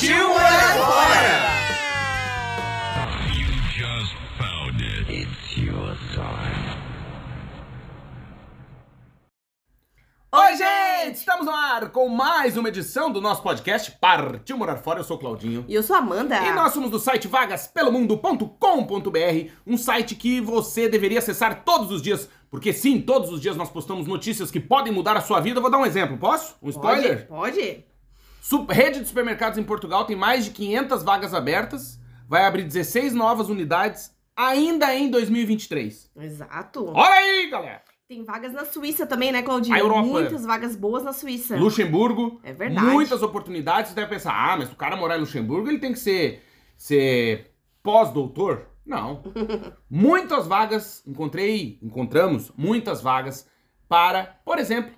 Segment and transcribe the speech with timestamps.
[0.00, 1.60] Partiu morar fora!
[10.32, 11.18] Oi, gente!
[11.18, 15.00] Estamos no ar com mais uma edição do nosso podcast Partiu Morar Fora.
[15.00, 15.66] Eu sou o Claudinho.
[15.68, 16.34] E eu sou a Amanda.
[16.46, 22.26] E nós somos do site vagaspelomundo.com.br, um site que você deveria acessar todos os dias,
[22.50, 25.58] porque sim, todos os dias nós postamos notícias que podem mudar a sua vida.
[25.58, 26.56] Eu vou dar um exemplo, posso?
[26.62, 27.26] Um spoiler?
[27.26, 27.89] Pode, pode.
[28.68, 33.48] Rede de supermercados em Portugal tem mais de 500 vagas abertas, vai abrir 16 novas
[33.48, 36.10] unidades ainda em 2023.
[36.16, 36.86] Exato.
[36.94, 37.82] Olha aí, galera!
[38.08, 39.76] Tem vagas na Suíça também, né, Claudinho?
[39.76, 40.02] A Europa.
[40.02, 41.56] Muitas vagas boas na Suíça.
[41.56, 42.84] Luxemburgo, É verdade.
[42.88, 43.90] muitas oportunidades.
[43.90, 46.42] Você deve pensar, ah, mas o cara morar em Luxemburgo, ele tem que ser,
[46.76, 47.52] ser
[47.84, 48.66] pós-doutor?
[48.84, 49.22] Não.
[49.88, 53.46] muitas vagas, encontrei, encontramos muitas vagas
[53.88, 54.92] para, por exemplo,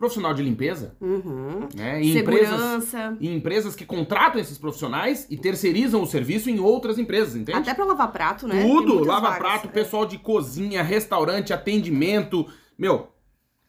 [0.00, 1.68] profissional de limpeza, Uhum.
[1.76, 2.02] né?
[2.02, 3.16] Em empresas, Segurança.
[3.20, 7.58] em empresas que contratam esses profissionais e terceirizam o serviço em outras empresas, entende?
[7.58, 8.62] Até pra lavar prato, né?
[8.62, 9.38] Tudo, lava vagas.
[9.38, 9.70] prato, É.
[9.70, 12.46] pessoal de cozinha, restaurante, atendimento,
[12.78, 13.08] meu,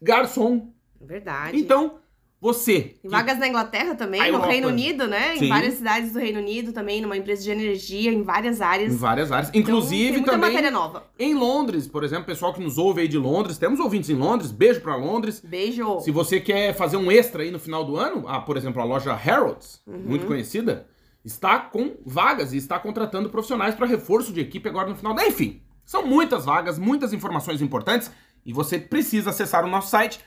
[0.01, 0.71] garçom.
[1.01, 1.57] Verdade.
[1.59, 1.95] Então,
[2.41, 2.95] você.
[2.99, 4.39] Que- vagas na Inglaterra também, no.
[4.41, 5.37] Reino Unido, né?
[5.37, 5.45] Sim.
[5.45, 8.91] Em várias cidades do Reino Unido também, numa empresa de energia, em várias áreas.
[8.91, 9.49] Em várias áreas.
[9.49, 11.05] Então, Inclusive tem muita também matéria nova.
[11.19, 14.51] em Londres, por exemplo, pessoal que nos ouve aí de Londres, temos ouvintes em Londres,
[14.51, 15.39] beijo pra Londres.
[15.45, 15.99] Beijo.
[15.99, 18.85] Se você quer fazer um extra aí no final do ano, ah, por exemplo, a
[18.85, 19.99] loja Harrods, Uhum.
[19.99, 20.87] muito conhecida,
[21.23, 25.13] está com vagas e está contratando profissionais para reforço de equipe agora no final.
[25.13, 28.09] do- Enfim, são muitas vagas, muitas informações importantes
[28.43, 30.19] e você precisa acessar o nosso site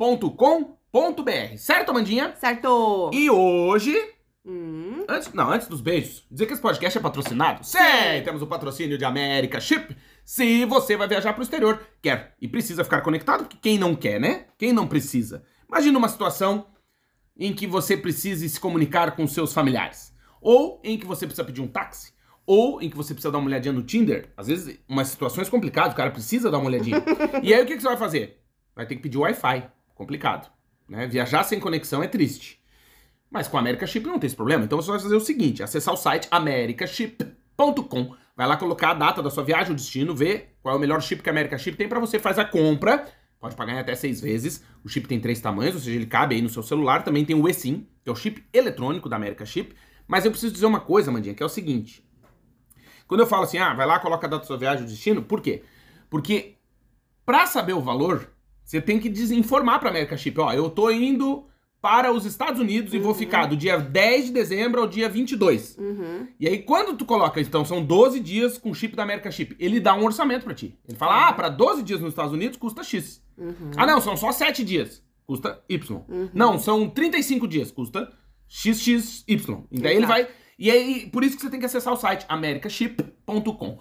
[0.00, 1.56] vagaspelomundo.com.br.
[1.58, 2.34] Certo, Amandinha?
[2.36, 3.10] Certo.
[3.12, 3.94] E hoje
[4.42, 7.62] Hum, Antes, não, antes dos beijos, dizer que esse podcast é patrocinado?
[7.62, 7.78] Sim!
[8.24, 9.94] Temos o patrocínio de América Chip.
[10.24, 14.18] Se você vai viajar pro exterior, quer e precisa ficar conectado, porque quem não quer,
[14.18, 14.46] né?
[14.56, 15.44] Quem não precisa?
[15.68, 16.68] Imagina uma situação
[17.36, 20.14] em que você precise se comunicar com seus familiares.
[20.40, 22.14] Ou em que você precisa pedir um táxi.
[22.46, 24.32] Ou em que você precisa dar uma olhadinha no Tinder.
[24.38, 27.04] Às vezes, umas situações complicadas, o cara precisa dar uma olhadinha.
[27.42, 28.40] e aí, o que, que você vai fazer?
[28.74, 29.70] Vai ter que pedir Wi-Fi.
[30.00, 30.50] Complicado.
[30.88, 31.06] Né?
[31.06, 32.58] Viajar sem conexão é triste.
[33.30, 34.64] Mas com a America Chip não tem esse problema.
[34.64, 38.16] Então você vai fazer o seguinte: acessar o site americaship.com.
[38.34, 41.02] Vai lá colocar a data da sua viagem, o destino, ver qual é o melhor
[41.02, 43.06] chip que a America Chip tem pra você, faz a compra.
[43.38, 44.64] Pode pagar em até seis vezes.
[44.82, 47.04] O chip tem três tamanhos, ou seja, ele cabe aí no seu celular.
[47.04, 49.76] Também tem o eSIM, que é o chip eletrônico da America Chip.
[50.08, 52.02] Mas eu preciso dizer uma coisa, Mandinha, que é o seguinte.
[53.06, 55.20] Quando eu falo assim, ah, vai lá, coloca a data da sua viagem, o destino,
[55.22, 55.62] por quê?
[56.08, 56.56] Porque
[57.26, 58.30] pra saber o valor,
[58.70, 60.38] você tem que desinformar pra America Chip.
[60.38, 61.44] Ó, eu tô indo
[61.82, 65.76] para os Estados Unidos e vou ficar do dia 10 de dezembro ao dia 22.
[65.76, 66.28] uhum.
[66.38, 69.80] E aí, quando tu coloca, então, são 12 dias com chip da America Chip, ele
[69.80, 70.78] dá um orçamento pra ti.
[70.88, 73.20] Ele fala, ah, pra 12 dias nos Estados Unidos custa X.
[73.76, 76.00] Ah, não, são só 7 dias, custa Y.
[76.32, 78.12] Não, são 35 dias, custa
[78.48, 79.24] XXY.
[79.72, 80.06] E daí ele Exato.
[80.06, 80.28] vai...
[80.56, 83.80] E aí, por isso que você tem que acessar o site americaship.com.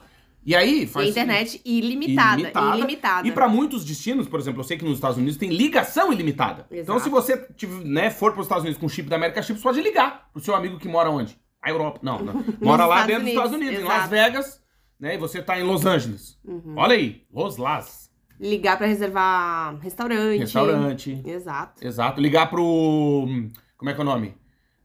[0.50, 2.42] E aí, E faz a internet ilimitada.
[2.42, 2.78] ilimitada.
[2.78, 3.28] Ilimitada.
[3.28, 6.66] E para muitos destinos, por exemplo, eu sei que nos Estados Unidos tem ligação ilimitada.
[6.72, 7.04] Então, Exato.
[7.04, 7.48] se você
[7.86, 10.42] né, for para os Estados Unidos com chip da América Chip, você pode ligar pro
[10.42, 11.40] seu amigo que mora onde?
[11.62, 12.00] A Europa.
[12.02, 12.44] Não, não.
[12.60, 14.10] Mora lá Estados dentro dos Estados Unidos, Unidos, em Las exato.
[14.10, 14.64] Vegas,
[15.00, 15.14] né?
[15.14, 16.40] E você tá em Los Angeles.
[16.44, 16.74] Uhum.
[16.78, 18.10] Olha aí, Los Las.
[18.40, 20.40] Ligar pra reservar restaurante.
[20.40, 21.22] Restaurante.
[21.28, 21.86] Exato.
[21.86, 22.20] Exato.
[22.20, 23.28] Ligar pro.
[23.78, 24.36] Como é que é o nome?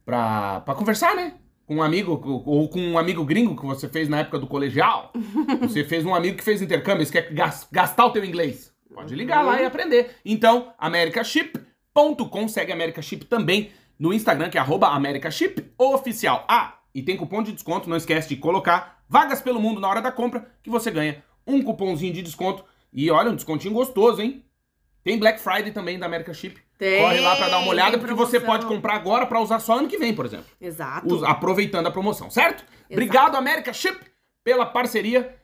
[0.05, 1.33] Pra, pra conversar, né?
[1.67, 5.11] Com um amigo, ou com um amigo gringo que você fez na época do colegial.
[5.61, 8.71] Você fez um amigo que fez intercâmbio, você quer gas- gastar o teu inglês.
[8.93, 10.11] Pode ligar lá e aprender.
[10.23, 16.45] Então, americaship.com, segue a America Chip também no Instagram, que é arroba americaship oficial.
[16.47, 20.01] Ah, e tem cupom de desconto, não esquece de colocar vagas pelo mundo na hora
[20.01, 22.63] da compra, que você ganha um cupomzinho de desconto.
[22.93, 24.44] E olha, um descontinho gostoso, hein?
[25.05, 26.59] Tem Black Friday também da America Chip.
[26.79, 29.77] Tem, Corre lá pra dar uma olhada, porque você pode comprar agora pra usar só
[29.77, 30.47] ano que vem, por exemplo.
[30.59, 31.13] Exato.
[31.13, 32.65] Us- aproveitando a promoção, certo?
[32.91, 33.97] Obrigado, America Chip,
[34.43, 35.35] pela parceria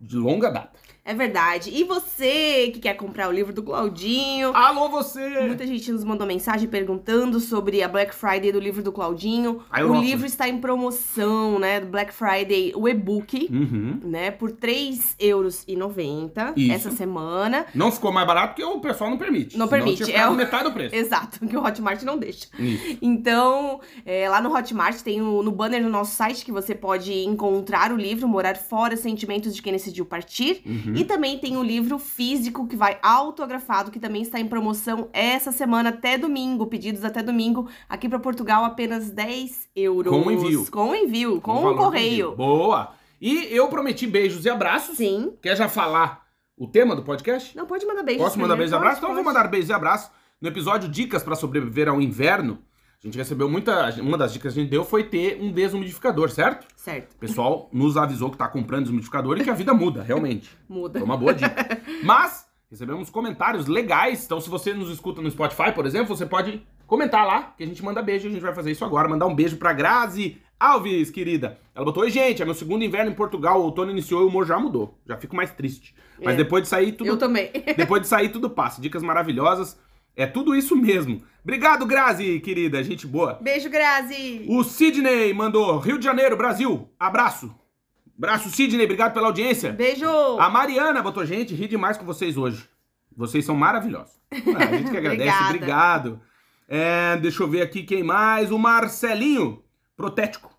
[0.00, 0.80] de longa data.
[1.04, 1.68] É verdade.
[1.74, 4.54] E você que quer comprar o livro do Claudinho?
[4.54, 5.40] Alô, você!
[5.40, 9.64] Muita gente nos mandou mensagem perguntando sobre a Black Friday do livro do Claudinho.
[9.68, 10.00] A o Europa.
[10.00, 11.80] livro está em promoção, né?
[11.80, 13.98] Do Black Friday, o e-book, Uhum.
[14.04, 14.30] né?
[14.30, 16.72] Por R$ 3,90€ Isso.
[16.72, 17.66] essa semana.
[17.74, 19.58] Não ficou mais barato porque o pessoal não permite.
[19.58, 20.94] Não permite, é o- metade do preço.
[21.02, 22.46] Exato, que o Hotmart não deixa.
[22.56, 22.98] Isso.
[23.02, 27.12] Então, é, lá no Hotmart tem o, no banner no nosso site que você pode
[27.24, 30.62] encontrar o livro Morar Fora, Sentimentos de Quem Decidiu Partir.
[30.64, 30.91] Uhum.
[30.96, 35.52] E também tem o livro físico que vai autografado, que também está em promoção essa
[35.52, 36.66] semana até domingo.
[36.66, 37.68] Pedidos até domingo.
[37.88, 40.12] Aqui para Portugal, apenas 10 euros.
[40.12, 40.66] Com envio.
[40.70, 42.26] Com envio, com O o correio.
[42.28, 42.36] envio.
[42.36, 42.92] Boa!
[43.20, 44.96] E eu prometi beijos e abraços.
[44.96, 45.32] Sim.
[45.40, 47.56] Quer já falar o tema do podcast?
[47.56, 48.22] Não pode mandar beijos.
[48.24, 48.98] Posso mandar beijos e abraços?
[48.98, 50.10] Então eu vou mandar beijos e abraços.
[50.40, 52.58] No episódio Dicas para sobreviver ao inverno,
[53.02, 53.90] a gente recebeu muita.
[54.00, 56.66] Uma das dicas que a gente deu foi ter um desumidificador, certo?
[56.76, 60.50] Certo, O pessoal nos avisou que tá comprando desumidificador e que a vida muda, realmente.
[60.68, 60.98] muda.
[61.00, 61.80] Foi uma boa dica.
[62.04, 64.24] Mas recebemos comentários legais.
[64.24, 67.66] Então, se você nos escuta no Spotify, por exemplo, você pode comentar lá, que a
[67.66, 68.28] gente manda beijo.
[68.28, 69.08] A gente vai fazer isso agora.
[69.08, 71.58] Mandar um beijo pra Grazi Alves, querida.
[71.74, 73.60] Ela botou: Oi, gente, é meu segundo inverno em Portugal.
[73.60, 74.96] O outono iniciou e o humor já mudou.
[75.08, 75.92] Já fico mais triste.
[76.22, 76.36] Mas É.
[76.36, 77.50] depois de sair, tudo Eu também.
[77.76, 78.80] depois de sair, tudo passa.
[78.80, 79.76] Dicas maravilhosas.
[80.16, 81.22] É tudo isso mesmo.
[81.42, 82.82] Obrigado, Grazi, querida.
[82.84, 83.38] Gente boa.
[83.40, 84.44] Beijo, Grazi.
[84.48, 86.88] O Sidney mandou Rio de Janeiro, Brasil.
[86.98, 87.54] Abraço.
[88.16, 88.84] Abraço, Sidney.
[88.84, 89.72] Obrigado pela audiência.
[89.72, 90.06] Beijo.
[90.38, 92.68] A Mariana botou gente, ri demais com vocês hoje.
[93.16, 94.20] Vocês são maravilhosos.
[94.56, 96.20] Ah, a gente que agradece, obrigado.
[96.66, 98.50] É, deixa eu ver aqui quem mais.
[98.50, 99.62] O Marcelinho
[99.94, 100.50] Protético,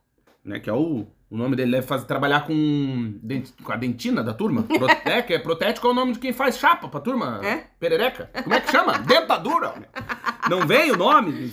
[0.43, 0.59] né?
[0.59, 4.33] Que é o, o nome dele, deve fazer, trabalhar com, dent- com a dentina da
[4.35, 4.61] turma.
[4.69, 7.39] Pro, é, é protético é o nome de quem faz chapa pra turma.
[7.43, 7.63] É?
[7.79, 8.29] Perereca.
[8.43, 8.99] Como é que chama?
[9.01, 9.73] Dentadura.
[10.47, 11.51] Não vem o nome?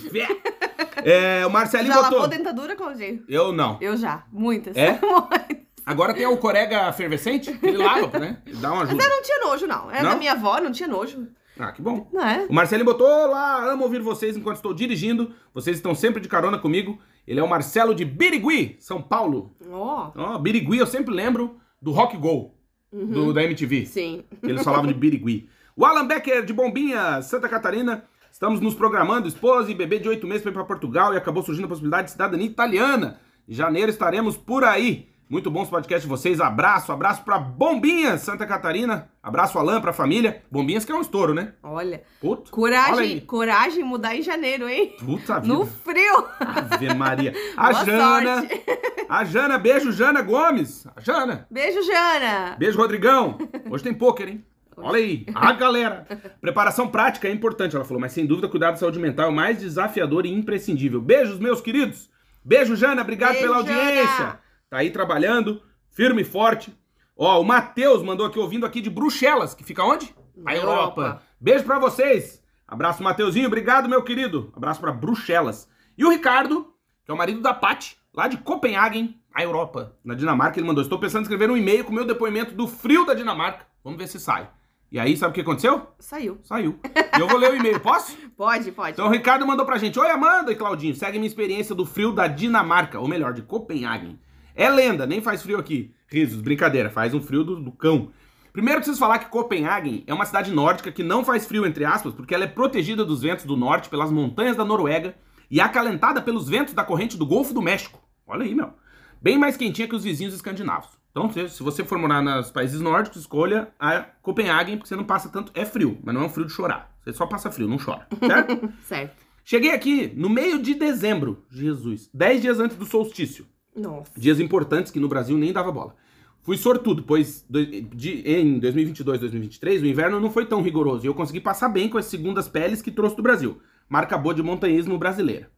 [1.03, 2.19] É, o Marcelinho Já botou.
[2.19, 3.23] lavou dentadura, Claudinho?
[3.27, 3.77] Eu não.
[3.81, 4.23] Eu já.
[4.31, 4.77] Muitas.
[4.77, 4.99] É?
[5.83, 8.37] Agora tem o corega fervescente, que ele lava, né?
[8.45, 9.03] Ele dá uma ajuda.
[9.03, 9.89] Eu não tinha nojo, não.
[9.91, 10.11] É Não?
[10.11, 11.27] da minha avó, não tinha nojo.
[11.63, 12.07] Ah, que bom.
[12.11, 12.47] Não é?
[12.49, 15.31] O Marcelinho botou lá, amo ouvir vocês enquanto estou dirigindo.
[15.53, 16.97] Vocês estão sempre de carona comigo.
[17.27, 19.55] Ele é o Marcelo de Birigui, São Paulo.
[19.69, 22.55] Ó, Ó, Birigui, eu sempre lembro do Rock Go,
[22.91, 23.85] do, da MTV.
[23.85, 24.23] sim.
[24.41, 25.47] Eles falavam de Birigui.
[25.75, 28.05] O Alan Becker, de Bombinha, Santa Catarina.
[28.31, 31.43] Estamos nos programando, esposa e bebê de oito meses para ir para Portugal e acabou
[31.43, 33.19] surgindo a possibilidade de cidadania italiana.
[33.47, 35.09] Em janeiro estaremos por aí.
[35.31, 36.41] Muito bons podcast de vocês.
[36.41, 39.09] Abraço, abraço para Bombinhas, Santa Catarina.
[39.23, 40.43] Abraço, Alan, pra família.
[40.51, 41.53] Bombinhas que é um estouro, né?
[41.63, 42.03] Olha.
[42.19, 42.41] Puta.
[42.41, 43.21] Olha Coragem, aí.
[43.21, 44.93] coragem mudar em janeiro, hein?
[44.99, 45.53] Puta vida.
[45.53, 46.25] No frio.
[46.37, 47.33] Ave Maria.
[47.55, 48.35] A Boa Jana.
[48.41, 48.61] sorte.
[49.07, 50.85] A Jana, beijo, Jana Gomes.
[50.93, 51.47] A Jana.
[51.49, 52.57] Beijo, Jana.
[52.59, 53.37] Beijo, Rodrigão.
[53.69, 54.45] Hoje tem pôquer, hein?
[54.75, 55.25] Olha aí.
[55.33, 56.07] A galera.
[56.41, 59.33] Preparação prática é importante, ela falou, mas sem dúvida, cuidar da saúde mental é o
[59.33, 60.99] mais desafiador e imprescindível.
[60.99, 62.09] Beijos, meus queridos.
[62.43, 63.01] Beijo, Jana.
[63.01, 64.17] Obrigado Beijo, pela audiência.
[64.17, 64.40] Jana.
[64.71, 66.73] Tá aí trabalhando, firme e forte.
[67.17, 70.15] Ó, o Matheus mandou aqui, ouvindo aqui de Bruxelas, que fica onde?
[70.33, 71.01] Na Europa.
[71.01, 71.23] Europa.
[71.41, 72.41] Beijo pra vocês.
[72.65, 73.47] Abraço, Mateuzinho.
[73.47, 74.49] Obrigado, meu querido.
[74.55, 75.67] Abraço pra Bruxelas.
[75.97, 76.73] E o Ricardo,
[77.03, 80.81] que é o marido da Paty, lá de Copenhagen, na Europa, na Dinamarca, ele mandou:
[80.81, 83.67] Estou pensando em escrever um e-mail com o meu depoimento do frio da Dinamarca.
[83.83, 84.49] Vamos ver se sai.
[84.89, 85.85] E aí, sabe o que aconteceu?
[85.99, 86.39] Saiu.
[86.43, 86.79] Saiu.
[87.17, 88.17] E eu vou ler o e-mail, posso?
[88.37, 88.91] Pode, pode.
[88.93, 92.13] Então o Ricardo mandou pra gente: Oi, Amanda e Claudinho, segue minha experiência do frio
[92.13, 94.17] da Dinamarca, ou melhor, de Copenhagen.
[94.55, 95.93] É lenda, nem faz frio aqui.
[96.07, 98.11] Risos, brincadeira, faz um frio do, do cão.
[98.51, 102.13] Primeiro preciso falar que Copenhagen é uma cidade nórdica que não faz frio, entre aspas,
[102.13, 105.15] porque ela é protegida dos ventos do norte pelas montanhas da Noruega
[105.49, 107.99] e acalentada pelos ventos da corrente do Golfo do México.
[108.27, 108.73] Olha aí, meu.
[109.21, 110.89] Bem mais quentinha que os vizinhos escandinavos.
[111.11, 115.29] Então, se você for morar nos países nórdicos, escolha a Copenhagen, porque você não passa
[115.29, 115.51] tanto.
[115.53, 116.95] É frio, mas não é um frio de chorar.
[117.03, 118.73] Você só passa frio, não chora, certo?
[118.83, 119.25] Certo.
[119.43, 123.45] Cheguei aqui no meio de dezembro, Jesus, 10 dias antes do solstício.
[123.75, 124.11] Nossa.
[124.17, 125.95] Dias importantes que no Brasil nem dava bola.
[126.43, 131.13] Fui sortudo, pois de- em 2022, 2023 o inverno não foi tão rigoroso e eu
[131.13, 133.61] consegui passar bem com as segundas peles que trouxe do Brasil.
[133.87, 135.49] Marca boa de montanhismo brasileira.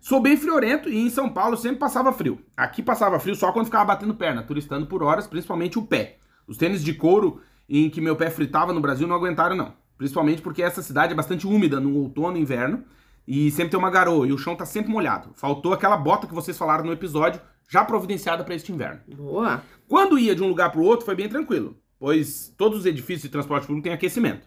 [0.00, 2.38] Sou bem friorento e em São Paulo sempre passava frio.
[2.56, 6.18] Aqui passava frio só quando ficava batendo perna, turistando por horas, principalmente o pé.
[6.46, 9.72] Os tênis de couro em que meu pé fritava no Brasil não aguentaram não.
[9.96, 12.82] Principalmente porque essa cidade é bastante úmida no outono e inverno
[13.26, 15.30] e sempre tem uma garoa e o chão tá sempre molhado.
[15.34, 19.00] Faltou aquela bota que vocês falaram no episódio, já providenciada para este inverno.
[19.14, 19.62] Boa.
[19.88, 23.22] Quando ia de um lugar para o outro foi bem tranquilo, pois todos os edifícios
[23.22, 24.46] de transporte público têm aquecimento.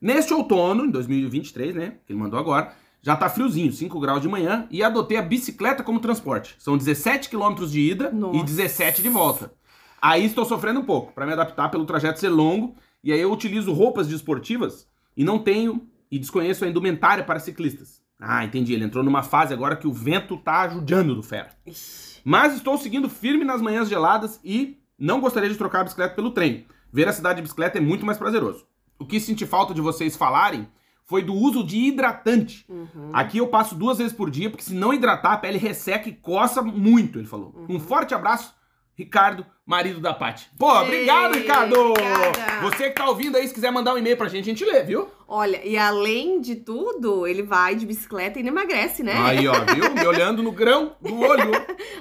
[0.00, 4.28] Neste outono, em 2023, né, que ele mandou agora, já tá friozinho, 5 graus de
[4.28, 6.56] manhã, e adotei a bicicleta como transporte.
[6.58, 8.38] São 17 quilômetros de ida Nossa.
[8.38, 9.52] e 17 de volta.
[10.00, 13.32] Aí estou sofrendo um pouco, para me adaptar pelo trajeto ser longo, e aí eu
[13.32, 17.97] utilizo roupas desportivas e não tenho e desconheço a indumentária para ciclistas.
[18.20, 21.50] Ah, entendi, ele entrou numa fase agora que o vento tá ajudando do ferro.
[21.66, 22.20] Ixi.
[22.24, 26.32] Mas estou seguindo firme nas manhãs geladas e não gostaria de trocar a bicicleta pelo
[26.32, 26.66] trem.
[26.92, 28.66] ver a cidade de bicicleta é muito mais prazeroso.
[28.98, 30.66] O que senti falta de vocês falarem
[31.04, 32.66] foi do uso de hidratante.
[32.68, 33.10] Uhum.
[33.12, 36.12] Aqui eu passo duas vezes por dia, porque se não hidratar, a pele resseca e
[36.12, 37.54] coça muito, ele falou.
[37.56, 37.76] Uhum.
[37.76, 38.54] Um forte abraço,
[38.98, 40.50] Ricardo, marido da Paty.
[40.58, 41.94] Pô, obrigado, Ei, Ricardo!
[42.34, 42.60] cara.
[42.62, 44.82] Você que tá ouvindo aí, se quiser mandar um e-mail pra gente, a gente lê,
[44.82, 45.08] viu?
[45.28, 49.12] Olha, e além de tudo, ele vai de bicicleta e não emagrece, né?
[49.16, 49.88] Aí, ó, viu?
[49.94, 51.52] Me olhando no grão do olho.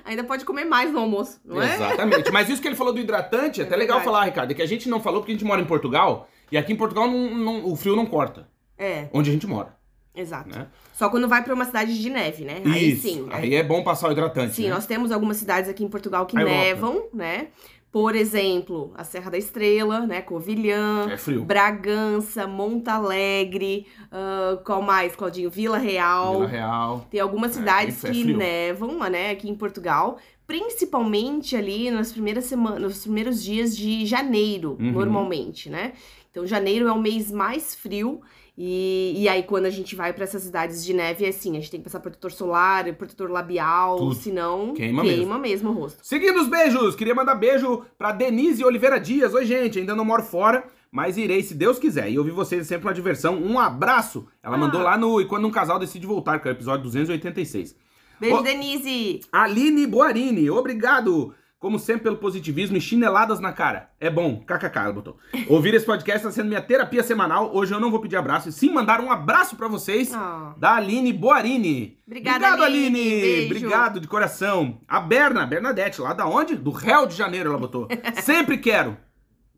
[0.05, 1.75] Ainda pode comer mais no almoço, não é?
[1.75, 2.31] Exatamente.
[2.31, 4.67] Mas isso que ele falou do hidratante, é até legal falar, Ricardo, é que a
[4.67, 7.65] gente não falou porque a gente mora em Portugal, e aqui em Portugal não- não-
[7.71, 9.76] o frio não corta, É, onde a gente mora,
[10.17, 10.49] exato.
[10.49, 10.67] né?
[10.93, 12.61] Só quando vai pra uma cidade de neve, né?
[12.65, 13.03] Aí Isso.
[13.03, 13.27] sim.
[13.31, 14.69] Aí é bom passar o hidratante, Sim, né?
[14.71, 16.57] nós temos algumas cidades aqui em Portugal que A Europa.
[16.57, 17.47] nevam, né?
[17.89, 20.21] Por exemplo, a Serra da Estrela, né?
[20.21, 21.43] Covilhã, É frio.
[21.45, 25.49] Bragança, Monte Alegre, ah, qual mais, Claudinho?
[25.49, 26.33] Vila Real.
[26.33, 27.07] Vila Real.
[27.09, 32.11] Tem algumas É, cidades isso é que nevam, né, aqui em Portugal, principalmente ali nas
[32.11, 34.91] primeiras semanas, nos primeiros dias de janeiro, Uhum.
[34.91, 35.93] normalmente, né?
[36.29, 38.21] Então, janeiro é o mês mais frio.
[38.59, 41.59] E, e aí, quando a gente vai pra essas cidades de neve, é assim: a
[41.59, 44.15] gente tem que passar protetor solar, protetor labial, Tudo.
[44.15, 45.03] senão Queima
[45.37, 45.69] mesmo.
[45.69, 45.99] o rosto.
[46.01, 49.33] Seguindo os beijos, queria mandar beijo pra Denise Oliveira Dias.
[49.35, 52.09] Oi, gente, ainda não moro fora, mas irei se Deus quiser.
[52.09, 53.35] E ouvir vocês é sempre uma diversão.
[53.37, 54.25] Um abraço.
[54.41, 54.59] Ela Ah.
[54.59, 57.75] mandou lá no E Quando um Casal Decide Voltar, que é o episódio 286.
[58.19, 58.41] Beijo, Ô.
[58.41, 59.21] Denise!
[59.31, 61.31] Aline Boarini, obrigado.
[61.59, 63.89] Como sempre, pelo positivismo e chineladas na cara.
[63.99, 65.17] É bom, kkk, ela botou.
[65.49, 67.49] Ouvir esse podcast está sendo minha terapia semanal.
[67.51, 70.13] Hoje eu não vou pedir abraço, e sim mandar um abraço pra vocês.
[70.13, 71.97] Ah, Da Aline Boarini.
[72.05, 73.01] Obrigada, Obrigado, Aline.
[73.23, 73.45] Aline.
[73.45, 74.79] Obrigado de coração.
[74.87, 76.55] A Berna, Bernadette, lá da onde?
[76.55, 77.87] Do Réu de Janeiro, ela botou.
[78.21, 78.95] Sempre quero.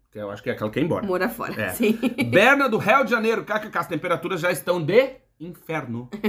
[0.09, 1.05] Que eu acho que é aquela que ir embora.
[1.05, 1.53] mora fora.
[1.61, 1.69] É.
[1.71, 1.99] Sim.
[2.31, 3.43] Berna do Réu de Janeiro.
[3.43, 6.09] KKK, as temperaturas já estão de inferno.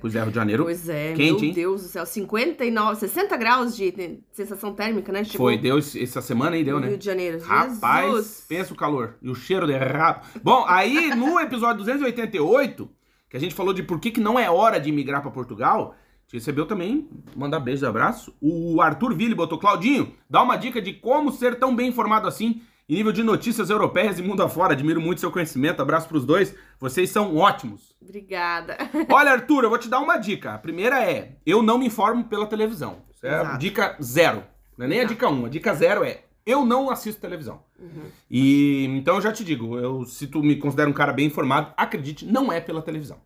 [0.00, 0.64] Pois é, Rio de Janeiro.
[0.64, 1.52] Pois é, Quente, meu hein?
[1.52, 2.04] Deus do céu.
[2.04, 5.24] 59, 60 graus de sensação térmica, né?
[5.24, 6.88] Chegou Foi, deu essa semana aí, deu, né?
[6.88, 7.40] Rio de Janeiro.
[7.40, 8.44] Rapaz, Jesus.
[8.48, 9.16] pensa o calor.
[9.22, 10.26] E o cheiro de rabo.
[10.42, 12.88] Bom, aí no episódio 288,
[13.28, 15.94] que a gente falou de por que, que não é hora de imigrar pra Portugal,
[15.94, 18.34] a gente recebeu também, mandar beijos e abraço.
[18.40, 22.62] O Arthur Ville botou, Claudinho, dá uma dica de como ser tão bem informado assim
[22.88, 24.72] em nível de notícias europeias e mundo afora.
[24.72, 25.82] Admiro muito seu conhecimento.
[25.82, 26.54] Abraço pros dois.
[26.78, 27.96] Vocês são ótimos.
[28.00, 28.76] Obrigada.
[29.10, 30.54] Olha, Arthur, eu vou te dar uma dica.
[30.54, 33.04] A primeira é: eu não me informo pela televisão.
[33.22, 34.44] É dica zero.
[34.78, 35.14] Não é nem a Exato.
[35.14, 35.46] dica um.
[35.46, 37.60] A dica zero é: eu não assisto televisão.
[37.78, 38.04] Uhum.
[38.30, 41.72] E então eu já te digo, eu, se tu me considera um cara bem informado,
[41.76, 43.18] acredite, não é pela televisão.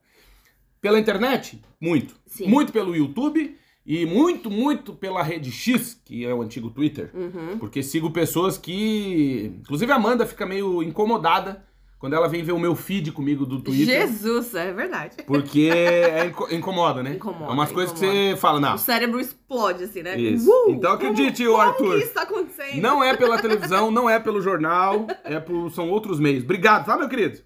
[0.80, 2.16] Pela internet, muito.
[2.26, 2.46] Sim.
[2.46, 3.58] Muito pelo YouTube
[3.92, 7.10] e muito, muito pela rede X, que é o antigo Twitter.
[7.12, 7.58] Uhum.
[7.58, 9.52] Porque sigo pessoas que.
[9.60, 11.64] Inclusive a Amanda fica meio incomodada
[11.98, 14.06] quando ela vem ver o meu feed comigo do Twitter.
[14.06, 15.16] Jesus, é verdade.
[15.26, 17.14] Porque é inco- incomoda, né?
[17.16, 18.76] Incomoda, é umas coisas que você fala, não.
[18.76, 20.16] O cérebro explode, assim, né?
[20.18, 20.48] Isso.
[20.48, 21.84] Uh, Então acredite, como, Arthur.
[21.84, 22.80] Como que isso tá acontecendo?
[22.80, 26.44] Não é pela televisão, não é pelo jornal, é por, são outros meios.
[26.44, 27.40] Obrigado, tá, meu querido?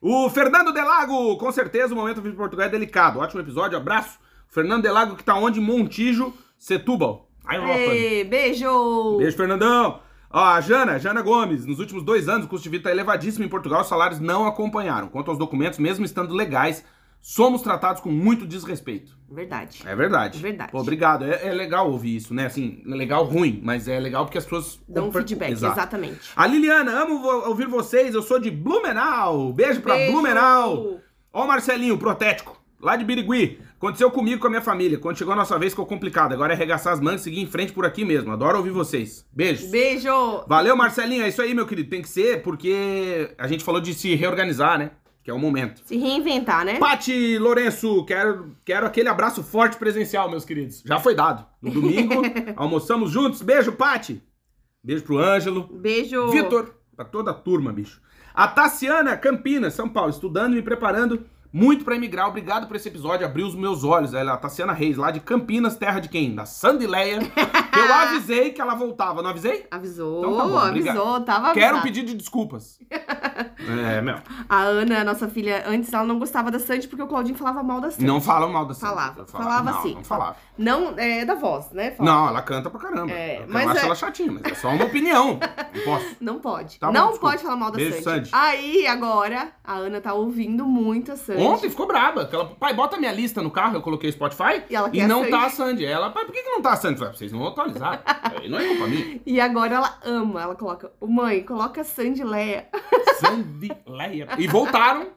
[0.00, 3.18] O Fernando Delago, com certeza o momento vivo de Portugal é delicado.
[3.18, 4.16] Ótimo episódio, abraço.
[4.48, 5.60] Fernando Delago que tá onde?
[5.60, 7.28] Montijo, Setúbal.
[7.50, 9.16] Ei, beijo!
[9.18, 10.00] Beijo, Fernandão.
[10.30, 13.44] Ó, a Jana, Jana Gomes, nos últimos dois anos o custo de vida está elevadíssimo
[13.44, 15.08] em Portugal, os salários não acompanharam.
[15.08, 16.84] Quanto aos documentos, mesmo estando legais,
[17.20, 19.16] somos tratados com muito desrespeito.
[19.30, 19.82] Verdade.
[19.86, 20.38] É verdade.
[20.38, 20.72] É verdade.
[20.72, 21.24] Pô, obrigado.
[21.24, 22.46] É, é legal ouvir isso, né?
[22.46, 24.78] Assim, é legal ruim, mas é legal porque as pessoas...
[24.86, 25.78] Dá um feedback, Exato.
[25.78, 26.30] exatamente.
[26.36, 29.52] A Liliana, amo ouvir vocês, eu sou de Blumenau.
[29.54, 30.12] Beijo pra Beijo!
[30.12, 31.00] Blumenau.
[31.32, 33.60] Ó o Marcelinho, protético, lá de Birigui.
[33.78, 34.98] Aconteceu comigo com a minha família.
[34.98, 36.32] Quando chegou a nossa vez ficou complicado.
[36.32, 38.32] Agora é arregaçar as mangas e seguir em frente por aqui mesmo.
[38.32, 39.24] Adoro ouvir vocês.
[39.32, 39.70] Beijos.
[39.70, 40.10] Beijo!
[40.48, 41.22] Valeu, Marcelinho.
[41.22, 41.88] É isso aí, meu querido.
[41.88, 44.90] Tem que ser porque a gente falou de se reorganizar, né?
[45.22, 45.82] Que é o momento.
[45.84, 46.80] Se reinventar, né?
[46.80, 50.82] Pati Lourenço, quero, quero aquele abraço forte presencial, meus queridos.
[50.84, 51.46] Já foi dado.
[51.62, 52.22] No domingo,
[52.56, 53.42] almoçamos juntos.
[53.42, 54.20] Beijo, Pati.
[54.82, 55.68] Beijo pro Ângelo.
[55.72, 56.30] Beijo!
[56.30, 58.00] Vitor, pra toda a turma, bicho.
[58.34, 62.28] A Tassiana Campinas, São Paulo, estudando e me preparando muito pra emigrar.
[62.28, 64.14] Obrigado por esse episódio, abriu os meus olhos.
[64.14, 66.34] Ela, a Tassiana Reis, lá de Campinas, terra de quem?
[66.34, 67.18] Da Sandileia.
[67.76, 69.66] eu avisei que ela voltava, não avisei?
[69.70, 70.98] Avisou, Então tá bom, obrigado.
[70.98, 71.82] avisou, tava Quero um avisado.
[71.82, 72.78] pedido de desculpas.
[73.38, 74.16] é, meu.
[74.48, 77.80] A Ana, nossa filha, antes ela não gostava da Sandy porque o Claudinho falava mal
[77.80, 78.04] da Sandy.
[78.06, 78.92] Não fala mal da Sandy.
[78.94, 79.94] Falava, Eu falava não, sim.
[79.94, 80.36] Não falava.
[80.56, 81.92] Não, é da voz, né?
[81.92, 82.16] Falava.
[82.20, 83.12] Não, ela canta pra caramba.
[83.12, 85.38] É, eu mas acho é- ela chatinha, mas é só uma opinião.
[85.74, 86.16] Não posso.
[86.20, 86.78] Não pode.
[86.78, 88.28] Tá não pode falar mal da Beijo, Sandy.
[88.28, 88.30] Sandy.
[88.32, 91.42] Aí, agora, a Ana tá ouvindo muito a Sandy.
[91.42, 92.28] Ontem ficou braba.
[92.32, 94.62] Ela, pai, bota minha lista no carro, eu coloquei Spotify.
[94.68, 95.30] E ela E quer a não Sandy.
[95.30, 95.84] tá a Sandy.
[95.84, 96.98] Ela, pai, por que, que não tá a Sandy?
[96.98, 98.00] Falei, vocês não atualizaram.
[98.40, 99.20] Aí não é culpa minha.
[99.24, 100.42] E agora ela ama.
[100.42, 102.66] Ela coloca, "Ô, mãe, coloca a Sandy Leia.
[104.38, 105.08] E voltaram.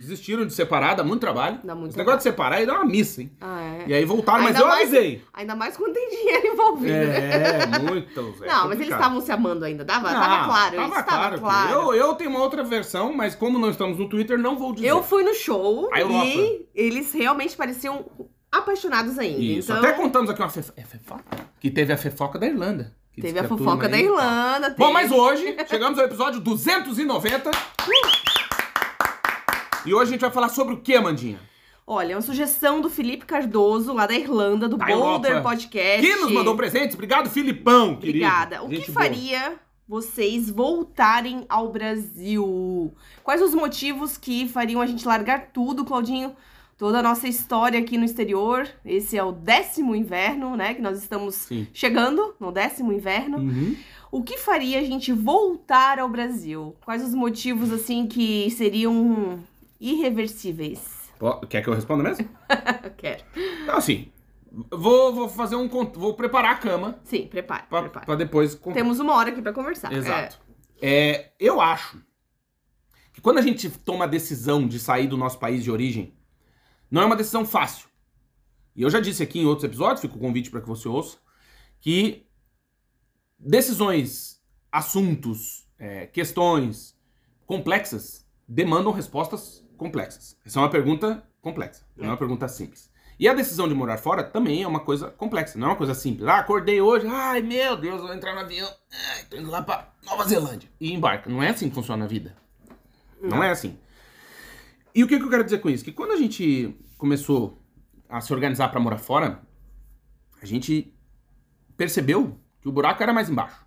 [0.00, 1.58] desistiram de separar, dá muito trabalho.
[1.64, 3.32] Dá muito Esse negócio de separar aí dá uma missa, hein?
[3.40, 3.84] Ah, é.
[3.88, 5.22] E aí voltaram, mas Ainda eu mais- avisei.
[5.32, 6.92] Ainda mais quando tem dinheiro envolvido.
[6.92, 7.62] né?
[7.62, 8.34] É, muito.
[8.42, 9.84] é não, mas eles estavam se amando ainda.
[9.84, 10.76] Dava, Não, tava claro.
[10.76, 11.06] Tava isso claro.
[11.06, 11.70] tava que claro.
[11.72, 14.86] Eu, eu tenho uma outra versão, mas como não estamos no Twitter, não vou dizer.
[14.88, 15.88] Eu fui no show
[16.26, 18.04] e eles realmente pareciam
[18.52, 19.40] apaixonados ainda.
[19.40, 21.24] Isso, então, até contamos aqui uma fefo- é fofoca?
[21.58, 22.94] Que teve a fofoca da Irlanda.
[23.20, 24.70] Teve a fofoca da Irlanda.
[24.70, 27.50] Bom, teve- mas hoje, chegamos ao episódio 290.
[29.84, 31.38] E hoje a gente vai falar sobre o que, Amandinha?
[31.86, 35.50] Olha, é uma sugestão do Felipe Cardoso, lá da Irlanda, do Da Boulder Europa.
[35.50, 36.04] Podcast.
[36.04, 36.94] Que nos mandou presentes.
[36.94, 38.24] Obrigado, Filipão, querido.
[38.26, 38.64] Obrigada.
[38.64, 39.04] O Gente que boa.
[39.04, 39.54] faria
[39.88, 42.92] vocês voltarem ao Brasil?
[43.22, 46.34] Quais os motivos que fariam a gente largar tudo, Claudinho?
[46.78, 48.68] Toda a nossa história aqui no exterior.
[48.84, 50.74] Esse é o décimo inverno, né?
[50.74, 51.66] Que nós estamos Sim.
[51.72, 53.38] chegando no décimo inverno.
[53.38, 53.76] Uhum.
[54.12, 56.76] O que faria a gente voltar ao Brasil?
[56.84, 59.42] Quais os motivos, assim, que seriam
[59.80, 61.10] irreversíveis?
[61.48, 62.28] Quer que eu responda mesmo?
[62.98, 63.24] Quero.
[63.62, 64.12] Então, assim,
[64.70, 65.68] vou, vou fazer um...
[65.68, 68.04] Vou preparar a cama Sim, prepare, pra, prepare.
[68.06, 68.54] pra depois...
[68.74, 69.90] Temos uma hora aqui pra conversar.
[69.94, 70.38] Exato.
[70.80, 72.02] É, eu acho
[73.14, 76.12] que quando a gente toma a decisão de sair do nosso país de origem,
[76.90, 77.88] não é uma decisão fácil.
[78.74, 81.18] E eu já disse aqui em outros episódios, fica o convite para que você ouça,
[81.80, 82.26] que
[83.38, 84.40] decisões,
[84.70, 86.96] assuntos, é, questões
[87.46, 90.36] complexas demandam respostas complexas.
[90.44, 92.90] Essa é uma pergunta complexa, não é uma pergunta simples.
[93.18, 95.94] E a decisão de morar fora também é uma coisa complexa, não é uma coisa
[95.94, 96.28] simples.
[96.28, 99.90] Ah, acordei hoje, ai meu Deus, vou entrar no avião, ai, tô indo lá pra
[100.04, 100.68] Nova Zelândia.
[100.78, 101.30] E embarca.
[101.30, 102.36] Não é assim que funciona a vida.
[103.20, 103.78] Não, é assim.
[104.96, 105.84] E o que, que eu quero dizer com isso?
[105.84, 107.62] Que quando a gente começou
[108.08, 109.42] a se organizar pra morar fora,
[110.40, 110.92] a gente
[111.76, 113.64] percebeu que o buraco era mais embaixo.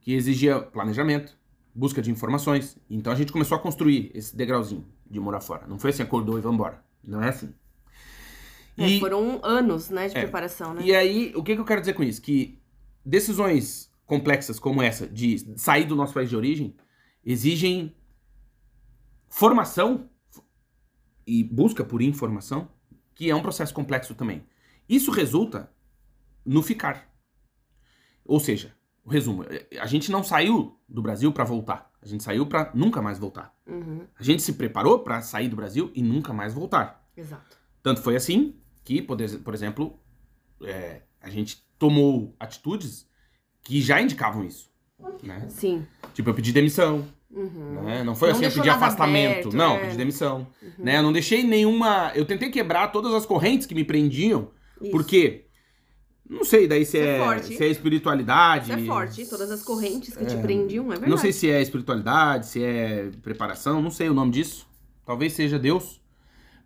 [0.00, 1.36] Que exigia planejamento,
[1.74, 2.78] busca de informações.
[2.88, 5.66] Então a gente começou a construir esse degrauzinho de morar fora.
[5.66, 6.80] Não foi assim, acordou e vambora.
[7.02, 7.52] Não é assim.
[8.78, 10.20] É, E- foram anos, né, de É.
[10.20, 10.82] preparação, né?
[10.84, 12.22] e aí, o que, que eu quero dizer com isso?
[12.22, 12.56] Que
[13.04, 16.76] decisões complexas como essa de sair do nosso país de origem
[17.24, 17.96] exigem
[19.28, 20.08] formação
[21.26, 22.68] e busca por informação,
[23.14, 24.44] que é um processo complexo também.
[24.88, 25.70] Isso resulta
[26.44, 27.12] no ficar.
[28.24, 29.44] Ou seja, o resumo,
[29.80, 31.90] a gente não saiu do Brasil para voltar.
[32.02, 33.54] A gente saiu para nunca mais voltar.
[33.66, 37.04] Uhum, A gente se preparou para sair do Brasil e nunca mais voltar.
[37.16, 37.56] exato.
[37.82, 39.20] Tanto foi assim que, por
[39.54, 39.98] exemplo,
[40.62, 43.08] é, a gente tomou atitudes
[43.62, 44.70] que já indicavam isso.
[45.22, 45.46] Né?
[45.48, 45.86] Sim.
[46.14, 47.06] Tipo, eu pedi demissão.
[47.30, 47.82] Uhum.
[47.84, 48.02] Né?
[48.04, 49.30] Não foi Não assim, eu pedi afastamento.
[49.48, 49.80] aberto, não, é.
[49.80, 50.46] pedi demissão.
[50.62, 50.70] Uhum.
[50.84, 50.98] Né?
[50.98, 52.12] Eu não deixei nenhuma.
[52.14, 54.50] Eu tentei quebrar todas as correntes que me prendiam.
[54.80, 54.90] Isso.
[54.90, 55.42] Porque.
[56.28, 58.70] Não sei daí se é é, se é espiritualidade.
[58.72, 59.26] Isso é forte.
[59.26, 60.40] Todas as correntes que te É.
[60.40, 61.10] prendiam, é verdade.
[61.10, 64.66] Não sei se é espiritualidade, se é preparação, não sei o nome disso.
[65.04, 66.00] Talvez seja Deus.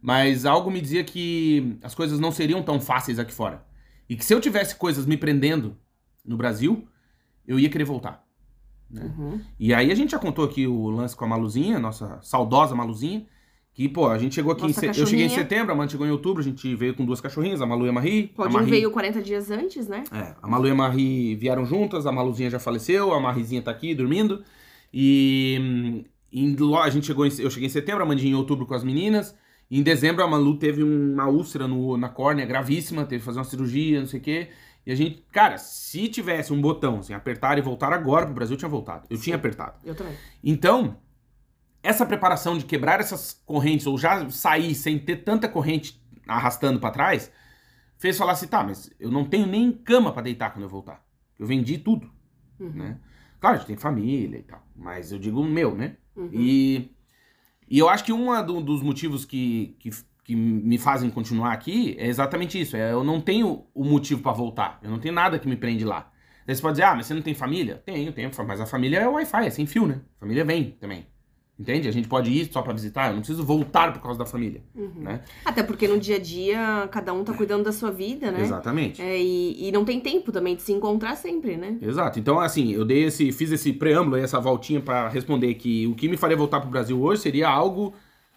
[0.00, 3.62] Mas algo me dizia que as coisas não seriam tão fáceis aqui fora.
[4.08, 5.76] E que se eu tivesse coisas me prendendo
[6.24, 6.88] no Brasil,
[7.46, 8.24] eu ia querer voltar.
[8.92, 9.40] Uhum.
[9.58, 13.26] E aí a gente já contou aqui o lance com a Maluzinha, nossa saudosa Maluzinha.
[13.72, 15.00] Que, pô, a gente chegou aqui em Nossa se...
[15.00, 17.62] Eu cheguei em setembro, a Amanda chegou em outubro, a gente veio com duas cachorrinhas,
[17.62, 18.30] a Malu e a Marie.
[18.32, 18.70] a Claudinho Marie...
[18.72, 20.02] veio 40 dias antes, né?
[20.12, 23.70] É, a Malu e a Marie vieram juntas, a Maluzinha já faleceu, a Marizinha tá
[23.70, 24.42] aqui dormindo.
[24.92, 28.66] E hum, em a gente chegou em, eu cheguei em setembro, a Mandinha em outubro
[28.66, 29.36] com as meninas.
[29.70, 33.38] E em dezembro a Malu teve uma úlcera no, na córnea gravíssima, teve que fazer
[33.38, 34.48] uma cirurgia, não sei o quê.
[34.86, 38.54] E a gente, cara, se tivesse um botão, assim, apertar e voltar agora pro Brasil,
[38.54, 39.06] eu tinha voltado.
[39.10, 39.78] Eu tinha apertado.
[39.84, 40.14] Eu também.
[40.42, 40.96] Então,
[41.82, 46.90] essa preparação de quebrar essas correntes ou já sair sem ter tanta corrente arrastando pra
[46.90, 47.30] trás,
[47.98, 51.04] fez falar assim, tá, mas eu não tenho nem cama pra deitar quando eu voltar.
[51.38, 52.10] Eu vendi tudo,
[52.58, 52.70] Uhum.
[52.70, 52.98] né?
[53.38, 55.96] Claro, a gente tem família e tal, mas eu digo o meu, né?
[56.14, 56.28] Uhum.
[56.32, 56.90] E,
[57.68, 59.90] e eu acho que um do- dos motivos que, que,
[60.30, 62.76] que me fazem continuar aqui é exatamente isso.
[62.76, 64.78] É, eu não tenho o motivo pra voltar.
[64.82, 66.08] Eu não tenho nada que me prende lá.
[66.46, 67.82] Daí você pode dizer, ah, mas você não tem família?
[67.84, 68.30] Tenho, tenho.
[68.46, 70.00] Mas a família é Wi-Fi, é sem fio, né?
[70.16, 71.06] A família vem também.
[71.58, 71.88] Entende?
[71.88, 73.08] A gente pode ir só pra visitar.
[73.08, 74.92] Eu não preciso voltar por causa da família, Uhum.
[74.96, 75.20] né?
[75.44, 78.40] Até porque no dia a dia, cada um tá cuidando da sua vida, né?
[78.40, 79.02] Exatamente.
[79.02, 81.76] É, e, e não tem tempo também de se encontrar sempre, né?
[81.82, 82.18] Exato.
[82.18, 85.94] Então, assim, eu dei esse, fiz esse preâmbulo aí, essa voltinha pra responder que o
[85.94, 87.92] que me faria voltar pro Brasil hoje seria algo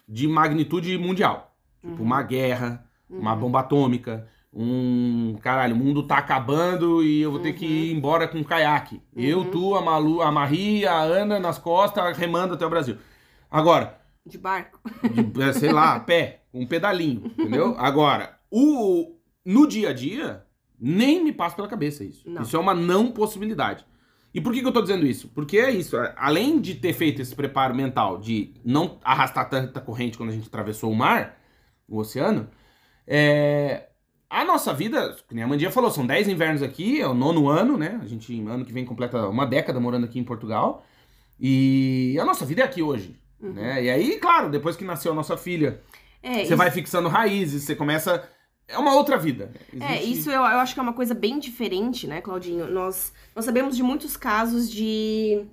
[0.06, 1.53] de magnitude mundial.
[1.84, 5.36] Tipo, uma guerra, uma bomba atômica, um.
[5.42, 9.02] Caralho, o mundo tá acabando e eu vou ter que ir embora com um caiaque.
[9.14, 12.96] Eu, tu, a Malu, a Marie, a Ana nas costas, remando até o Brasil.
[13.50, 14.80] Agora, De barco.
[15.12, 17.74] de, é, sei lá, a pé, um pedalinho, entendeu?
[17.78, 20.44] Agora, o no dia a dia,
[20.80, 22.28] nem me passa pela cabeça isso.
[22.28, 22.42] Não.
[22.42, 23.84] Isso é uma não possibilidade.
[24.32, 25.28] E por que, que eu tô dizendo isso?
[25.28, 29.80] Porque é isso, é, além de ter feito esse preparo mental de não arrastar tanta
[29.80, 31.38] corrente quando a gente atravessou o mar,
[31.88, 32.48] o oceano,
[33.06, 33.88] é,
[34.30, 37.76] a nossa vida, nem a Mandia falou, são 10 invernos aqui, é o nono ano,
[37.76, 38.00] né?
[38.02, 40.84] A gente, ano que vem, completa uma década morando aqui em Portugal.
[41.38, 43.18] E a nossa vida é aqui hoje.
[43.40, 43.52] Uhum.
[43.52, 43.84] Né?
[43.84, 45.80] E aí, claro, depois que nasceu a nossa filha,
[46.22, 48.28] É, você isso- vai fixando raízes, você começa.
[48.66, 49.52] É uma outra vida.
[49.78, 52.66] É, Existe- isso eu, eu acho que é uma coisa bem diferente, né, Claudinho?
[52.70, 55.44] Nós, nós sabemos de muitos casos de,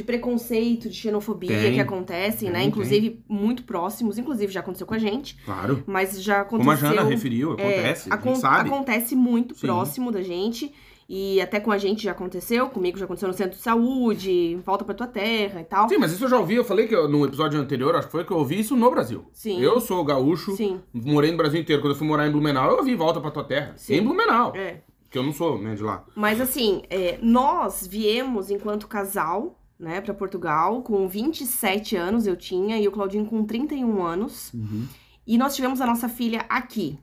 [0.00, 1.74] de preconceito, de xenofobia Tem.
[1.74, 2.60] que acontecem, né?
[2.60, 5.82] Tem, Inclusive muito próximos, inclusive já aconteceu com a gente, Claro.
[5.86, 6.58] mas já aconteceu.
[6.58, 8.68] Como a Jana referiu, é, acontece, acon- gente sabe.
[8.70, 9.60] Acontece muito Sim.
[9.66, 10.72] próximo da gente.
[11.12, 14.84] E até com a gente já aconteceu, comigo já aconteceu no centro de saúde, volta
[14.84, 15.88] pra tua terra e tal.
[15.88, 18.12] Sim, mas isso eu já ouvi, eu falei que eu- no episódio anterior, acho que
[18.12, 19.24] foi que eu ouvi isso no Brasil.
[19.32, 19.60] Sim.
[19.60, 20.80] Eu sou gaúcho, Sim.
[20.94, 21.82] morei no Brasil inteiro.
[21.82, 23.72] Quando eu fui morar em Blumenau, eu ouvi volta pra tua terra.
[23.76, 23.94] Sim.
[23.96, 24.54] Em Blumenau.
[24.54, 24.82] É.
[25.10, 26.04] Que eu não sou, né, de lá.
[26.14, 32.78] Mas assim, é, nós viemos enquanto casal, né, pra Portugal, com 27 anos eu tinha,
[32.78, 34.52] e o Claudinho com 31 anos.
[35.26, 36.98] E nós tivemos a nossa filha aqui.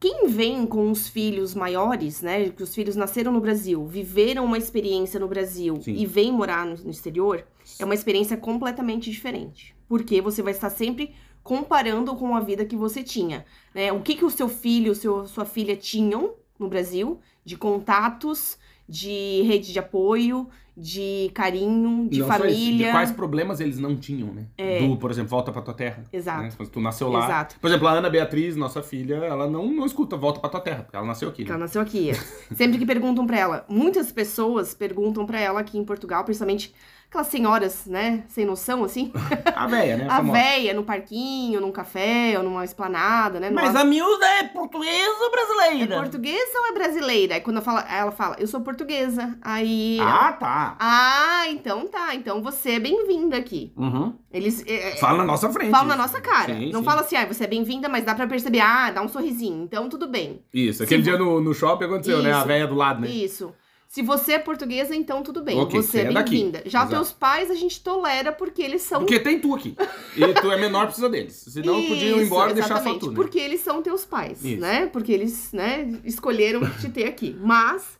[0.00, 4.56] Quem vem com os filhos maiores, né, que os filhos nasceram no Brasil, viveram uma
[4.56, 5.92] experiência no Brasil Sim.
[5.92, 7.44] e vem morar no, no exterior,
[7.78, 9.74] é uma experiência completamente diferente.
[9.86, 13.44] Porque você vai estar sempre comparando com a vida que você tinha.
[13.74, 13.92] Né?
[13.92, 18.56] O que, que o seu filho, o seu, sua filha tinham no Brasil de contatos,
[18.90, 22.86] de rede de apoio, de carinho, de Não só isso, família.
[22.86, 24.46] de quais problemas eles não tinham, né?
[24.58, 24.80] É.
[24.80, 26.04] Do, por exemplo, volta pra tua terra.
[26.12, 26.42] Exato.
[26.42, 26.50] né?
[26.72, 27.24] Tu nasceu lá.
[27.24, 27.56] Exato.
[27.60, 30.82] Por exemplo, a Ana Beatriz, nossa filha, ela não, não escuta volta pra tua terra,
[30.82, 31.44] porque ela nasceu aqui.
[31.44, 31.50] Né?
[31.50, 32.10] ela nasceu aqui.
[32.54, 36.74] Sempre que perguntam pra ela, muitas pessoas perguntam pra ela aqui em Portugal, principalmente
[37.10, 39.12] aquelas senhoras, né, sem noção, assim,
[39.56, 40.06] A véia, né?
[40.08, 40.38] a famosa.
[40.38, 43.50] véia no parquinho, num café ou numa esplanada, né?
[43.50, 45.96] Mas a miúda é portuguesa ou É brasileira?
[45.96, 47.34] portuguesa ou é brasileira?
[47.34, 49.36] Aí quando eu falo, ela fala, eu sou portuguesa.
[49.42, 49.98] Aí.
[50.00, 50.76] Ah, tá.
[50.78, 52.14] Ah, então tá.
[52.14, 53.72] Então você é bem-vinda aqui.
[53.76, 54.14] Uhum.
[54.32, 54.64] Eles.
[54.66, 55.70] é, é, Fala na nossa frente.
[55.72, 56.54] falam na nossa cara.
[56.54, 56.84] Sim, não sim.
[56.84, 59.64] fala assim, ah, você é bem-vinda, mas dá pra perceber, ah, dá um sorrisinho.
[59.64, 60.42] Então tudo bem.
[60.54, 62.32] Isso, aquele Se dia no, no shopping aconteceu, né?
[62.32, 62.46] A Isso.
[62.46, 63.08] véia do lado, né?
[63.08, 63.52] Isso.
[63.90, 65.58] Se você é portuguesa, então tudo bem.
[65.58, 66.62] Ok, você é é bem-vinda.
[66.64, 66.90] Já Exato.
[66.90, 69.00] teus pais a gente tolera porque eles são.
[69.00, 69.74] Porque tem tu aqui.
[70.16, 71.34] E tu é menor, precisa deles.
[71.48, 73.16] Senão podiam ir Isso, embora e deixar só tu, né?
[73.16, 74.60] Porque eles são teus pais, Isso.
[74.60, 74.86] né?
[74.86, 77.36] Porque eles, né, escolheram te ter aqui.
[77.40, 77.98] Mas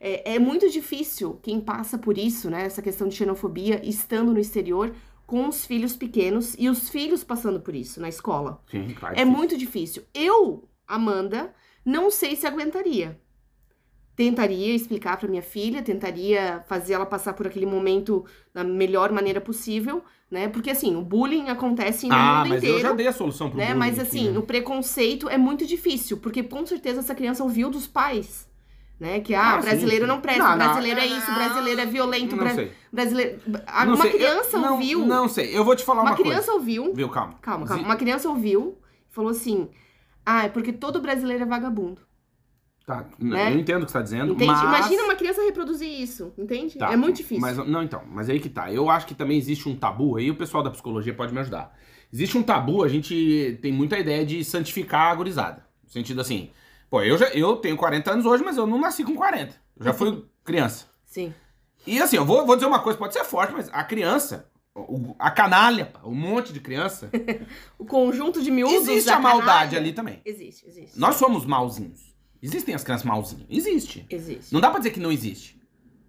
[0.00, 2.64] é, é muito difícil quem passa por isso, né?
[2.64, 4.92] Essa questão de xenofobia, estando no exterior
[5.24, 8.60] com os filhos pequenos e os filhos passando por isso na escola.
[8.68, 9.14] Sim, claro.
[9.16, 10.02] É muito difícil.
[10.12, 13.20] Eu, Amanda, não sei se aguentaria.
[14.18, 19.40] Tentaria explicar pra minha filha, tentaria fazer ela passar por aquele momento da melhor maneira
[19.40, 20.48] possível, né?
[20.48, 23.48] Porque assim, o bullying acontece no Ah, mundo mas inteiro eu já dei a solução
[23.48, 23.66] pro né?
[23.66, 24.38] bullying Mas aqui, assim, né?
[24.40, 28.48] o preconceito é muito difícil, porque com certeza essa criança ouviu dos pais,
[28.98, 29.20] né?
[29.20, 30.08] Que ah, Ah, brasileiro sim.
[30.08, 32.72] não presta, Não, não, brasileiro é isso, brasileiro é violento, Não bra- sei.
[32.92, 33.38] brasileiro.
[33.46, 36.16] Não uma sei, eu- criança não, ouviu, Não sei, eu vou te falar uma, uma
[36.16, 36.96] criança ouviu, coisa.
[36.96, 37.34] Viu, calma.
[37.40, 38.76] calma, calma, uma criança ouviu
[39.08, 39.68] e falou assim:
[40.26, 42.07] "Ah, é porque todo brasileiro é vagabundo".
[42.88, 43.52] Tá, né?
[43.52, 44.50] eu entendo o que você tá dizendo, Entende?
[44.50, 44.62] mas...
[44.62, 46.78] Imagina uma criança reproduzir isso, entende?
[46.78, 47.38] Tá, é muito difícil.
[47.38, 48.72] Mas, não, então, mas aí que tá.
[48.72, 51.76] Eu acho que também existe um tabu, aí o pessoal da psicologia pode me ajudar.
[52.10, 55.66] Existe um tabu, a gente tem muita ideia de santificar a gurizada.
[55.84, 56.48] No sentido assim,
[56.88, 59.54] pô, eu, já, eu tenho 40 anos hoje, mas eu não nasci com 40.
[59.78, 60.86] Eu já fui criança.
[61.04, 61.34] Sim.
[61.86, 64.48] E assim, eu vou, vou dizer uma coisa, pode ser forte, mas a criança,
[65.18, 67.10] a canalha, um monte de criança,
[67.78, 70.22] O conjunto de miúdos existe a maldade canalha- ali também.
[70.24, 70.98] Existe, existe.
[70.98, 72.07] Nós somos mauzinhos.
[72.42, 73.46] Existem as crianças mauzinhas.
[73.50, 74.06] Existe.
[74.08, 74.52] Existe.
[74.52, 75.58] Não dá pra dizer que não existe.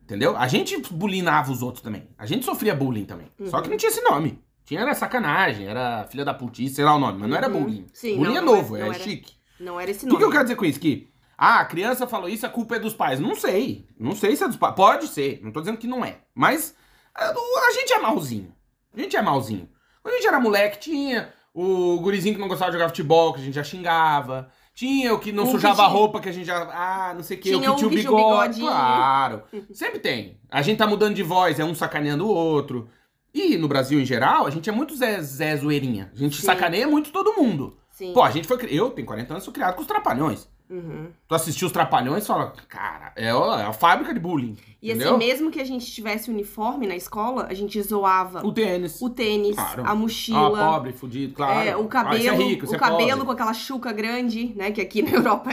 [0.03, 0.35] Entendeu?
[0.37, 2.07] A gente bulinava os outros também.
[2.17, 3.27] A gente sofria bullying também.
[3.45, 3.63] Só Uhum.
[3.63, 4.41] que não tinha esse nome.
[4.65, 7.61] Tinha era sacanagem, era filha da putice, sei lá o nome, mas não era Uhum.
[7.63, 7.85] bullying.
[7.93, 9.03] Sim, bullying não, é novo, é, não era.
[9.03, 9.33] chique.
[9.59, 10.17] Não era esse O nome.
[10.17, 10.79] que, que eu quero dizer com isso?
[10.79, 13.19] Que, ah, a criança falou isso, a culpa é dos pais.
[13.19, 13.87] Não sei.
[13.99, 14.75] Não sei se é dos pais.
[14.75, 15.39] Pode ser.
[15.43, 16.19] Não tô dizendo que não é.
[16.35, 16.75] Mas
[17.13, 18.53] a, a gente é malzinho.
[18.95, 19.69] A gente é malzinho.
[20.01, 23.41] Quando a gente era moleque, tinha o gurizinho que não gostava de jogar futebol, que
[23.41, 24.49] a gente já xingava.
[24.79, 26.57] Tinha o que não O que sujava a roupa, que a gente já.
[26.71, 27.53] Ah, não sei o que.
[27.53, 28.61] O Tinha o que tinha o bigode.
[28.61, 29.43] Claro.
[29.73, 30.39] Sempre tem.
[30.49, 32.87] A gente tá mudando de voz, é um sacaneando o outro.
[33.33, 36.09] E no Brasil em geral, a gente é muito Zé, Zé Zoeirinha.
[36.13, 36.43] A gente Sim.
[36.43, 37.77] sacaneia muito todo mundo.
[37.91, 38.13] Sim.
[38.13, 38.57] Pô, a gente foi.
[38.69, 40.47] Eu tenho 40 anos, sou criado com os trapalhões.
[40.69, 41.07] Uhum.
[41.27, 44.55] Tu assistiu os Trapalhões e fala, cara, é, a- é a fábrica de bullying.
[44.81, 45.09] E entendeu?
[45.15, 49.01] assim, mesmo que a gente tivesse uniforme na escola, a gente zoava O tênis.
[49.01, 49.83] o tênis, Claro.
[49.85, 50.57] a Ah, mochila.
[50.57, 51.67] pobre, fudido, claro.
[51.67, 53.25] é, o Ah, cabelo, isso é rico, o é cabelo pobre.
[53.25, 54.71] com aquela chuca grande, né?
[54.71, 55.49] Que aqui na Europa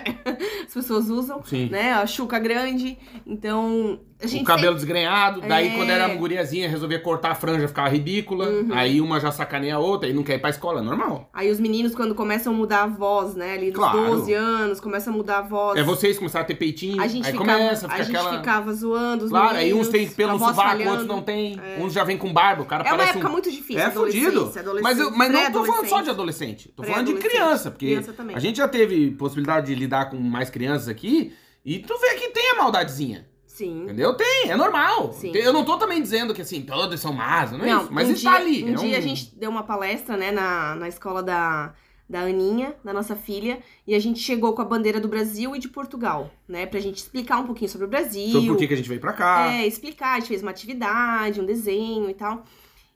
[0.67, 1.69] as pessoas usam, Sim.
[1.71, 1.93] né?
[1.95, 2.97] A chuca grande.
[3.27, 5.71] Então, a gente O cabelo desgrenhado, daí É.
[5.71, 5.77] Uhum.
[5.77, 8.47] quando era guriazinha, resolvia cortar a franja, ficava ridícula.
[8.73, 11.29] Aí uma já sacaneia a outra e não quer ir pra escola, é normal.
[11.35, 13.55] Aí os meninos, quando começam a mudar a voz, né?
[13.55, 14.07] Ali dos Claro.
[14.07, 15.79] 12 anos, começam a mudar a voz.
[15.79, 18.37] É vocês começaram a ter peitinho, A gente, aí ficava, começa a a gente aquela...
[18.39, 21.61] ficava zoando, falhando, os Claro, aí uns meninos, têm pelo sovaco, outros não tem.
[21.79, 23.33] Uns já vem com barba, o cara É uma parece época um...
[23.33, 23.83] muito difícil.
[23.83, 24.41] É fudido.
[24.41, 26.69] adolescência, Mas, eu, mas não tô falando só de adolescente.
[26.71, 30.51] Tô falando de criança, porque Criança a gente já teve possibilidade de lidar com mais
[30.51, 31.33] crianças aqui
[31.65, 33.27] e tu vê que tem a maldadezinha.
[33.57, 33.85] Sim.
[33.85, 34.13] Entendeu?
[34.13, 35.15] Tem, é normal.
[35.15, 35.33] Sim.
[35.33, 37.89] Tem- Eu não tô também dizendo que assim, todos são más, não é isso.
[37.91, 38.63] Mas um está ali.
[38.63, 41.73] Um é dia a gente deu uma palestra, né, na, na escola da,
[42.09, 45.59] da Aninha, da nossa filha, e a gente chegou com a bandeira do Brasil e
[45.59, 48.31] de Portugal, né, pra gente explicar um pouquinho sobre o Brasil.
[48.31, 49.53] Sobre por que que a gente veio pra cá.
[49.53, 52.45] É, explicar, a gente fez uma atividade, um desenho e tal.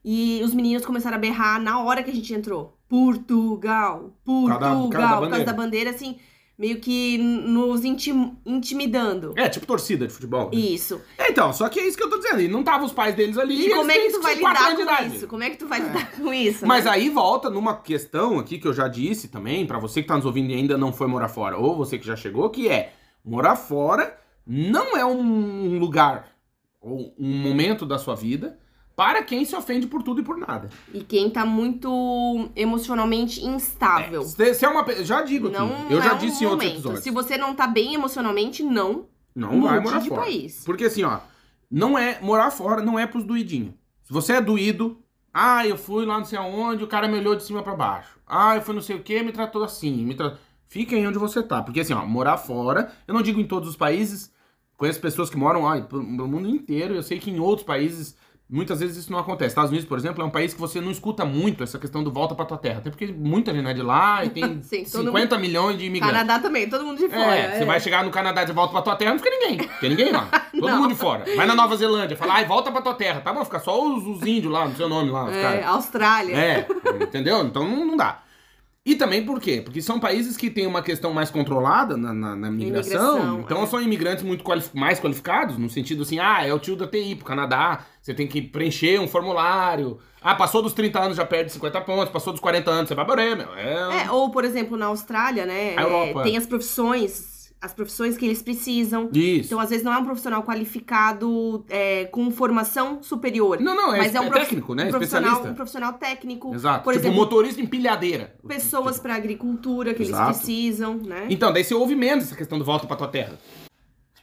[0.04, 2.76] E os meninos começaram a berrar na hora que a gente entrou.
[2.88, 6.18] Portugal, Portugal, por causa da por causa da bandeira, assim,
[6.60, 9.32] meio que nos intim- intimidando.
[9.34, 10.50] É, tipo torcida de futebol.
[10.52, 10.58] né?
[10.60, 11.00] Isso.
[11.16, 12.42] É, então, só que é isso que eu tô dizendo.
[12.42, 13.54] E não tava os pais deles ali.
[13.54, 15.16] E eles como é que tu vai lidar com idade.
[15.16, 15.26] isso?
[15.26, 16.66] Como é que tu vai lidar com isso?
[16.66, 16.90] Mas né?
[16.90, 20.26] aí volta numa questão aqui que eu já disse também, pra você que tá nos
[20.26, 22.92] ouvindo e ainda não foi morar fora, ou você que já chegou, que é
[23.24, 26.28] morar fora não é um lugar
[26.78, 28.58] ou um momento da sua vida
[29.00, 30.68] para quem se ofende por tudo e por nada.
[30.92, 34.22] E quem tá muito emocionalmente instável.
[34.24, 36.70] Se se é uma, já digo aqui, Não eu já é um disse em outros
[36.70, 37.02] episódios.
[37.02, 39.06] Se você não tá bem emocionalmente, não.
[39.34, 40.20] Não mude vai morar de fora.
[40.20, 40.62] país.
[40.66, 41.20] Porque assim, ó,
[41.70, 43.72] não é morar fora, não é pros doidinhos.
[44.02, 44.98] Se você é doído,
[45.32, 48.18] ah, eu fui lá não sei aonde, o cara me olhou de cima pra baixo.
[48.26, 50.36] Ah, eu fui não sei o que, me tratou assim, me tra...
[50.68, 53.70] Fica aí onde você tá, porque assim, ó, morar fora, eu não digo em todos
[53.70, 54.30] os países,
[54.76, 58.14] conheço pessoas que moram ó, pelo mundo inteiro, eu sei que em outros países
[58.50, 59.48] muitas vezes isso não acontece.
[59.52, 62.10] Estados Unidos, por exemplo, é um país que você não escuta muito essa questão do
[62.10, 65.06] volta pra tua terra, até porque muita gente é de lá e tem Sim, todo
[65.06, 66.16] 50 milhões de imigrantes.
[66.18, 67.34] Canadá também, todo mundo de fora.
[67.36, 69.68] É, você vai chegar no Canadá de volta pra tua terra, não fica ninguém.
[69.80, 70.28] Tem ninguém lá.
[70.60, 70.82] Todo Não.
[70.82, 71.24] mundo de fora.
[71.36, 73.20] Vai na Nova Zelândia, fala, ai, volta pra tua terra.
[73.20, 75.62] Tá bom, fica só os, os índios lá, no seu nome lá, É.
[75.64, 76.34] Austrália.
[76.36, 76.66] É,
[77.02, 77.42] entendeu?
[77.44, 78.18] Então não, não dá.
[78.84, 79.60] E também por quê?
[79.62, 83.16] Porque são países que têm uma questão mais controlada na, na, na migração.
[83.16, 83.66] Imigração, então é.
[83.66, 87.26] são imigrantes muito mais qualificados, no sentido assim, ah, é o tio da TI pro
[87.26, 89.98] Canadá, você tem que preencher um formulário.
[90.22, 93.04] Ah, passou dos 30 anos já perde 50 pontos, passou dos 40 anos, você vai
[93.36, 93.54] meu.
[93.54, 95.74] É, É, ou, por exemplo, na Austrália, né?
[95.76, 96.22] A é, Europa.
[96.22, 99.10] tem as profissões, as profissões que eles precisam.
[99.12, 99.46] Isso.
[99.48, 103.60] Então, às vezes, não é um profissional qualificado é, com formação superior.
[103.60, 104.86] Não, não, é, mas é um é prof- técnico, né?
[104.86, 106.54] um profissional, um profissional técnico.
[106.54, 106.84] Exato.
[106.84, 108.34] Por tipo, exemplo, motorista empilhadeira.
[108.48, 110.24] pessoas Tipo, pra agricultura que Exato.
[110.30, 111.26] eles precisam, né?
[111.28, 113.38] Então, daí você ouve menos essa questão do volta pra tua terra.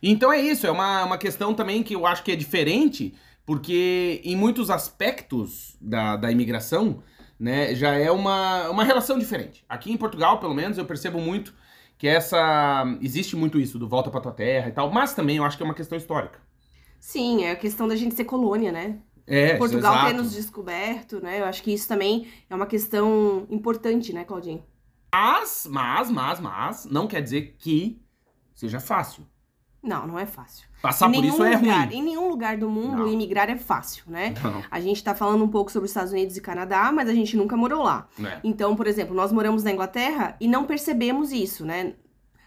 [0.01, 4.21] Então é isso, é uma, uma questão também que eu acho que é diferente, porque
[4.23, 7.01] em muitos aspectos da, da imigração,
[7.39, 9.63] né, já é uma, uma relação diferente.
[9.67, 11.53] Aqui em Portugal, pelo menos, eu percebo muito
[11.97, 12.85] que essa.
[13.01, 15.63] Existe muito isso, do volta pra tua terra e tal, mas também eu acho que
[15.63, 16.39] é uma questão histórica.
[16.99, 18.99] Sim, é a questão da gente ser colônia, né?
[19.25, 20.07] É, Portugal exato.
[20.07, 21.41] ter nos descoberto, né?
[21.41, 24.63] Eu acho que isso também é uma questão importante, né, Claudinho?
[25.13, 28.01] Mas, mas, mas, mas, não quer dizer que
[28.55, 29.27] seja fácil.
[29.83, 30.67] Não, não é fácil.
[30.81, 31.97] Passar por isso é lugar, ruim.
[31.97, 33.07] Em nenhum lugar do mundo Não.
[33.07, 34.33] imigrar é fácil, né?
[34.43, 37.13] Não, A gente tá falando um pouco sobre os Estados Unidos e Canadá, mas a
[37.13, 38.07] gente nunca morou lá.
[38.17, 38.39] né?
[38.43, 41.93] Então, por exemplo, nós moramos na Inglaterra e não percebemos isso, né?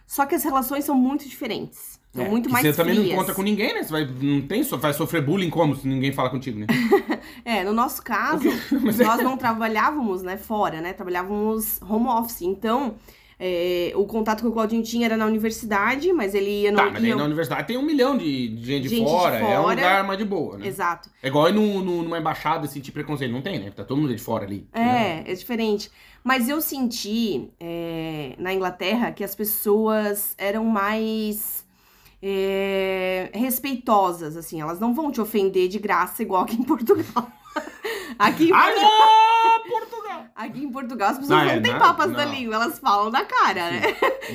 [0.07, 1.99] Só que as relações são muito diferentes.
[2.13, 3.15] São É, muito mais Você também não frias.
[3.17, 3.85] encontra com ninguém, né?
[3.85, 6.67] Você vai, não tem, vai sofrer bullying como se ninguém fala contigo, né?
[7.45, 10.93] É, no nosso caso, é- nós não trabalhávamos, né, fora, né?
[10.93, 12.43] Trabalhávamos home office.
[12.43, 12.97] Então,
[13.43, 16.77] é, o contato que o Claudinho tinha era na universidade, mas ele ia no.
[16.77, 19.11] Tá, mas aí ia- na universidade tem um milhão de, de gente, de, Gente de
[19.11, 19.75] fora, é um fora.
[19.77, 20.67] lugar mais de boa, né?
[20.67, 21.09] Exato.
[21.23, 23.33] É igual ir no, no- numa embaixada sentir preconceito.
[23.33, 23.71] Não tem, né?
[23.75, 24.67] Tá todo mundo de fora ali.
[24.75, 25.25] né?
[25.27, 25.91] É, é diferente.
[26.23, 31.65] Mas eu senti é, na Inglaterra que as pessoas eram mais
[32.23, 34.61] é, respeitosas, assim.
[34.61, 37.27] Elas não vão te ofender de graça igual aqui em Portugal.
[38.19, 40.25] aqui, em Portugal, Alô, Portugal!
[40.35, 42.33] aqui em Portugal as pessoas Ah, não é, têm não, papas da não.
[42.35, 43.83] língua, elas falam na cara, né?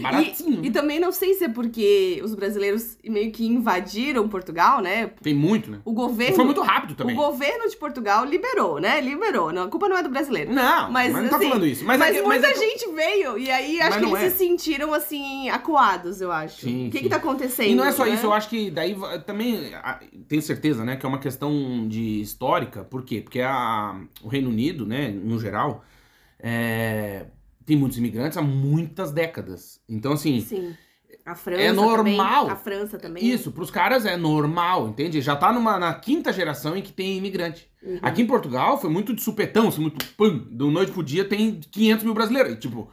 [0.01, 0.63] Baratinho.
[0.63, 5.07] E, e também não sei se é porque os brasileiros meio que invadiram Portugal, né?
[5.21, 5.79] Tem muito, né?
[5.85, 6.35] O E governo.
[6.35, 7.15] foi muito rápido O também.
[7.15, 8.99] governo de Portugal liberou, né?
[9.01, 9.51] Liberou.
[9.51, 10.51] Não, a culpa não é do brasileiro.
[10.53, 11.85] Não, mas, Mas, não tá assim, falando isso.
[11.85, 14.27] Mas, Mas, é que- muita é gente veio e aí acho Mas que não eles
[14.27, 14.29] é.
[14.31, 16.61] se sentiram assim, acuados, eu acho.
[16.61, 17.03] Sim, o que sim.
[17.03, 17.69] que tá acontecendo?
[17.69, 18.13] E não é só né?
[18.13, 22.21] isso, eu acho que daí também ah, tenho certeza, né, que é uma questão de
[22.21, 22.83] histórica.
[22.83, 23.21] Por quê?
[23.21, 23.64] Porque a,
[24.21, 25.83] o Reino Unido, né, no geral,
[26.39, 27.25] é,
[27.65, 29.81] tem muitos imigrantes há muitas décadas.
[29.87, 30.75] Então, assim, Sim.
[31.25, 32.41] A França É normal.
[32.41, 33.25] Também, a França também.
[33.25, 35.21] isso, pros caras é normal, entende?
[35.21, 37.67] Já tá numa, na quinta geração em que tem imigrante.
[37.81, 37.97] Uhum.
[37.99, 41.59] Aqui em Portugal foi muito de supetão, assim, muito pum, do noite pro dia tem
[41.59, 42.53] 500 mil brasileiros.
[42.53, 42.91] E, tipo,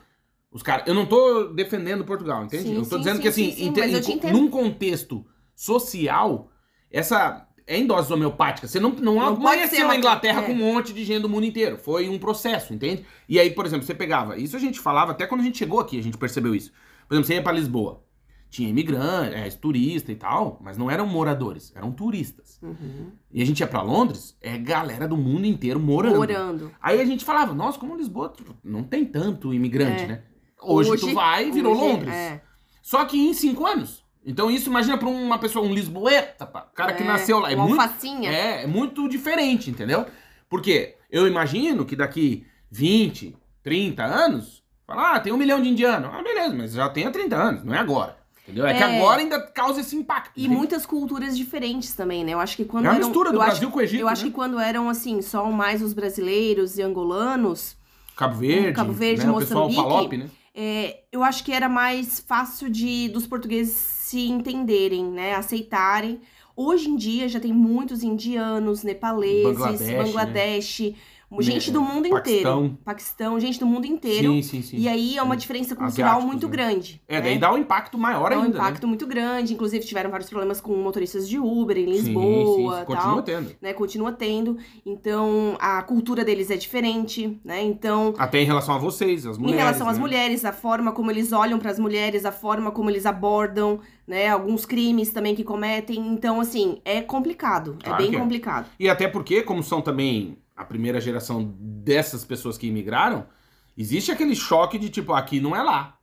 [0.51, 0.87] os caras.
[0.87, 2.65] Eu não tô defendendo Portugal, entende?
[2.65, 6.51] Sim, eu tô sim, dizendo sim, que, assim, sim, sim, num contexto social,
[6.91, 7.47] essa.
[7.67, 8.71] É em doses homeopáticas.
[8.71, 10.47] Você não, não, Não amanheceu na Inglaterra é.
[10.47, 11.79] com um monte de gente do mundo inteiro.
[11.79, 13.05] Foi um processo, entende?
[13.29, 14.37] E aí, por exemplo, você pegava.
[14.37, 16.73] Isso a gente falava até quando a gente chegou aqui, a gente percebeu isso.
[17.09, 18.03] Por exemplo, você ia pra Lisboa.
[18.51, 22.59] tinha imigrante, é, turista e tal, mas não eram moradores, eram turistas.
[22.63, 23.11] Uhum.
[23.33, 26.17] E a gente ia pra Londres, é galera do mundo inteiro morando.
[26.17, 26.71] Morando.
[26.83, 28.31] Aí a gente falava, nossa, como Lisboa
[28.63, 30.07] não tem tanto imigrante, É.
[30.07, 30.23] né?
[30.61, 32.13] Hoje, tu Hoje- vai e virou hoje, Londres.
[32.15, 32.43] É.
[32.83, 34.02] Só que em cinco anos.
[34.25, 37.51] Então isso, imagina pra uma pessoa, um lisboeta, pá, cara que É, nasceu lá.
[37.51, 38.31] É uma muito, alfacinha.
[38.31, 40.07] é, é muito diferente, entendeu?
[40.49, 46.11] Porque eu imagino que daqui 20, 30 anos, fala, ah, tem um milhão de indianos.
[46.13, 48.17] Ah, beleza, mas já tem há 30 anos, não é agora.
[48.45, 48.67] Entendeu?
[48.67, 48.99] É, que É.
[48.99, 50.33] agora ainda causa esse impacto.
[50.37, 50.57] E entende?
[50.57, 52.33] muitas culturas diferentes também, né?
[52.35, 54.09] Eu acho que quando É uma eram, mistura do Brasil acho, com o Egito, Eu
[54.09, 54.29] acho né?
[54.31, 57.77] que quando eram, assim, só mais os brasileiros e angolanos,
[58.17, 59.31] Cabo Verde, Cabo Verde, né?
[59.33, 59.89] o pessoal Moçambique.
[59.95, 60.31] Palop, né?
[60.55, 65.35] é, eu acho que era mais fácil de dos portugueses se entenderem, né?
[65.35, 66.21] Aceitarem.
[66.55, 70.95] Hoje em dia já tem muitos indianos, nepaleses, Bangladesh, Bangladesh,
[71.41, 72.59] gente Né, do mundo Paquistão.
[72.65, 72.79] inteiro.
[72.85, 74.33] Paquistão, gente do mundo inteiro.
[74.33, 74.77] Sim, sim, sim.
[74.77, 76.53] E aí é uma diferença cultural Asiáticos, muito né?
[76.53, 77.03] grande.
[77.09, 77.21] É, né?
[77.23, 79.55] daí dá um impacto maior Dá um ainda, impacto muito grande.
[79.55, 81.93] Inclusive, tiveram vários problemas com motoristas de Uber em né?
[81.93, 83.23] Lisboa sim, sim, continua tal.
[83.23, 83.51] tendo.
[83.63, 84.59] Né, continua tendo.
[84.85, 87.63] Então, a cultura deles é diferente, né?
[87.63, 89.61] Então, Até em relação a vocês, as mulheres.
[89.61, 90.01] em relação às né?
[90.01, 94.29] mulheres, a forma como eles olham para as mulheres, a forma como eles abordam, né?
[94.29, 95.99] Alguns crimes também que cometem.
[96.09, 97.77] Então, assim, é complicado.
[97.83, 98.19] Claro é bem é.
[98.19, 98.67] complicado.
[98.79, 103.27] E até porque, como são também a primeira geração dessas pessoas que imigraram,
[103.77, 105.99] existe aquele choque de tipo, aqui não é lá.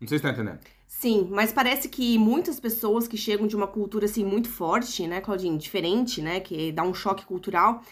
[0.00, 0.60] Não sei se tá entendendo.
[0.86, 5.20] Sim, mas parece que muitas pessoas que chegam de uma cultura assim muito forte, né,
[5.20, 7.82] Claudinho, diferente, né, que dá um choque cultural,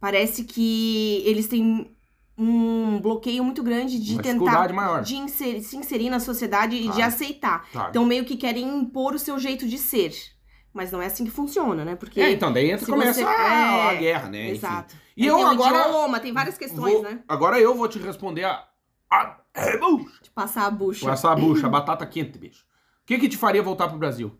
[0.00, 1.90] parece que eles têm
[2.36, 5.02] um bloqueio muito grande de Uma tentar maior.
[5.02, 7.02] de inser- se inserir na sociedade e de Claro.
[7.04, 7.68] aceitar.
[7.70, 7.90] Claro.
[7.90, 10.12] Então meio que querem impor o seu jeito de ser.
[10.72, 11.96] Mas não é assim que funciona, né?
[11.96, 14.50] Porque É, então, daí entra, começa você- a, a é, guerra, né?
[14.50, 14.66] Enfim.
[15.20, 15.88] E eu agora.
[15.88, 17.22] idioma, tem várias questões, vou- né?
[17.28, 18.64] Agora eu vou te responder a.
[19.10, 20.22] a é, bucha.
[20.22, 21.10] De passar a bucha.
[21.10, 22.64] essa bucha, a batata quente, bicho.
[23.02, 24.32] O que que te faria voltar pro Brasil?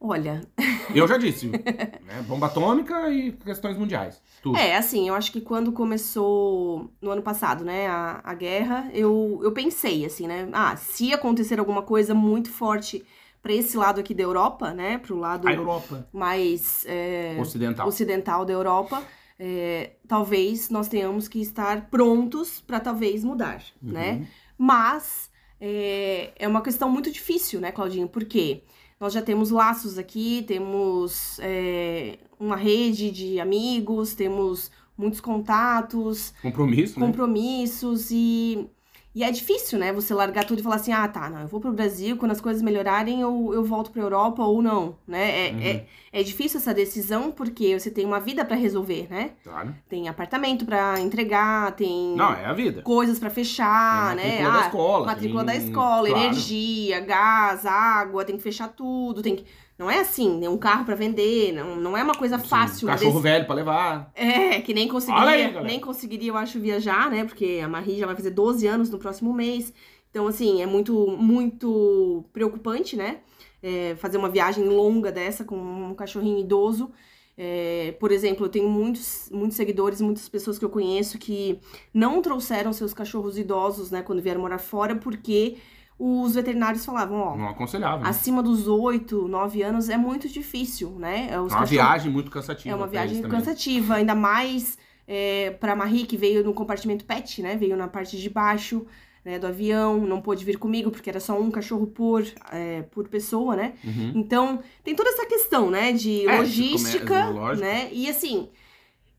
[0.00, 0.42] Olha,
[0.94, 2.22] Eu já disse, né?
[2.26, 4.20] Bomba atômica e questões mundiais.
[4.42, 4.56] Tudo.
[4.58, 9.40] É, assim, eu acho que quando começou no ano passado, né, a, a guerra, eu,
[9.42, 13.04] eu pensei, assim, né, ah, se acontecer alguma coisa muito forte
[13.42, 17.88] pra esse lado aqui da Europa, né, pro lado A Europa mais é, ocidental.
[17.88, 19.02] ocidental da Europa,
[19.38, 23.92] é, talvez nós tenhamos que estar prontos pra talvez mudar, Uhum.
[23.92, 24.26] né?
[24.56, 25.28] Mas
[25.60, 28.08] é, é uma questão muito difícil, né, Claudinho?
[28.08, 28.62] Porque
[29.00, 37.00] nós já temos laços aqui, temos é, uma rede de amigos, temos muitos contatos, Compromisso,
[37.00, 37.06] né?
[37.06, 38.68] compromissos e,
[39.14, 39.92] e é difícil, né?
[39.92, 42.40] Você largar tudo e falar assim, ah, tá, não, eu vou pro Brasil, quando as
[42.40, 45.48] coisas melhorarem eu, eu volto pra Europa ou não, né?
[45.48, 45.60] É, Uhum.
[45.62, 49.32] é, é difícil essa decisão porque você tem uma vida pra resolver, né?
[49.44, 49.74] Claro.
[49.88, 52.82] Tem apartamento pra entregar, tem Não, é a vida.
[52.82, 54.22] coisas pra fechar, né?
[54.42, 56.24] matrícula da Ah, escola, matrícula tem- da escola, claro.
[56.24, 59.44] energia, gás, água, tem que fechar tudo, tem que...
[59.78, 60.48] Não é assim, né?
[60.48, 62.86] Um carro pra vender, não, não é uma coisa Sim, fácil.
[62.88, 64.12] uma Cachorro deci- velho pra levar.
[64.14, 67.24] É, que nem conseguiria, aí, nem conseguiria, eu acho, viajar, né?
[67.24, 69.72] Porque a Marie já vai fazer 12 anos no próximo mês.
[70.10, 73.20] Então, assim, é muito, muito preocupante, né?
[73.62, 76.90] É, fazer uma viagem longa dessa com um cachorrinho idoso.
[77.36, 81.58] É, por exemplo, eu tenho muitos, muitos seguidores, muitas pessoas que eu conheço que
[81.94, 85.56] não trouxeram seus cachorros idosos, né, quando vieram morar fora, porque
[86.04, 88.00] os veterinários falavam, ó, Não aconselhável.
[88.00, 88.08] né?
[88.08, 91.26] acima dos 8, 9 anos é muito difícil, né?
[91.26, 92.70] Os É uma cachorros- viagem muito cansativa.
[92.70, 93.30] é uma viagem também.
[93.38, 97.56] cansativa, ainda mais é, pra Marie, que veio no compartimento pet, né?
[97.56, 98.86] Veio na parte de baixo
[99.24, 103.06] né, do avião, não pôde vir comigo, porque era só um cachorro por, é, por
[103.08, 103.74] pessoa, né?
[103.84, 104.12] Uhum.
[104.16, 105.92] Então, tem toda essa questão, né?
[105.92, 107.64] De É, logística, lógico.
[107.64, 107.88] né?
[107.92, 108.48] E assim,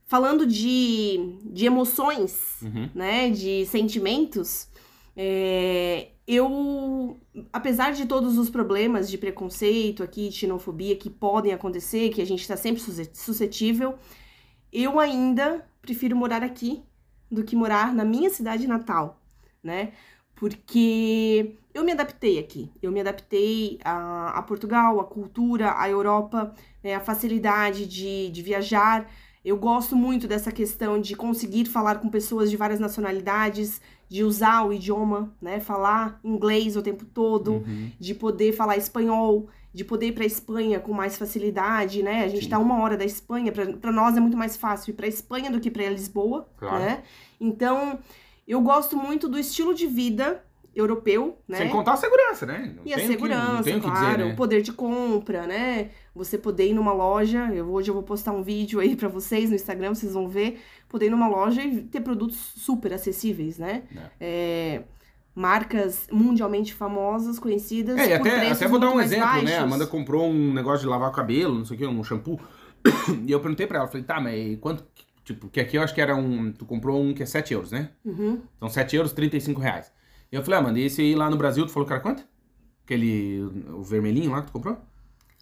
[0.05, 2.89] falando de, de emoções, Uhum.
[2.93, 4.67] né, de sentimentos,
[5.15, 7.19] é, eu,
[7.51, 12.41] apesar de todos os problemas de preconceito aqui, xenofobia que podem acontecer, que a gente
[12.41, 13.95] está sempre sus- suscetível,
[14.71, 16.83] eu ainda prefiro morar aqui
[17.31, 19.21] do que morar na minha cidade natal,
[19.63, 19.93] né?
[20.35, 26.53] Porque eu me adaptei aqui, eu me adaptei a, a Portugal, a cultura, a Europa,
[26.83, 29.09] né, a facilidade de, de viajar.
[29.45, 33.79] Eu gosto muito dessa questão de conseguir falar com pessoas de várias nacionalidades,
[34.13, 35.59] de usar o idioma, né?
[35.59, 37.89] Falar inglês o tempo todo, Uhum.
[37.99, 42.23] de poder falar espanhol, de poder ir pra Espanha com mais facilidade, né?
[42.23, 44.93] A gente tá uma hora da Espanha, pra pra nós é muito mais fácil ir
[44.93, 46.77] pra Espanha do que pra Lisboa, Claro.
[46.83, 47.01] né?
[47.41, 47.97] Então,
[48.47, 50.43] eu gosto muito do estilo de vida
[50.75, 51.57] europeu, né?
[51.57, 52.73] Sem contar a segurança, né?
[52.75, 54.35] Não E a o segurança, o que claro, dizer, o né?
[54.35, 55.89] poder de compra, né?
[56.15, 59.49] Você poder ir numa loja, eu, hoje eu vou postar um vídeo aí pra vocês
[59.49, 60.59] no Instagram, vocês vão ver,
[60.93, 63.81] poder ir numa loja e ter produtos super acessíveis, né?
[64.21, 64.83] É,
[65.33, 67.97] marcas mundialmente famosas, conhecidas.
[67.97, 69.31] É, e até, até vou dar um exemplo, né?
[69.31, 69.51] baixos.
[69.53, 72.39] A Amanda comprou um negócio de lavar o cabelo, não sei o que, um shampoo.
[73.25, 74.85] e eu perguntei pra ela, falei, tá, mas quanto.
[75.23, 76.51] Tipo, que aqui eu acho que era um.
[76.51, 77.89] Tu comprou um que é 7 euros, né?
[78.05, 78.39] Uhum.
[78.55, 79.91] Então 7 euros, 35 reais.
[80.31, 82.03] E eu falei, ah, Amanda, e esse aí lá no Brasil, tu falou que era
[82.03, 82.23] quanto?
[82.85, 83.41] Aquele.
[83.69, 84.77] O vermelhinho lá que tu comprou?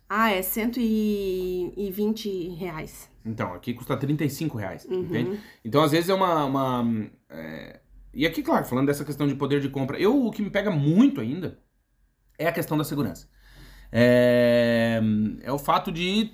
[0.08, 3.11] Ah, é 120 reais.
[3.26, 5.02] Então, aqui custa 35 reais, Uhum.
[5.02, 5.40] entende?
[5.64, 6.46] Então, às vezes é uma.
[6.46, 7.80] uma, é,
[8.14, 10.70] E aqui, claro, falando dessa questão de poder de compra, eu o que me pega
[10.72, 11.60] muito ainda
[12.38, 13.28] é a questão da segurança.
[13.92, 15.00] É,
[15.44, 16.32] é o fato de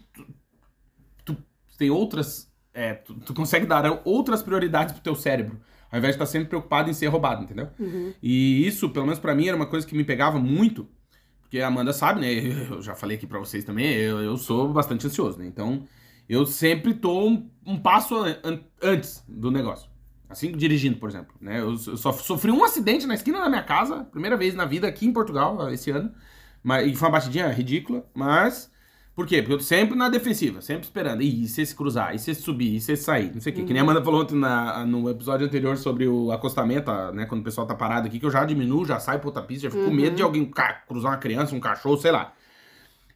[1.26, 2.52] tu, tu tem outras.
[2.74, 5.60] é, tu, tu consegue dar outras prioridades pro teu cérebro,
[5.92, 7.70] ao invés de estar sempre preocupado em ser roubado, entendeu?
[7.80, 8.14] Uhum.
[8.22, 10.88] E isso, pelo menos pra mim, era uma coisa que me pegava muito,
[11.42, 12.32] porque a Amanda sabe, né?
[12.70, 15.46] Eu já falei aqui pra vocês também, eu, eu sou bastante ansioso, né?
[15.48, 15.86] Então,
[16.30, 19.90] eu sempre tô um, um passo an- an- antes do negócio.
[20.30, 21.60] Assim, dirigindo, por exemplo, né?
[21.60, 24.86] Eu, eu só sofri um acidente na esquina da minha casa, primeira vez na vida
[24.88, 26.12] aqui em Portugal, esse ano.
[26.62, 28.70] Mas, e foi uma batidinha ridícula, mas...
[29.16, 29.38] Por quê?
[29.42, 31.24] Porque eu tô sempre na defensiva, sempre esperando.
[31.24, 32.14] Ih, e se esse cruzar?
[32.14, 32.76] E se esse subir?
[32.76, 33.32] E se esse sair?
[33.34, 33.64] Não sei o quê.
[33.64, 37.26] Que nem a Amanda falou ontem na- no episódio anterior sobre o acostamento, né?
[37.26, 39.64] Quando o pessoal tá parado aqui, que eu já diminuo, já saio pra outra pista,
[39.64, 42.32] já fico com medo de alguém ca- cruzar uma criança, um cachorro, sei lá.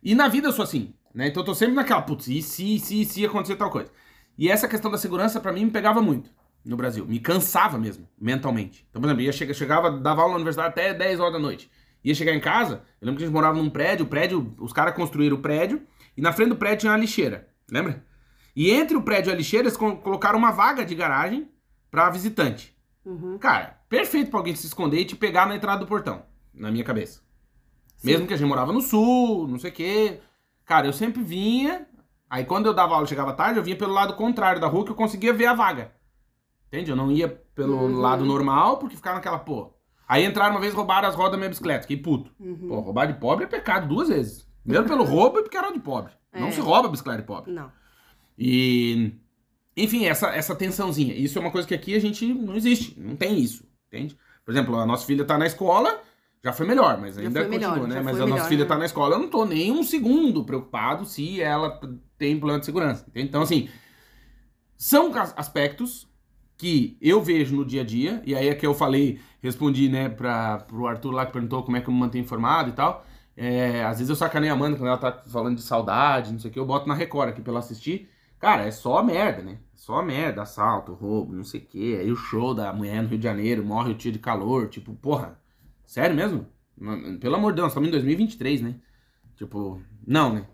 [0.02, 1.28] E na vida eu sou assim, né?
[1.28, 3.92] Então eu tô sempre naquela, putz, e se, se, se acontecer tal coisa.
[4.38, 6.32] E essa questão da segurança, pra mim, me pegava muito
[6.64, 7.06] no Brasil.
[7.06, 8.86] Me cansava mesmo, mentalmente.
[8.90, 11.70] Então, por exemplo, ia chegar, chegava, dava aula na universidade até 10 horas da noite.
[12.04, 14.74] Ia chegar em casa, eu lembro que a gente morava num prédio, o prédio, os
[14.74, 15.84] caras construíram o prédio,
[16.18, 18.04] e na frente do prédio tinha uma lixeira, lembra?
[18.56, 21.48] E entre o prédio e a lixeira, eles co- colocaram uma vaga de garagem
[21.92, 22.76] pra visitante.
[23.06, 23.38] Uhum.
[23.38, 26.84] Cara, perfeito pra alguém se esconder e te pegar na entrada do portão, na minha
[26.84, 27.22] cabeça.
[28.04, 30.20] Mesmo que a gente morava no sul, não sei o quê.
[30.72, 31.86] Cara, eu sempre vinha.
[32.30, 34.86] Aí quando eu dava aula e chegava tarde, eu vinha pelo lado contrário da rua
[34.86, 35.92] que eu conseguia ver a vaga.
[36.68, 36.90] Entende?
[36.90, 38.00] Eu não ia pelo Uhum.
[38.00, 39.74] lado normal, porque ficava naquela, pô.
[40.08, 41.82] Aí entraram uma vez, roubaram as rodas da minha bicicleta.
[41.82, 42.32] Fiquei puto.
[42.40, 42.70] Uhum.
[42.70, 44.48] Pô, roubar de pobre é pecado duas vezes.
[44.64, 46.14] Primeiro pelo roubo e porque era de pobre.
[46.34, 46.52] Não É.
[46.52, 47.52] se rouba bicicleta de pobre.
[47.52, 47.70] Não.
[48.40, 49.12] E.
[49.76, 51.14] Enfim, essa, essa tensãozinha.
[51.14, 52.98] Isso é uma coisa que aqui a gente não existe.
[52.98, 53.66] Não tem isso.
[53.88, 54.18] Entende?
[54.46, 56.00] Por exemplo, a nossa filha tá na escola,
[56.44, 58.02] já foi melhor, mas ainda foi continua, melhor, né?
[58.02, 58.70] Mas a nossa melhor, filha né?
[58.70, 61.80] tá na escola, eu não tô nem um segundo preocupado se ela
[62.18, 63.06] tem plano de segurança.
[63.16, 63.70] Então, assim,
[64.78, 66.08] são as- aspectos
[66.58, 70.10] que eu vejo no dia a dia, e aí é que eu falei, respondi, né,
[70.10, 73.06] pra, pro Arthur lá que perguntou como é que eu me mantenho informado e tal.
[73.36, 76.52] É, às vezes eu sacaneio a Amanda quando ela tá falando de saudade, não sei
[76.52, 78.10] o que, eu boto na Record aqui pra ela assistir.
[78.40, 79.60] Cara, é só merda, né?
[79.76, 81.96] Só merda, assalto, roubo, não sei o que.
[81.98, 84.94] Aí o show da mulher no Rio de Janeiro, morre o tio de calor, tipo,
[84.96, 85.40] porra,
[85.92, 86.46] sério mesmo?
[87.20, 88.76] Pelo amor de Deus, estamos em 2023, né?
[89.36, 90.46] Tipo, não, né?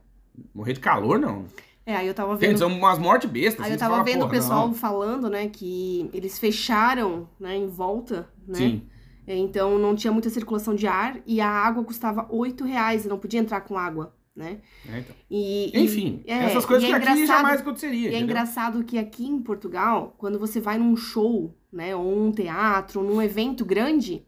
[0.54, 1.46] Morrer de calor, não.
[1.86, 2.58] É, aí eu tava vendo.
[2.58, 3.66] são umas mortes bestas.
[3.66, 4.74] Aí eu tava fala, vendo o pessoal não.
[4.74, 8.58] falando, né, que eles fecharam, né, em volta, né?
[8.58, 8.82] Sim.
[9.26, 13.08] É, Então não tinha muita circulação de ar e a água custava 8 reais e
[13.08, 14.60] não podia entrar com água, né?
[14.90, 15.16] É, então.
[15.30, 18.00] E, e- Enfim, é, essas coisas e que é aqui jamais aconteceria.
[18.00, 18.24] E é entendeu?
[18.26, 23.22] engraçado que aqui em Portugal, quando você vai num show, né, ou um teatro, num
[23.22, 24.26] evento grande,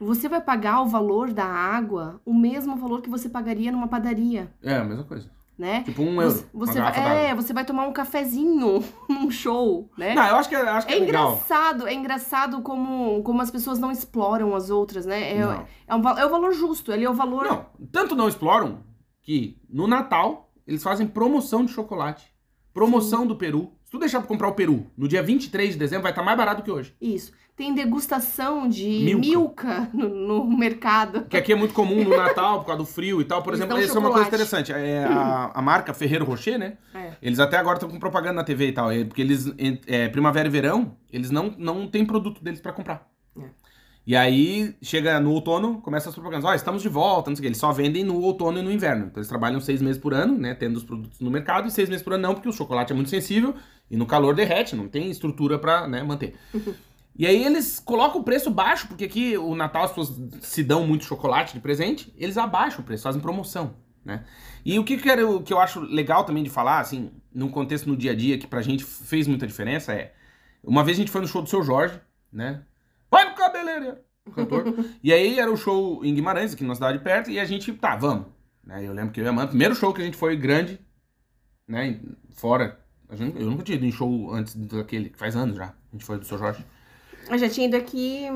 [0.00, 4.52] você vai pagar o valor da água, o mesmo valor que você pagaria numa padaria,
[4.62, 5.30] É, a mesma coisa.
[5.58, 5.82] né?
[5.82, 6.34] Tipo um euro.
[6.34, 10.14] Você, você vai, é, você vai tomar um cafezinho num show, né?
[10.14, 11.32] Não, eu acho que é, acho que é, É legal.
[11.32, 15.36] engraçado, é engraçado como, como as pessoas não exploram as outras, né?
[15.36, 15.64] É, Não.
[15.88, 17.44] é, um, é o valor justo, ele é o valor.
[17.44, 18.84] Não, tanto não exploram
[19.22, 22.32] que no Natal eles fazem promoção de chocolate.
[22.72, 23.72] Promoção do Peru.
[23.88, 26.36] Se tu deixar pra comprar o Peru no dia 23 de dezembro, vai estar mais
[26.36, 26.94] barato que hoje.
[27.00, 27.32] Isso.
[27.56, 29.26] Tem degustação de Milka.
[29.26, 31.24] milka, no, no mercado.
[31.24, 33.42] Que aqui é muito comum no Natal, por causa do frio e tal.
[33.42, 34.74] Por Eles exemplo, isso é uma coisa interessante.
[34.74, 36.74] É a, a marca Ferreiro Rocher, né?
[36.94, 37.12] É.
[37.22, 38.92] Eles até agora estão com propaganda na TV e tal.
[38.92, 39.50] é porque eles,
[39.86, 43.08] é, primavera e verão, eles não, não têm produto deles pra comprar.
[44.08, 46.48] E aí, chega no outono, começa as propagandas.
[46.48, 47.48] Ó, estamos de volta, não sei o que.
[47.48, 49.04] Eles só vendem no outono e no inverno.
[49.04, 50.54] Então eles trabalham seis meses por ano, né?
[50.54, 51.68] Tendo os produtos no mercado.
[51.68, 53.54] E seis meses por ano não, porque o chocolate é muito sensível.
[53.90, 56.34] E no calor derrete, não tem estrutura pra né, manter.
[57.20, 60.86] E aí eles colocam o preço baixo, porque aqui o Natal as pessoas se dão
[60.86, 64.24] muito chocolate de presente, eles abaixam o preço, fazem promoção, né?
[64.64, 67.88] E o que, que, o que eu acho legal também de falar, assim, num contexto
[67.88, 70.14] no dia a dia, que pra gente fez muita diferença, é...
[70.62, 72.00] Uma vez a gente foi no show do Seu Jorge,
[72.32, 72.62] né?
[73.68, 73.98] Cabeleireiro!
[74.34, 74.74] Cantor.
[75.02, 77.96] e aí era o show em Guimarães, aqui na cidade perto, e a gente, tá,
[77.96, 78.26] vamos.
[78.64, 78.86] Né?
[78.86, 80.78] Eu lembro que eu e a Amanda, primeiro show que a gente foi grande,
[81.66, 81.98] né,
[82.34, 82.78] fora...
[83.14, 86.04] gente- Eu nunca tinha ido em show antes daquele, que faz anos já, a gente
[86.04, 86.62] foi do Seu Jorge.
[87.30, 88.26] Eu já tinha ido aqui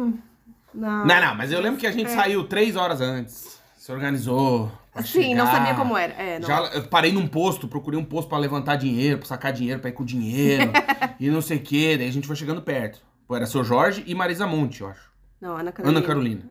[0.74, 1.04] na.
[1.04, 2.14] Não, não, mas eu lembro que a gente É.
[2.14, 3.60] saiu três horas antes.
[3.76, 4.70] Se organizou.
[5.04, 5.58] Sim, não chegar.
[5.58, 6.12] sabia como era.
[6.14, 6.46] É, não.
[6.46, 9.92] Já parei num posto, procurei um posto pra levantar dinheiro, pra sacar dinheiro, pra ir
[9.94, 10.70] com dinheiro.
[11.18, 11.96] e não sei o quê.
[11.98, 13.00] Daí a gente foi chegando perto.
[13.26, 15.10] Pô, era seu Jorge e Marisa Monte, eu acho.
[15.42, 15.98] Não, Ana Carolina.
[15.98, 16.42] Ana Carolina.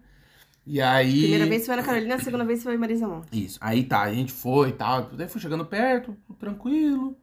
[0.67, 1.21] E aí.
[1.21, 3.45] Primeira vez foi Ana Carolina, a segunda vez foi Marisa Monte.
[3.45, 3.57] Isso.
[3.61, 5.03] Aí tá, a gente foi e tal.
[5.13, 7.17] Daí foi chegando perto, tranquilo.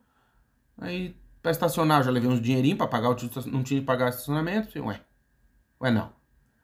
[0.80, 4.08] Aí, pra estacionar, já levei uns dinheirinhos pra pagar o título, não tinha que pagar
[4.08, 4.72] estacionamento.
[4.72, 5.00] Falei, ué,
[5.82, 6.10] ué não.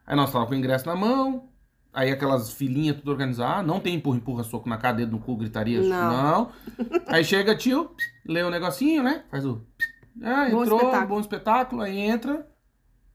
[0.07, 1.48] Aí nós tava com o ingresso na mão,
[1.92, 5.36] aí aquelas filinhas tudo organizadas, não tem empurra, empurra, soco na cara, dedo no cu,
[5.36, 6.50] gritaria, Não.
[7.07, 7.90] Aí chega tio,
[8.26, 9.22] lê o negocinho, né?
[9.30, 9.62] Faz o...
[10.22, 11.09] Ah, Bom entrou, espetáculo.
[11.09, 12.46] bom espetáculo, aí entra,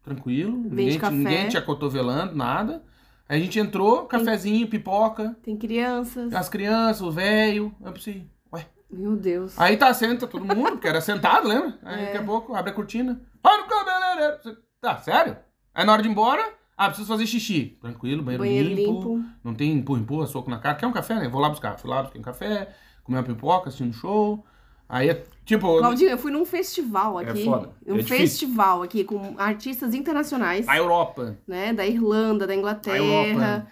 [0.04, 2.84] tranquilo, ninguém, ninguém te acotovelando, nada.
[3.28, 6.34] Aí a gente entrou, cafezinho, pipoca, Tem crianças.
[6.34, 9.60] as crianças, o velho, eu pensei, ué, Meu Deus.
[9.60, 11.78] Aí tá, senta todo mundo, porque era sentado, lembra?
[11.84, 12.06] Aí É.
[12.08, 13.22] daqui a pouco abre a cortina.
[13.42, 14.58] Para o cabeleireiro!
[14.82, 15.38] Tá, sério?
[15.76, 16.44] Aí na hora de ir embora,
[16.76, 17.78] ah, preciso fazer xixi.
[17.80, 19.26] Tranquilo, banheiro, Banheiro limpo, limpo.
[19.44, 20.76] Não tem empurra, empurra, soco na cara.
[20.76, 21.28] Quer um café, né?
[21.30, 21.78] Vou lá buscar.
[21.78, 22.74] Fui lá, busquei um café,
[23.04, 24.44] comi uma pipoca, assistindo um show.
[24.90, 27.46] Aí, é, tipo, Claudinho, eu fui num festival É aqui.
[27.46, 27.70] foda.
[27.86, 31.38] Um É festival aqui com artistas internacionais, a Europa.
[31.48, 31.72] né?
[31.72, 32.98] Da Irlanda, da A Inglaterra.
[32.98, 33.68] Europa.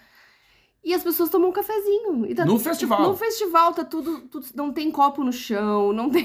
[0.84, 2.34] E as pessoas tomam um cafezinho.
[2.36, 3.02] Tá- No festival.
[3.02, 6.24] No festival tá tudo, tudo- Não tem copo no chão, não tem.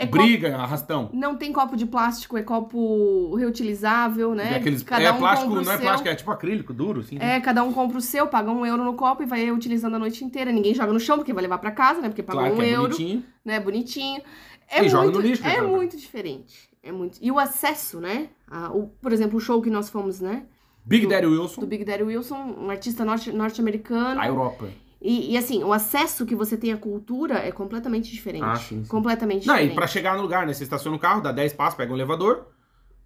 [0.00, 1.10] É copo- Briga, arrastão.
[1.12, 4.52] não tem copo de plástico, é copo reutilizável, né?
[4.52, 5.84] Daqueles, Cada é um plástico, compra o não é seu.
[5.84, 7.18] plástico, é tipo acrílico, duro, assim.
[7.18, 9.98] É, cada um compra o seu, paga um euro no copo e vai utilizando a
[9.98, 10.52] noite inteira.
[10.52, 12.08] Ninguém joga no chão, porque vai levar pra casa, né?
[12.08, 13.24] Porque pagou claro um é euro, bonitinho.
[13.44, 13.58] né?
[13.58, 14.22] Bonitinho.
[14.70, 15.66] É E joga muito, no lixo, né, É cara?
[15.66, 16.68] muito diferente.
[16.82, 17.18] É muito.
[17.20, 18.28] E o acesso, né?
[18.48, 20.44] A- o, por exemplo, o show que nós fomos, né?
[20.84, 24.20] Big Do- Daddy Wilson, Do Big Daddy Wilson, um artista norte- norte-americano.
[24.20, 24.68] a Europa.
[25.00, 28.44] E, e, assim, o acesso que você tem à cultura é completamente diferente.
[28.44, 28.88] Ah, sim, sim.
[28.88, 29.74] Completamente Não, e diferente.
[29.76, 30.52] pra chegar no lugar, né?
[30.52, 32.46] Você estaciona o carro, dá 10 passos, pega um elevador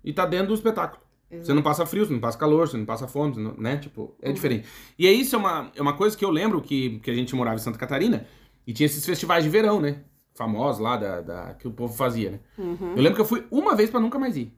[0.04, 1.02] e tá dentro do espetáculo.
[1.30, 3.78] Você não passa frio, você não passa calor, você não passa fome, não- né?
[3.78, 4.34] Tipo, é Uhum.
[4.34, 4.68] diferente.
[4.98, 7.34] E aí isso é uma, é uma coisa que eu lembro que, que a gente
[7.34, 8.26] morava em Santa Catarina
[8.66, 10.00] e tinha esses festivais de verão, né?
[10.34, 12.40] Famosos lá da, da- que o povo fazia, né?
[12.58, 12.92] Uhum.
[12.96, 14.52] Eu lembro que eu fui uma vez pra nunca mais ir.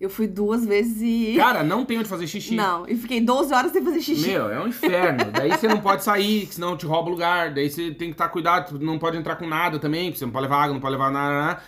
[0.00, 1.36] Eu fui duas vezes e.
[1.36, 2.54] Cara, não tem onde fazer xixi.
[2.54, 4.28] Não, e fiquei 12 horas sem fazer xixi.
[4.28, 5.30] Meu, é um inferno.
[5.30, 7.52] Daí você não pode sair, senão te rouba o lugar.
[7.52, 10.32] Daí você tem que estar cuidado, não pode entrar com nada também, porque você não
[10.32, 11.62] pode levar água, não pode levar nada.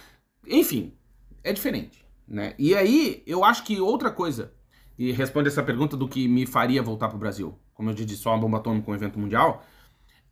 [0.46, 0.94] Enfim,
[1.44, 2.54] é diferente, né?
[2.58, 4.54] E aí, eu acho que outra coisa,
[4.98, 8.30] e responde essa pergunta do que me faria voltar pro Brasil, como eu disse, só
[8.30, 9.62] uma bomba atômica com um evento mundial,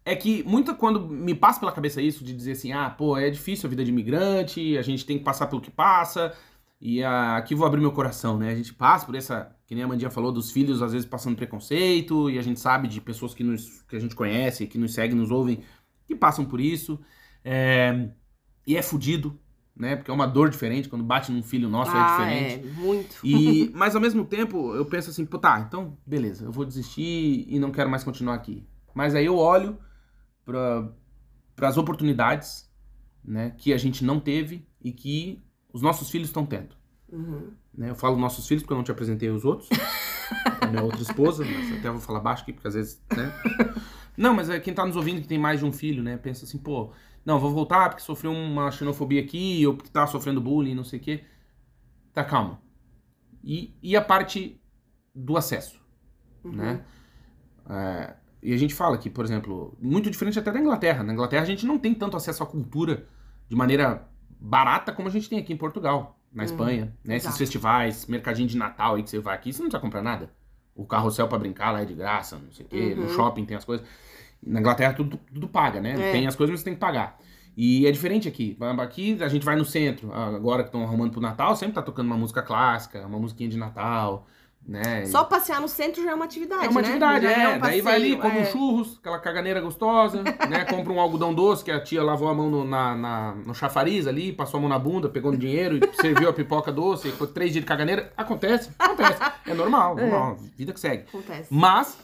[0.05, 3.29] é que muito quando me passa pela cabeça isso, de dizer assim, ah, pô, é
[3.29, 6.35] difícil a vida de imigrante, a gente tem que passar pelo que passa,
[6.81, 8.51] e ah, aqui vou abrir meu coração, né?
[8.51, 11.37] A gente passa por essa, que nem a Mandinha falou, dos filhos às vezes passando
[11.37, 14.95] preconceito, e a gente sabe de pessoas que, nos, que a gente conhece, que nos
[14.95, 15.63] seguem, nos ouvem,
[16.07, 16.99] que passam por isso.
[17.45, 18.09] É,
[18.67, 19.39] e é fudido,
[19.77, 19.97] né?
[19.97, 22.67] Porque é uma dor diferente, quando bate num filho nosso é ah, diferente.
[22.67, 23.17] é, muito.
[23.23, 27.45] E, mas ao mesmo tempo, eu penso assim, pô, tá, então, beleza, eu vou desistir
[27.47, 28.67] e não quero mais continuar aqui.
[28.95, 29.79] Mas aí eu olho
[30.47, 30.89] para
[31.61, 32.71] as oportunidades,
[33.23, 35.43] né, que a gente não teve e que
[35.73, 36.75] os nossos filhos estão tendo.
[37.11, 37.51] Uhum.
[37.75, 37.91] Né?
[37.91, 39.69] Eu falo nossos filhos porque eu não te apresentei os outros.
[40.61, 43.33] a minha outra esposa, mas até vou falar baixo aqui, porque às vezes, né?
[44.17, 46.17] Não, mas é quem tá nos ouvindo que tem mais de um filho, né?
[46.17, 46.93] Pensa assim, pô,
[47.25, 50.99] não, vou voltar porque sofreu uma xenofobia aqui, ou porque tá sofrendo bullying, não sei
[50.99, 51.25] o quê.
[52.13, 52.61] Tá, calma.
[53.43, 54.61] E, e a parte
[55.15, 55.81] do acesso,
[56.45, 56.53] Uhum.
[56.53, 56.85] né?
[57.69, 61.03] É, e a gente fala que, por exemplo, muito diferente até da Inglaterra.
[61.03, 63.07] Na Inglaterra a gente não tem tanto acesso à cultura
[63.49, 64.09] de maneira
[64.41, 67.17] barata como a gente tem aqui em Portugal, na Uhum, Espanha, né?
[67.17, 67.39] Esses exato.
[67.39, 70.31] festivais, mercadinho de Natal aí que você vai aqui, você não precisa comprar nada.
[70.75, 72.95] O carrossel pra brincar lá é de graça, não sei o quê.
[72.95, 73.09] No Uhum.
[73.09, 73.87] shopping tem as coisas.
[74.43, 76.09] Na Inglaterra tudo, tudo paga, né?
[76.09, 76.13] É.
[76.13, 77.19] Tem as coisas, mas você tem que pagar.
[77.57, 78.57] E é diferente aqui.
[78.79, 82.07] Aqui a gente vai no centro, agora que estão arrumando pro Natal, sempre tá tocando
[82.07, 84.27] uma música clássica, uma musiquinha de Natal,
[84.67, 85.05] né?
[85.07, 86.87] Só passear no centro já é uma atividade, É uma né?
[86.89, 87.57] atividade, Já é.
[87.57, 88.45] um Daí vai ali, come um é.
[88.45, 90.65] churros, aquela caganeira gostosa, né?
[90.71, 94.07] Compra um algodão doce que a tia lavou a mão no, na, na- no chafariz
[94.07, 97.27] ali, passou a mão na bunda, pegou no dinheiro e serviu a pipoca doce, ficou
[97.27, 98.13] três dias de caganeira.
[98.17, 99.19] Acontece, acontece.
[99.47, 100.37] É normal, normal.
[100.57, 101.05] Vida que segue.
[101.09, 101.49] Acontece.
[101.51, 101.99] Mas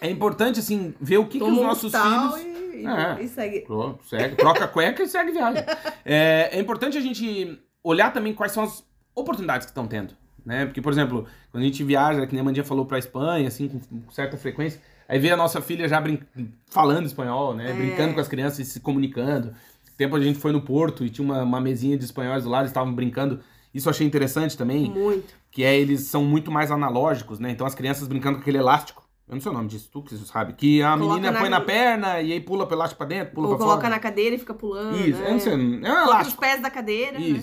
[0.00, 2.56] é importante, assim, ver o que, que os Toma um nossos tal filhos.
[2.74, 3.22] E, e- É.
[3.22, 3.66] e segue.
[4.08, 5.64] Segue, troca a cueca e segue viagem.
[6.10, 8.82] É, é importante a gente olhar também quais são as
[9.14, 10.14] oportunidades que estão tendo.
[10.48, 10.64] Né?
[10.64, 13.68] Porque, por exemplo, quando a gente viaja, que nem a Mandinha falou pra Espanha, assim,
[13.68, 16.20] com certa frequência, aí vê a nossa filha já brin-
[16.70, 17.70] falando espanhol, né?
[17.70, 17.74] É.
[17.74, 19.52] Brincando com as crianças e se comunicando.
[19.98, 22.62] Tempo a gente foi no Porto e tinha uma, uma mesinha de espanhóis do lado,
[22.62, 23.40] eles estavam brincando.
[23.74, 25.34] Isso eu achei interessante também, Muito.
[25.50, 27.50] que é eles são muito mais analógicos, né?
[27.50, 29.06] Então as crianças brincando com aquele elástico.
[29.28, 30.54] Eu não sei o nome disso, tu que sabe.
[30.54, 33.34] Que a Coloca menina na- põe na perna e aí pula pelo elástico pra dentro,
[33.34, 33.94] pula Ou pra coloca fora.
[33.94, 34.96] na cadeira e fica pulando.
[34.96, 35.28] Isso, né?
[35.28, 36.40] eu não sei, é um Coloca os elástico.
[36.40, 37.42] pés da cadeira, né?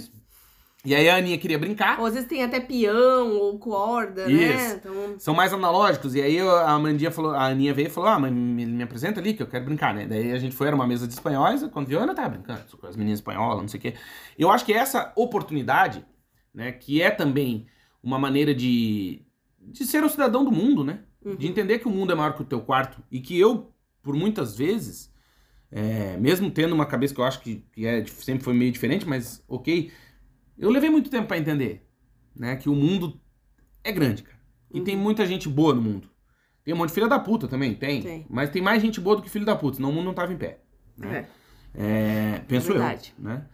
[0.85, 1.99] E aí a Aninha queria brincar.
[1.99, 4.53] Ou às vezes tem até peão ou corda, Isso.
[4.53, 4.75] né?
[4.75, 6.13] Então, São mais analógicos.
[6.13, 9.19] E aí a Amandinha falou, a Aninha veio e falou: Ah, mas me, me apresenta
[9.19, 10.05] ali que eu quero brincar, né?
[10.05, 12.61] Daí a gente foi, era uma mesa de espanhóis, quando viu, a Ana tava brincando
[12.77, 13.93] com as meninas espanholas, não sei o quê.
[14.37, 16.05] Eu acho que essa oportunidade,
[16.53, 17.65] né, que é também
[18.03, 19.23] uma maneira de,
[19.59, 20.99] de ser um cidadão do mundo, né?
[21.23, 21.35] Uhum.
[21.35, 23.01] De entender que o mundo é maior que o teu quarto.
[23.11, 23.71] E que eu,
[24.03, 25.11] por muitas vezes,
[25.71, 29.07] é, mesmo tendo uma cabeça que eu acho que, que é, sempre foi meio diferente,
[29.07, 29.91] mas ok,
[30.57, 31.85] eu levei muito tempo pra entender,
[32.35, 32.55] né?
[32.55, 33.19] Que o mundo
[33.83, 34.39] é grande, cara.
[34.73, 36.09] E tem muita gente boa no mundo.
[36.63, 38.01] Tem um monte de filha da puta também, tem.
[38.01, 38.25] Tem.
[38.29, 40.33] Mas tem mais gente boa do que filho da puta, senão o mundo não tava
[40.33, 40.59] em pé.
[40.97, 41.27] né?
[41.29, 41.45] É.
[42.37, 43.13] É, penso eu, verdade.
[43.19, 43.45] né?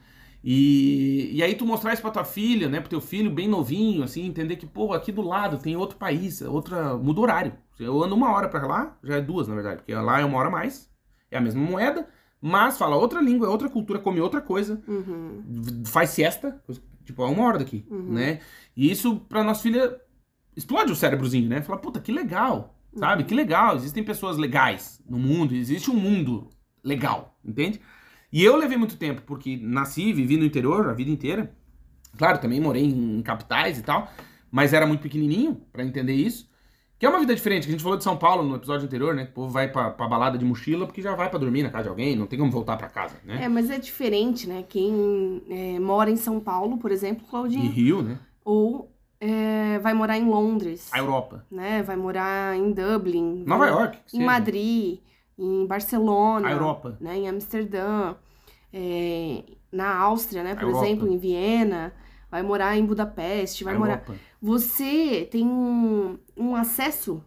[0.43, 2.80] E, e aí tu mostrar isso pra tua filha, né?
[2.80, 6.41] Pro teu filho bem novinho, assim, entender que, pô, aqui do lado tem outro país,
[6.41, 6.97] outra.
[6.97, 7.54] muda o horário.
[7.80, 10.38] Eu ando uma hora pra lá, já é duas, na verdade, porque lá é uma
[10.38, 10.89] hora a mais,
[11.30, 12.08] é a mesma moeda,
[12.39, 15.84] mas fala outra língua, é outra cultura, come outra coisa, Uhum.
[15.86, 16.62] faz siesta,
[17.12, 18.39] tipo, é uma hora daqui, né?
[18.76, 19.99] E isso pra nossa filha
[20.55, 21.62] explode o cérebrozinho, né?
[21.62, 23.24] Fala, puta, que legal, sabe?
[23.24, 26.49] Que legal, existem pessoas legais no mundo, existe um mundo
[26.84, 27.80] legal, entende?
[28.32, 31.53] E eu levei muito tempo, porque nasci, vivi no interior a vida inteira.
[32.18, 34.12] Claro, também morei em capitais e tal,
[34.49, 36.49] mas era muito pequenininho pra entender isso.
[37.02, 39.16] Que é uma vida diferente, que a gente falou de São Paulo no episódio anterior,
[39.16, 39.24] né?
[39.24, 41.86] O povo vai pra, pra balada de mochila porque já vai pra dormir na casa
[41.86, 43.43] de alguém, não tem como voltar pra casa, né?
[43.43, 44.64] É, mas é diferente, né?
[44.70, 48.20] Quem é, mora em São Paulo, por exemplo, E Claudinho, Rio, né?
[48.45, 51.43] ou é, vai morar em Londres, A Europa.
[51.49, 51.82] né?
[51.82, 53.97] Vai morar em Dublin, Nova vai- York.
[53.97, 54.24] em seja.
[54.24, 54.99] Madrid,
[55.39, 56.97] em Barcelona, A Europa.
[57.02, 57.18] né?
[57.18, 58.14] Em Amsterdã,
[58.72, 60.54] é, na Áustria, né?
[60.54, 61.93] Por exemplo, em Viena,
[62.32, 64.04] vai morar em Budapeste, vai morar.
[64.42, 67.24] Você tem um, um acesso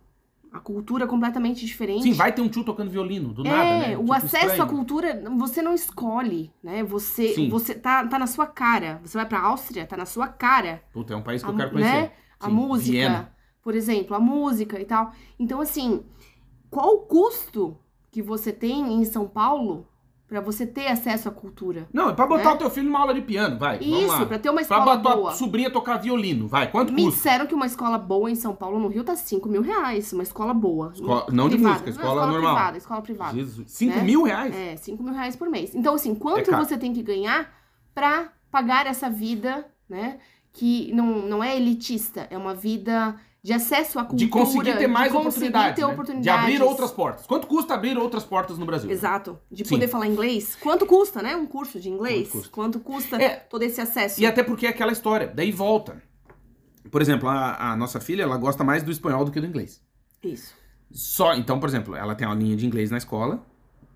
[0.50, 2.02] à cultura completamente diferente.
[2.04, 3.96] Sim, vai ter um tio tocando violino, do É, nada, né?
[3.98, 4.66] o Tipo, acesso à estranho.
[4.70, 6.82] cultura você não escolhe, né?
[6.84, 7.48] Você, Sim.
[7.48, 9.00] você tá, tá na sua cara.
[9.04, 10.82] Você vai pra Áustria, tá na sua cara.
[10.92, 11.92] Puta, é um país que A eu quero conhecer.
[11.92, 12.12] né?
[12.40, 13.32] A Sim, música, Viena.
[13.62, 15.12] por exemplo, a música e tal.
[15.38, 16.04] Então, assim,
[16.70, 17.76] qual o custo
[18.10, 19.86] que você tem em São Paulo
[20.40, 21.86] pra você ter acesso à cultura?
[21.92, 22.54] Não, é pra botar Né?
[22.54, 23.78] o teu filho numa aula de piano, vai.
[23.78, 25.30] Isso, pra ter uma Pra escola botar boa.
[25.30, 26.70] a sobrinha tocar violino, vai.
[26.70, 27.16] Quanto Me custa?
[27.16, 30.12] disseram que uma escola boa em São Paulo, no Rio, tá 5 mil reais.
[30.12, 30.92] Uma escola boa.
[30.94, 31.80] Escola- não de Privada.
[31.80, 32.54] música, Não, escola normal.
[32.54, 33.34] privada, escola privada.
[33.34, 33.70] Jesus.
[33.70, 34.02] 5 né?
[34.02, 34.54] mil reais?
[34.54, 35.74] É, 5 mil reais por mês.
[35.74, 37.52] Então, assim, quanto É você tem que ganhar
[37.94, 40.18] pra pagar essa vida, né?
[40.52, 44.24] Que não, não é elitista, é uma vida de acesso à cultura.
[44.24, 45.86] De conseguir ter mais de conseguir oportunidades, ter né?
[45.88, 46.42] De oportunidades.
[46.44, 47.26] abrir outras portas.
[47.26, 48.90] Quanto custa abrir outras portas no Brasil?
[48.90, 49.38] Exato.
[49.52, 49.74] De Sim.
[49.74, 50.56] poder falar inglês.
[50.56, 51.36] Quanto custa, né?
[51.36, 52.28] Um curso de inglês?
[52.30, 52.50] Quanto custa?
[52.50, 53.36] Quanto custa É.
[53.36, 54.18] todo esse acesso?
[54.18, 56.02] E até porque é aquela história, daí volta.
[56.90, 59.82] Por exemplo, a, a nossa filha, ela gosta mais do espanhol do que do inglês.
[60.22, 60.54] Isso.
[60.90, 63.44] Só, então, por exemplo, ela tem uma linha de inglês na escola,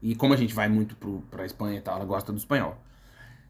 [0.03, 2.77] e como a gente vai muito pro, pra Espanha e tal, ela gosta do espanhol.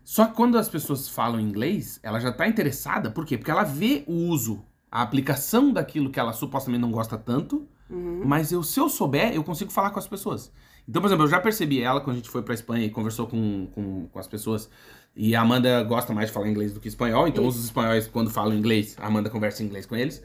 [0.05, 3.37] Só que quando as pessoas falam inglês, ela já tá interessada, por quê?
[3.37, 8.23] Porque ela vê o uso, a aplicação daquilo que ela supostamente não gosta tanto, Uhum.
[8.25, 10.53] mas eu, se eu souber, eu consigo falar com as pessoas.
[10.87, 13.27] Então, por exemplo, eu já percebi ela quando a gente foi pra Espanha e conversou
[13.27, 14.69] com, com, com as pessoas.
[15.17, 18.31] E a Amanda gosta mais de falar inglês do que espanhol, então os espanhóis, quando
[18.31, 20.23] falam inglês, a Amanda conversa em inglês com eles.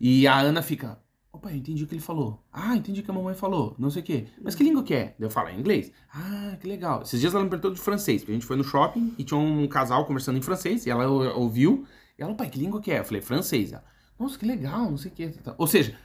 [0.00, 0.98] E a Ana fica,
[1.32, 2.42] opa, eu entendi o que ele falou.
[2.52, 4.26] Ah, entendi o que a mamãe falou, não sei o quê.
[4.42, 5.14] Mas que língua que é?
[5.18, 5.92] Eu falo, é inglês.
[6.12, 7.02] Ah, que legal.
[7.02, 9.38] Esses dias ela me perguntou de francês, porque a gente foi no shopping e tinha
[9.38, 11.86] um casal conversando em francês, e ela ou- ouviu,
[12.18, 12.98] e ela, pai, que língua que é?
[13.00, 13.72] Eu falei, francês.
[13.72, 13.84] Ela,
[14.22, 15.32] nossa, que legal, não sei o quê.
[15.58, 15.96] Ou seja,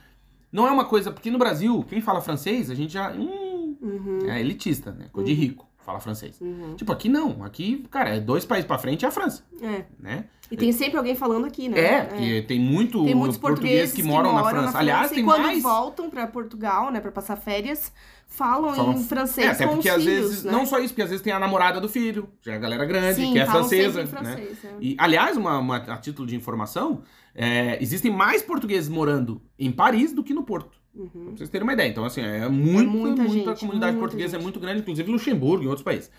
[0.52, 3.12] não é uma coisa, porque no Brasil, quem fala francês, a gente já.
[3.12, 4.28] Hum, Uhum.
[4.28, 5.06] é elitista, né?
[5.12, 6.40] Coisa de rico, fala francês.
[6.40, 6.74] Uhum.
[6.76, 7.42] Tipo, aqui não.
[7.44, 9.84] Aqui, cara, é dois países pra frente e a França, É.
[9.98, 10.24] né?
[10.50, 11.78] E tem sempre alguém falando aqui, né?
[11.78, 14.78] É, porque tem muito Tem muitos portugueses portugueses que moram, na França.
[14.78, 15.62] Aliás, e tem quando mais.
[15.62, 17.92] voltam pra Portugal, né, pra passar férias,
[18.26, 20.52] falam, Falam- em francês É, até porque às filhos, vezes, né?
[20.52, 22.86] não só isso, porque às vezes tem a namorada do filho, já é a galera
[22.86, 24.06] grande, Sim, que é francesa, né?
[24.06, 24.74] francês, é.
[24.80, 27.02] E, aliás, uma, uma- a título de informação,
[27.34, 30.77] é, existem mais portugueses morando em Paris do que no Porto.
[30.98, 31.08] Uhum.
[31.08, 31.88] Pra vocês terem uma ideia.
[31.88, 34.42] Então, assim, é muita, muita muita, gente, comunidade muita portuguesa, é gente.
[34.42, 36.10] muito grande, inclusive Luxemburgo e outros países.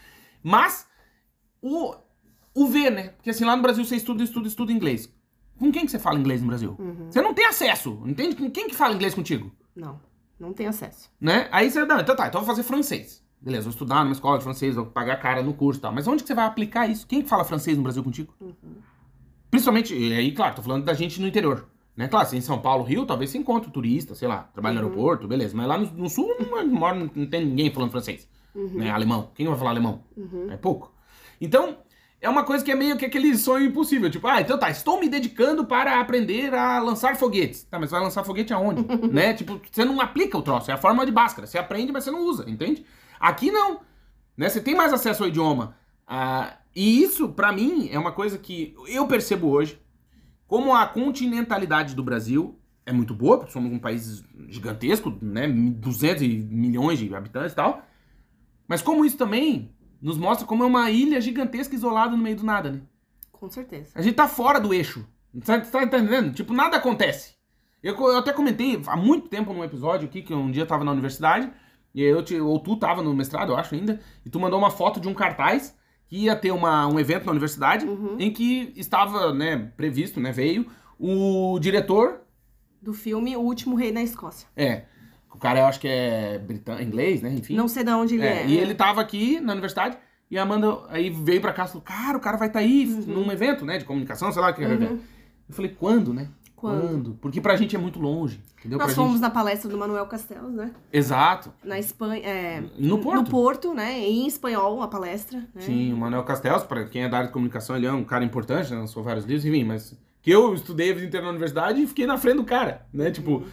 [0.41, 0.87] Mas,
[1.61, 1.93] o,
[2.53, 3.09] o V, né?
[3.09, 5.13] Porque assim, lá no Brasil você estuda, estuda, estuda inglês.
[5.57, 6.75] Com quem que você fala inglês no Brasil?
[6.79, 7.11] Uhum.
[7.11, 8.35] Você não tem acesso, entende?
[8.35, 9.51] Com quem que fala inglês contigo?
[9.75, 9.99] Não,
[10.39, 11.11] não tem acesso.
[11.19, 11.49] Né?
[11.51, 13.21] Aí você, não, então tá, então eu vou fazer francês.
[13.41, 15.93] Beleza, vou estudar numa escola de francês, vou pagar cara no curso e tal.
[15.93, 17.05] Mas onde que você vai aplicar isso?
[17.07, 18.33] Quem que fala francês no Brasil contigo?
[19.49, 21.67] Principalmente, e aí, claro, tô falando da gente no interior.
[21.99, 22.07] Né?
[22.07, 25.27] Claro, se em São Paulo, Rio, talvez você encontre turista, sei lá, trabalha no aeroporto,
[25.27, 25.53] beleza.
[25.53, 28.25] Mas lá no, no sul não, mora, não tem ninguém falando francês.
[28.55, 28.89] Né?
[28.89, 29.31] Alemão.
[29.35, 30.01] Quem vai falar alemão?
[30.49, 30.93] É pouco.
[31.41, 31.79] Então,
[32.21, 34.09] é uma coisa que é meio que aquele sonho impossível.
[34.09, 37.63] Tipo, ah, então tá, estou me dedicando para aprender a lançar foguetes.
[37.63, 38.81] Tá, mas vai lançar foguete aonde?
[39.11, 39.33] né?
[39.33, 41.47] Tipo, você não aplica o troço, é a forma de Bhaskara.
[41.47, 42.85] Você aprende, mas você não usa, entende?
[43.19, 43.81] Aqui não.
[44.37, 44.47] Né?
[44.47, 45.75] Você tem mais acesso ao idioma.
[46.07, 49.77] Ah, e isso, pra mim, é uma coisa que eu percebo hoje.
[50.49, 55.47] Como a continentalidade do Brasil é muito boa, porque somos um país gigantesco, né?
[55.47, 57.83] 200 milhões de habitantes e tal.
[58.67, 59.71] Mas como isso também
[60.01, 62.81] nos mostra como é uma ilha gigantesca isolada no meio do nada, né?
[63.31, 63.91] Com certeza.
[63.93, 65.07] A gente tá fora do eixo.
[65.45, 66.33] Tá, tá entendendo?
[66.33, 67.35] Tipo, nada acontece.
[67.83, 70.83] Eu, eu até comentei há muito tempo num episódio aqui, que um dia eu tava
[70.83, 71.51] na universidade,
[71.93, 74.71] e eu te, ou tu tava no mestrado, eu acho ainda, e tu mandou uma
[74.71, 75.77] foto de um cartaz
[76.09, 78.15] que ia ter uma, um evento na universidade, Uhum.
[78.19, 80.65] em que estava, né, previsto, né, veio
[80.99, 82.21] o diretor,
[82.81, 84.47] Do filme O Último Rei na Escócia.
[84.57, 84.83] é,
[85.33, 87.55] o cara eu acho que é britânico, inglês, né, enfim.
[87.55, 88.47] Não sei de onde ele É, é.
[88.47, 89.97] e ele tava aqui na universidade,
[90.31, 92.85] e a Amanda aí veio pra cá e falou, cara, o cara vai estar aí
[92.85, 94.99] num evento, né, de comunicação, sei lá o que Uhum.
[95.47, 96.27] Eu falei, quando, né?
[96.59, 97.13] Quando?
[97.21, 98.77] Porque pra gente é muito longe, entendeu?
[98.77, 99.21] Nós pra fomos gente...
[99.21, 100.71] na palestra do Manuel Castells, né?
[100.91, 101.53] Exato.
[101.63, 102.21] Na Espanha.
[102.25, 103.21] É, no Porto.
[103.21, 103.99] No Porto, né?
[103.99, 105.39] Em espanhol a palestra.
[105.55, 105.61] Né?
[105.61, 108.23] Sim, o Manuel Castells, pra quem é da área de comunicação, ele é um cara
[108.25, 108.77] importante, né?
[108.77, 112.05] Lançou vários livros, enfim, mas que eu estudei a vida inteira na universidade e fiquei
[112.05, 113.09] na frente do cara, né?
[113.09, 113.43] Tipo,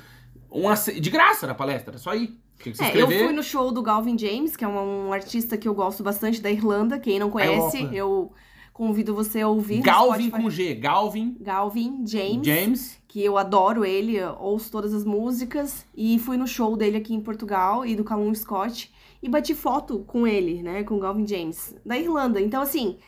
[0.51, 2.39] um ace- de graça na palestra, era só ir.
[2.81, 5.75] É, eu fui no show do Galvin James, que é um, um artista que eu
[5.75, 6.99] gosto bastante da Irlanda.
[6.99, 8.33] Quem não conhece, eu
[8.77, 9.81] convido você a ouvir.
[9.81, 12.99] Galvin com G, Galvin Galvin James, James.
[13.09, 15.87] que eu adoro ele, ouço todas as músicas.
[15.97, 18.93] E fui no show dele aqui em Portugal e do Callum Scott.
[19.23, 20.85] E bati foto com ele, né?
[20.85, 22.39] Com o Galvin James, da Irlanda.
[22.39, 22.99] Então, assim,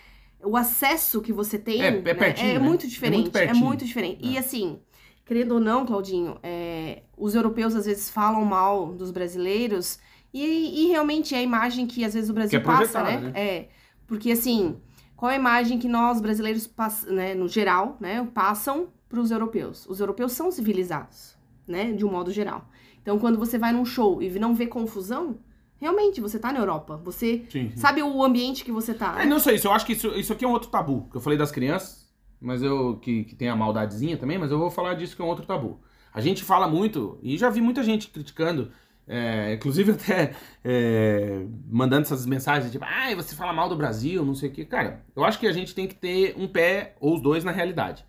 [0.43, 2.59] o acesso que você tem É- é né, pertinho, é né?
[2.59, 3.21] muito É diferente.
[3.25, 4.21] muito É muito diferente.
[4.27, 4.79] E assim,
[5.27, 9.99] querendo ou não, Claudinho, é, os europeus às vezes falam mal dos brasileiros.
[10.33, 10.43] E,
[10.85, 13.11] e realmente é a imagem que às vezes o Brasil é passa, né?
[13.19, 13.69] projetada, É.
[14.07, 14.77] Porque assim,
[15.19, 16.71] qual a imagem que nós brasileiros,
[17.09, 19.85] né, no geral, né, passam para os europeus?
[19.89, 22.69] Os europeus são civilizados, né, de um modo geral.
[23.03, 25.41] Então, quando você vai num show e não vê confusão,
[25.77, 27.01] realmente você tá na Europa.
[27.05, 27.77] Você Sim, sim.
[27.77, 29.21] sabe o ambiente que você tá.
[29.21, 31.09] É, não sei, isso, eu acho que isso, isso aqui é um outro tabu.
[31.11, 32.09] Que eu falei das crianças,
[32.41, 32.97] mas eu.
[32.99, 35.47] Que, que tem a maldadezinha também, mas eu vou falar disso que é um outro
[35.47, 35.81] tabu.
[36.15, 38.71] A gente fala muito, e já vi muita gente criticando,
[39.09, 40.35] é, inclusive até
[40.65, 44.65] é, mandando essas mensagens, tipo, ai, você fala mal do Brasil, não sei o quê.
[44.65, 47.53] Cara, eu acho que a gente tem que ter um pé ou os dois na
[47.53, 48.05] realidade.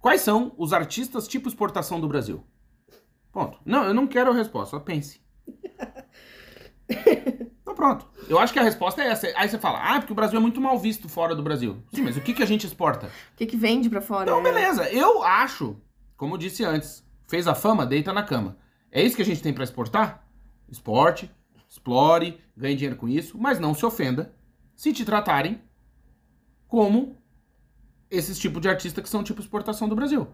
[0.00, 2.44] Quais são os artistas tipo exportação do Brasil?
[3.32, 3.58] Ponto.
[3.64, 5.20] Não, eu não quero a resposta, só pense.
[7.68, 8.06] Então pronto.
[8.30, 9.30] Eu acho que a resposta é essa.
[9.36, 11.82] Aí você fala, ah, porque o Brasil é muito mal visto fora do Brasil.
[11.92, 13.08] Sim, mas o que, que a gente exporta?
[13.08, 14.30] O que, que vende pra fora?
[14.30, 14.50] Então, né?
[14.50, 14.88] beleza.
[14.88, 15.76] Eu acho,
[16.16, 18.56] como eu disse antes, fez a fama, deita na cama.
[18.90, 20.26] É isso que a gente tem pra exportar?
[20.68, 21.30] Exporte,
[21.68, 24.32] explore, ganhe dinheiro com isso, mas não se ofenda
[24.74, 25.60] se te tratarem
[26.66, 27.16] como
[28.10, 30.26] esses tipos de artista que são tipo exportação do Brasil.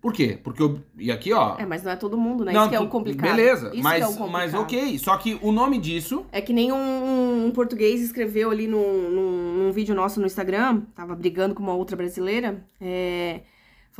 [0.00, 0.38] Por quê?
[0.42, 2.52] Porque eu, e aqui, ó, É, mas não é todo mundo, né?
[2.54, 3.36] não, Isso que é o complicado.
[3.36, 4.32] Beleza, Isso que mas, é o complicado.
[4.32, 4.98] mas ok.
[4.98, 9.52] Só que o nome disso É que nem um, um português escreveu ali num, num,
[9.58, 13.42] num vídeo nosso no Instagram, tava brigando com uma outra brasileira, é,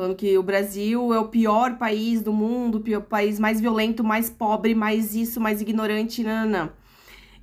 [0.00, 4.02] falando que o Brasil é o pior país do mundo, o pior país mais violento,
[4.02, 6.70] mais pobre, mais isso, mais ignorante, nananã.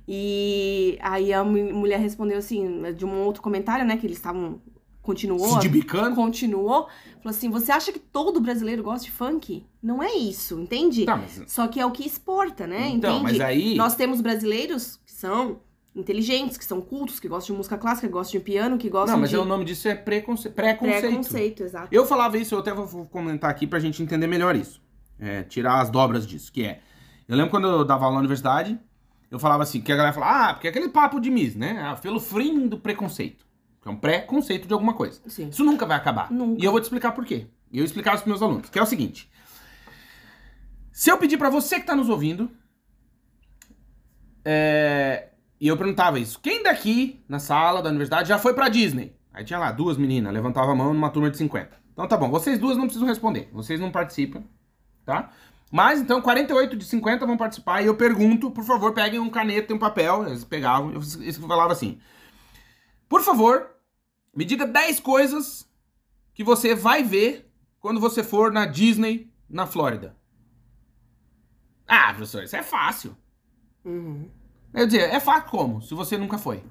[0.08, 4.60] E aí a mu- mulher respondeu assim, de um outro comentário, né, que eles estavam,
[5.02, 6.16] continuou, se debicando.
[6.16, 6.88] continuou,
[7.22, 9.64] falou assim, você acha que todo brasileiro gosta de funk?
[9.80, 11.04] Não é isso, entende?
[11.04, 12.88] Tá, mas, Só que é o que exporta, né?
[12.88, 13.22] então, Entende?
[13.38, 13.76] mas aí.
[13.76, 15.60] Nós temos brasileiros que são
[15.94, 19.14] inteligentes, que são cultos, que gostam de música clássica, que gostam de piano, que gostam
[19.14, 20.48] Não, mas de o nome disso é preconce...
[20.50, 21.00] preconceito.
[21.00, 21.88] preconceito, exato.
[21.90, 24.80] Eu falava isso, eu até vou- comentar aqui pra gente entender melhor isso.
[25.18, 26.80] É, tirar as dobras disso, que é.
[27.26, 28.78] Eu lembro quando eu dava aula na universidade,
[29.30, 31.80] eu falava assim, que a galera falava, ah, porque é aquele papo de Miss, né?
[31.82, 33.44] Ah, pelo frim do preconceito.
[33.82, 35.20] Que é um preconceito de alguma coisa.
[35.26, 35.48] Sim.
[35.48, 36.30] Isso nunca vai acabar.
[36.30, 36.62] Nunca.
[36.62, 37.46] E eu vou te explicar por quê.
[37.72, 39.28] E eu explicava isso pros meus alunos, que é o seguinte.
[40.92, 42.50] Se eu pedir pra você que tá nos ouvindo,
[44.44, 45.27] é,
[45.60, 49.16] e eu perguntava isso, quem daqui na sala da universidade já foi pra Disney?
[49.32, 51.70] Aí tinha lá duas meninas, levantava a mão numa turma de 50.
[51.92, 54.42] Então tá bom, vocês duas não precisam responder, vocês não participam,
[55.04, 55.30] tá?
[55.70, 59.72] Mas então 48 de 50 vão participar e eu pergunto, por favor, peguem um caneta
[59.72, 61.02] e um papel, eles pegavam, eu
[61.46, 62.00] falava assim:
[63.08, 63.68] "Por favor,
[64.34, 65.68] me diga 10 coisas
[66.32, 67.50] que você vai ver
[67.80, 70.16] quando você for na Disney, na Flórida.
[71.86, 73.16] Ah, professor, isso é fácil.
[73.84, 74.30] Uhum.
[74.74, 75.82] Eu dizia, é fácil como?
[75.82, 76.62] Se você nunca foi.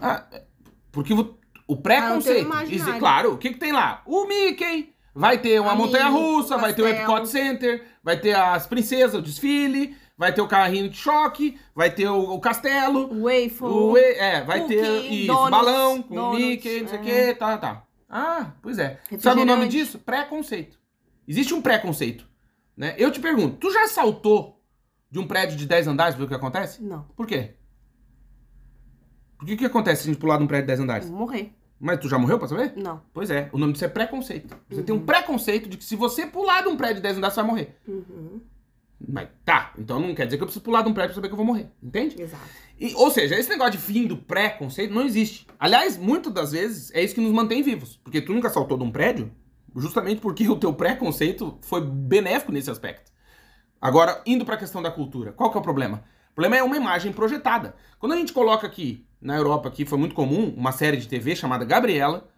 [0.00, 0.44] Ah, é,
[0.92, 1.36] porque o,
[1.66, 2.44] o preconceito.
[2.46, 2.74] imaginário.
[2.90, 4.02] exi- claro, o que, que tem lá?
[4.06, 4.94] O Mickey.
[5.14, 6.88] Vai ter uma A montanha Minnie, russa, o vai ter o.
[6.88, 11.90] Epcot Center, vai ter as princesas, o desfile, vai ter o carrinho de choque, vai
[11.90, 13.08] ter o, o castelo.
[13.20, 13.66] Waffle.
[13.66, 17.02] O, é, vai Cookie, ter isso, donuts, balão com o donuts, Mickey, não sei o
[17.02, 17.04] é.
[17.04, 17.82] que, tá, tá.
[18.08, 19.00] Ah, pois é.
[19.18, 19.98] Sabe o nome disso?
[19.98, 20.78] Preconceito.
[21.26, 22.24] Existe um preconceito.
[22.76, 22.94] Né?
[22.96, 24.59] Eu te pergunto, tu já saltou
[25.10, 26.82] de um prédio de 10 andares pra ver o que acontece?
[26.82, 27.54] Não, Por quê?
[29.38, 31.08] Por que que acontece se a gente pular de um prédio de 10 eu andares?
[31.08, 31.52] vou morrer.
[31.78, 32.74] Mas tu já morreu pra saber?
[32.76, 33.00] Não.
[33.12, 34.54] Pois é, o nome disso é preconceito.
[34.68, 34.86] Você Uhum.
[34.86, 37.40] tem um preconceito de que se você pular de um prédio de 10 andares, você
[37.40, 37.76] vai morrer.
[37.88, 38.40] Uhum.
[39.08, 41.28] Mas tá, então não quer dizer que eu preciso pular de um prédio pra saber
[41.28, 41.70] que eu vou morrer.
[41.82, 42.20] Entende?
[42.20, 42.44] Exato.
[42.78, 45.46] E, ou seja, esse negócio de fim do preconceito não existe.
[45.58, 47.96] Aliás, muitas das vezes é isso que nos mantém vivos.
[48.04, 49.32] Porque tu nunca saltou de um prédio,
[49.74, 53.09] justamente porque o teu preconceito foi benéfico nesse aspecto.
[53.80, 56.04] Agora, indo para a questão da cultura, qual que é o problema?
[56.32, 57.74] O problema é uma imagem projetada.
[57.98, 61.34] Quando a gente coloca aqui, na Europa aqui foi muito comum, uma série de TV
[61.34, 62.28] chamada Gabriela,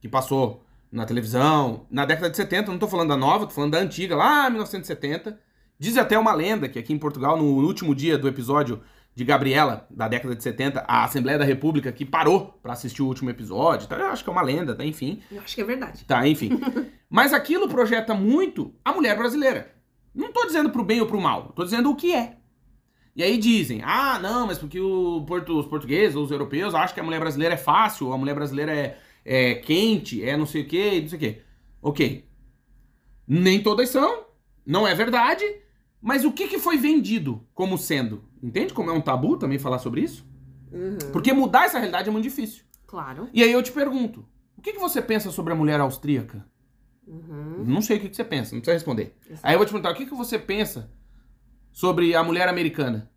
[0.00, 3.72] que passou na televisão na década de 70, não tô falando da nova, tô falando
[3.72, 5.38] da antiga, lá 1970.
[5.78, 8.82] Diz até uma lenda que aqui em Portugal, no último dia do episódio
[9.14, 13.06] de Gabriela, da década de 70, a Assembleia da República que parou para assistir o
[13.06, 13.88] último episódio.
[13.88, 13.96] Tá?
[13.96, 14.84] Eu acho que é uma lenda, tá?
[14.84, 15.22] enfim.
[15.30, 16.04] Eu acho que é verdade.
[16.04, 16.60] Tá, enfim.
[17.08, 19.79] Mas aquilo projeta muito a mulher brasileira.
[20.14, 22.36] Não tô dizendo pro bem ou pro mal, tô dizendo o que é.
[23.14, 26.94] E aí dizem, ah, não, mas porque o porto, os portugueses ou os europeus acham
[26.94, 30.62] que a mulher brasileira é fácil, a mulher brasileira é, é quente, é não sei
[30.62, 31.42] o que, não sei o que.
[31.82, 32.28] Ok.
[33.26, 34.24] Nem todas são,
[34.64, 35.44] não é verdade,
[36.00, 38.24] mas o que, que foi vendido como sendo?
[38.42, 40.26] Entende como é um tabu também falar sobre isso?
[40.72, 40.98] Uhum.
[41.12, 42.64] Porque mudar essa realidade é muito difícil.
[42.86, 43.28] Claro.
[43.32, 44.24] E aí eu te pergunto,
[44.56, 46.44] o que, que você pensa sobre a mulher austríaca?
[47.10, 47.64] Uhum.
[47.66, 49.14] Não sei o que, que você pensa, não precisa responder.
[49.28, 49.40] Exato.
[49.42, 50.88] Aí eu vou te perguntar, o que, que você pensa
[51.72, 53.10] sobre a mulher americana?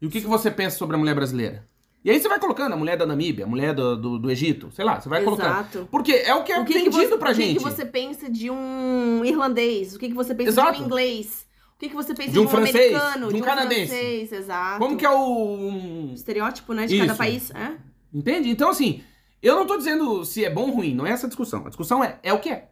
[0.00, 1.66] E o que, que você pensa sobre a mulher brasileira?
[2.04, 4.70] E aí você vai colocando a mulher da Namíbia, a mulher do, do, do Egito,
[4.70, 5.46] sei lá, você vai colocando.
[5.50, 5.88] Exato.
[5.90, 7.56] Porque é o que é O que, que vendido você, pra o que gente.
[7.58, 9.94] que você pensa de um irlandês?
[9.96, 10.74] O que, que você pensa Exato.
[10.76, 11.46] de um inglês?
[11.74, 13.28] O que, que você pensa De um de um francês, americano?
[13.28, 13.86] de um canadense.
[13.88, 14.78] francês, exato.
[14.78, 15.16] Como que é o.
[15.18, 17.18] um- Estereótipo, né, de cada Isso.
[17.18, 17.50] país.
[17.50, 17.72] É?
[18.12, 18.48] Entende?
[18.48, 19.02] Então, assim,
[19.42, 21.64] eu não tô dizendo se é bom ou ruim, não é essa a discussão.
[21.66, 22.67] A discussão é, é o que é.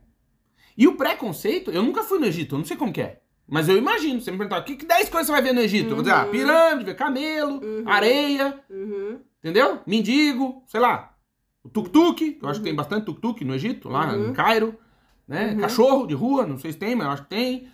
[0.76, 3.20] E o preconceito, eu nunca fui no Egito, eu não sei como que é.
[3.48, 5.60] Mas eu imagino, você me perguntar, o que, que 10 coisas você vai ver no
[5.60, 5.90] Egito?
[5.90, 6.30] Eu vou dizer, ah, Uhum.
[6.32, 7.84] pirâmide, camelo, Uhum.
[7.86, 9.20] areia, Uhum.
[9.38, 9.80] entendeu?
[9.86, 11.14] Mendigo, sei lá.
[11.62, 14.30] O tuk-tuk, que eu acho que tem bastante tuk-tuk no Egito, lá Uhum.
[14.30, 14.74] em Cairo.
[15.28, 15.52] Né?
[15.52, 15.60] Uhum.
[15.60, 17.68] Cachorro de rua, não sei se tem, mas eu acho que tem.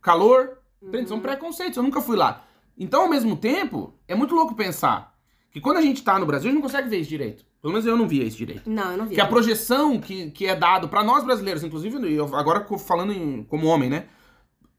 [0.00, 0.58] Calor.
[0.82, 1.02] Entende?
[1.04, 1.08] Uhum.
[1.08, 2.44] São preconceitos, eu nunca fui lá.
[2.76, 5.16] Então, ao mesmo tempo, é muito louco pensar
[5.50, 7.44] que quando a gente tá no Brasil, a gente não consegue ver isso direito.
[7.60, 8.68] Pelo menos eu não via isso direito.
[8.70, 9.14] Não, eu não vi.
[9.16, 13.42] Que a projeção que, que é dado pra nós brasileiros, inclusive, eu agora falando em-
[13.44, 14.06] como homem, né?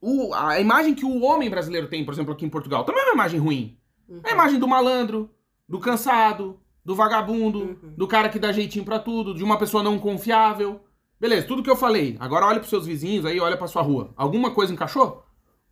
[0.02, 3.06] O- a imagem que o homem brasileiro tem, por exemplo, aqui em Portugal, também é
[3.06, 3.78] uma imagem ruim.
[4.08, 4.22] Uhum.
[4.24, 5.30] É a imagem do malandro,
[5.68, 7.94] do cansado, do vagabundo, Uhum.
[7.98, 10.80] do cara que dá jeitinho pra tudo, de uma pessoa não confiável.
[11.20, 12.16] Beleza, tudo que eu falei.
[12.18, 14.14] Agora olha pros seus vizinhos aí, olha pra sua rua.
[14.16, 15.22] Alguma coisa encaixou?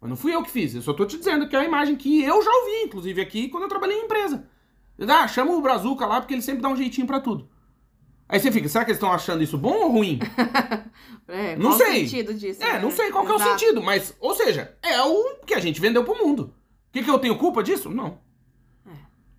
[0.02, 1.96] Mas não fui eu que fiz, eu só tô te dizendo que é a imagem
[1.96, 4.46] que eu já ouvi, inclusive aqui, quando eu trabalhei em empresa.
[5.08, 7.50] Ah, chama o Brazuca lá porque ele sempre dá um jeitinho pra tudo.
[8.30, 10.20] Aí você fica, será que eles estão achando isso bom ou ruim?
[11.30, 12.06] É, Não qual sei.
[12.06, 12.64] o sentido disso?
[12.64, 12.80] É, né?
[12.80, 16.02] não sei qual é o sentido, mas, ou seja, é o que a gente vendeu
[16.06, 16.54] pro mundo.
[16.88, 17.90] O que, que eu tenho culpa disso?
[17.90, 18.20] Não.
[18.86, 18.92] É.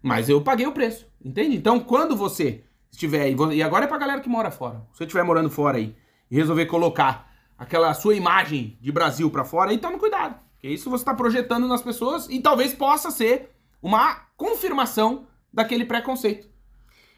[0.02, 1.56] Mas eu paguei o preço, entende?
[1.56, 4.86] Então, quando você estiver aí, e agora é pra galera que mora fora.
[4.92, 5.96] Se você estiver morando fora aí
[6.30, 10.38] e resolver colocar aquela sua imagem de Brasil pra fora, aí tome cuidado.
[10.52, 13.50] Porque isso você tá projetando nas pessoas e talvez possa ser
[13.80, 16.48] uma confirmação daquele preconceito.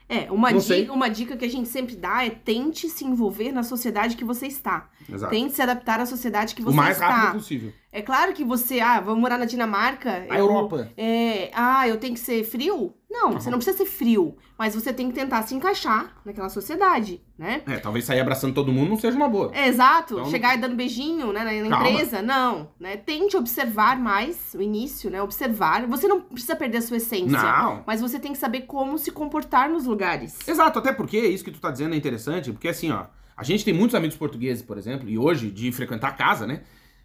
[0.08, 0.88] É, uma, Não di- sei.
[0.90, 4.46] uma dica que a gente sempre dá é tente se envolver na sociedade que você
[4.48, 4.90] está.
[5.08, 5.30] Exato.
[5.30, 7.08] Tente se adaptar à sociedade que o você mais está.
[7.08, 7.72] rápido possível.
[7.92, 10.24] É claro que você, ah, vamos morar na Dinamarca.
[10.30, 10.88] A eu- Europa.
[10.96, 12.94] É, ah, eu tenho que ser frio?
[13.10, 14.36] Não, você não precisa ser frio.
[14.56, 17.62] Mas você tem que tentar se encaixar naquela sociedade, né?
[17.66, 19.50] É, talvez sair abraçando todo mundo não seja uma boa.
[19.52, 20.14] É, exato.
[20.14, 22.22] Então- Chegar e dando beijinho, né, na, na empresa.
[22.22, 22.96] Não, né?
[22.96, 25.20] Tente observar mais o início, né?
[25.20, 25.84] Observar.
[25.88, 27.42] Você não precisa perder a sua essência.
[27.42, 27.82] Não.
[27.84, 30.38] Mas você tem que saber como se comportar nos lugares.
[30.46, 33.64] Exato, até porque isso que tu tá dizendo é interessante, porque assim, ó, a gente
[33.64, 36.60] tem muitos amigos portugueses, por exemplo, e hoje, de frequentar a casa, né?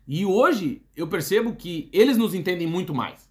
[0.08, 3.28] E hoje eu percebo que eles nos entendem muito mais.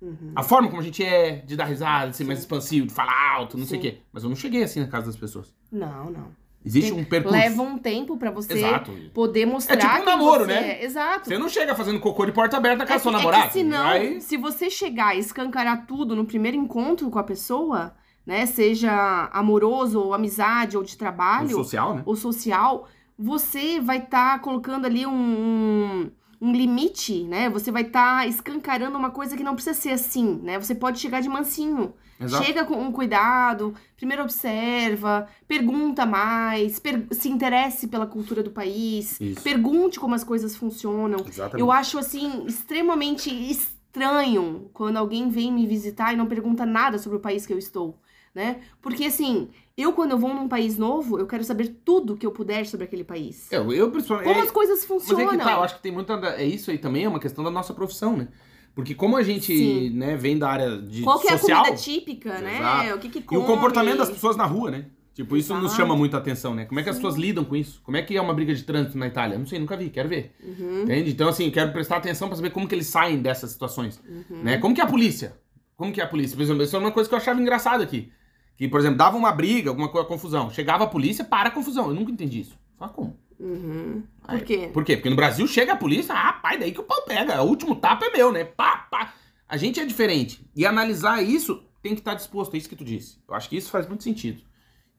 [0.00, 0.32] Uhum.
[0.34, 3.34] A forma como a gente é, de dar risada, de ser mais expansivo, de falar
[3.36, 3.88] alto, não sei o Sim.
[3.90, 3.98] quê.
[4.12, 5.54] Mas eu não cheguei assim na casa das pessoas.
[5.72, 6.28] Não, não.
[6.64, 7.36] Existe um percurso.
[7.36, 8.92] Leva um tempo pra você Exato.
[9.14, 9.74] poder mostrar.
[9.76, 10.80] É tipo um namoro, você né?
[10.80, 10.84] é.
[10.84, 11.28] Exato.
[11.28, 13.18] Você não chega fazendo cocô de porta aberta na casa É do seu que, é
[13.20, 13.46] namorado.
[13.46, 17.94] que senão, Vai- se você chegar e escancarar tudo no primeiro encontro com a pessoa,
[18.26, 18.46] né?
[18.46, 22.02] Seja amoroso, ou amizade, ou de trabalho, social, né?
[22.04, 22.88] ou social,
[23.18, 26.10] você vai estar colocando ali um, um,
[26.40, 27.48] um limite, né?
[27.50, 30.58] Você vai estar escancarando uma coisa que não precisa ser assim, né?
[30.58, 31.94] Você pode chegar de mansinho.
[32.18, 32.44] Exato.
[32.44, 39.20] Chega com um cuidado, primeiro observa, pergunta mais, per- se interesse pela cultura do país,
[39.20, 39.42] Isso.
[39.42, 41.18] pergunte como as coisas funcionam.
[41.28, 41.60] Exatamente.
[41.60, 47.18] Eu acho assim extremamente estranho quando alguém vem me visitar e não pergunta nada sobre
[47.18, 47.98] o país que eu estou,
[48.34, 48.60] né?
[48.80, 52.30] Porque assim, eu quando eu vou num país novo, eu quero saber tudo que eu
[52.32, 53.50] puder sobre aquele país.
[53.52, 54.26] Eu, eu principalmente.
[54.28, 55.28] Como é- as coisas Mas funcionam.
[55.32, 56.16] é que tá, eu acho que tem muita.
[56.16, 58.28] da- É isso aí também, é uma questão da nossa profissão, né?
[58.74, 59.90] Porque como a gente, Sim.
[59.90, 61.60] né, vem da área de Qual que é social.
[61.60, 62.56] a comida típica, né?
[62.58, 62.94] Exato.
[62.94, 63.40] O que que E come?
[63.40, 64.86] o comportamento das pessoas na rua, né?
[65.14, 65.80] Tipo, isso nos Exato.
[65.80, 66.66] chama muita atenção, né?
[66.66, 67.00] Como é que as Sim.
[67.02, 67.80] pessoas lidam com isso?
[67.82, 69.38] Como é que é uma briga de trânsito na Itália?
[69.38, 70.34] Não sei, nunca vi, quero ver.
[70.44, 71.10] Uhum, Entende?
[71.10, 74.42] Então, assim, quero prestar atenção pra saber como que eles saem dessas situações, uhum.
[74.42, 74.58] né?
[74.58, 75.34] Como que é a polícia?
[75.74, 76.36] Como que é a polícia?
[76.36, 78.12] Por exemplo, isso é uma coisa que eu achava engraçada aqui.
[78.56, 80.50] Que, por exemplo, dava uma briga, alguma coisa, confusão.
[80.50, 81.88] Chegava a polícia, para a confusão.
[81.88, 82.58] Eu nunca entendi isso.
[82.78, 83.18] Só como?
[83.38, 84.02] Uhum.
[84.26, 84.70] Aí, Por quê?
[84.72, 84.96] Por quê?
[84.96, 87.42] Porque no Brasil chega a polícia, ah, pai, daí que o pau pega.
[87.42, 88.44] O último tapa é meu, né?
[88.44, 89.12] Pá, pá.
[89.48, 90.48] A gente é diferente.
[90.56, 92.54] E analisar isso tem que estar disposto.
[92.54, 93.18] É isso que tu disse.
[93.28, 94.42] Eu acho que isso faz muito sentido.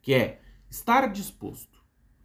[0.01, 0.39] Que é
[0.69, 1.77] estar disposto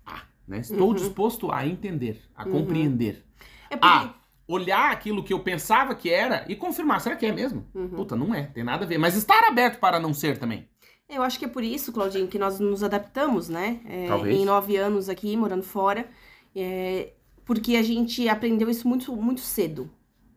[0.04, 0.58] a, né?
[0.58, 0.94] Estou Uhum.
[0.94, 3.24] disposto a entender, a compreender.
[3.70, 3.86] É porque.
[3.86, 4.14] A
[4.46, 7.00] olhar aquilo que eu pensava que era e confirmar.
[7.00, 7.66] Será que é mesmo?
[7.74, 7.88] Uhum.
[7.88, 8.42] Puta, não é.
[8.42, 8.98] Tem nada a ver.
[8.98, 10.68] Mas estar aberto para não ser também.
[11.12, 13.80] Eu acho que é por isso, Claudinho, que nós nos adaptamos, né?
[13.84, 14.36] É, Talvez.
[14.36, 16.08] Em nove anos aqui, morando fora.
[16.56, 17.12] É,
[17.44, 19.90] porque a gente aprendeu isso muito, muito cedo.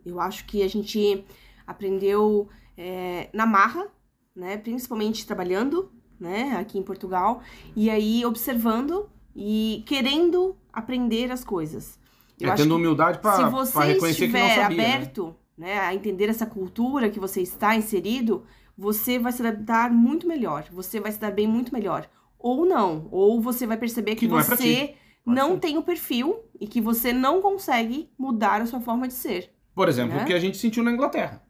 [0.05, 1.23] Eu acho que a gente
[1.65, 3.87] aprendeu é, na marra,
[4.35, 4.57] né?
[4.57, 6.57] Principalmente trabalhando, né?
[6.57, 7.41] Aqui em Portugal.
[7.75, 11.97] E aí observando e querendo aprender as coisas.
[12.39, 14.77] Eu é acho tendo que humildade se para você reconhecer que não estiver sabia.
[14.77, 14.85] né?
[14.85, 18.43] aberto né, a entender essa cultura que você está inserido,
[18.77, 20.65] você vai se adaptar muito melhor.
[20.71, 22.07] Você vai se dar bem muito melhor.
[22.39, 23.07] Ou não.
[23.11, 25.59] Ou você vai perceber que, Que não é você Pode não ser.
[25.59, 29.51] tem o perfil e que você não consegue mudar a sua forma de ser.
[29.73, 30.23] Por exemplo, Né?
[30.23, 31.41] o que a gente sentiu na Inglaterra.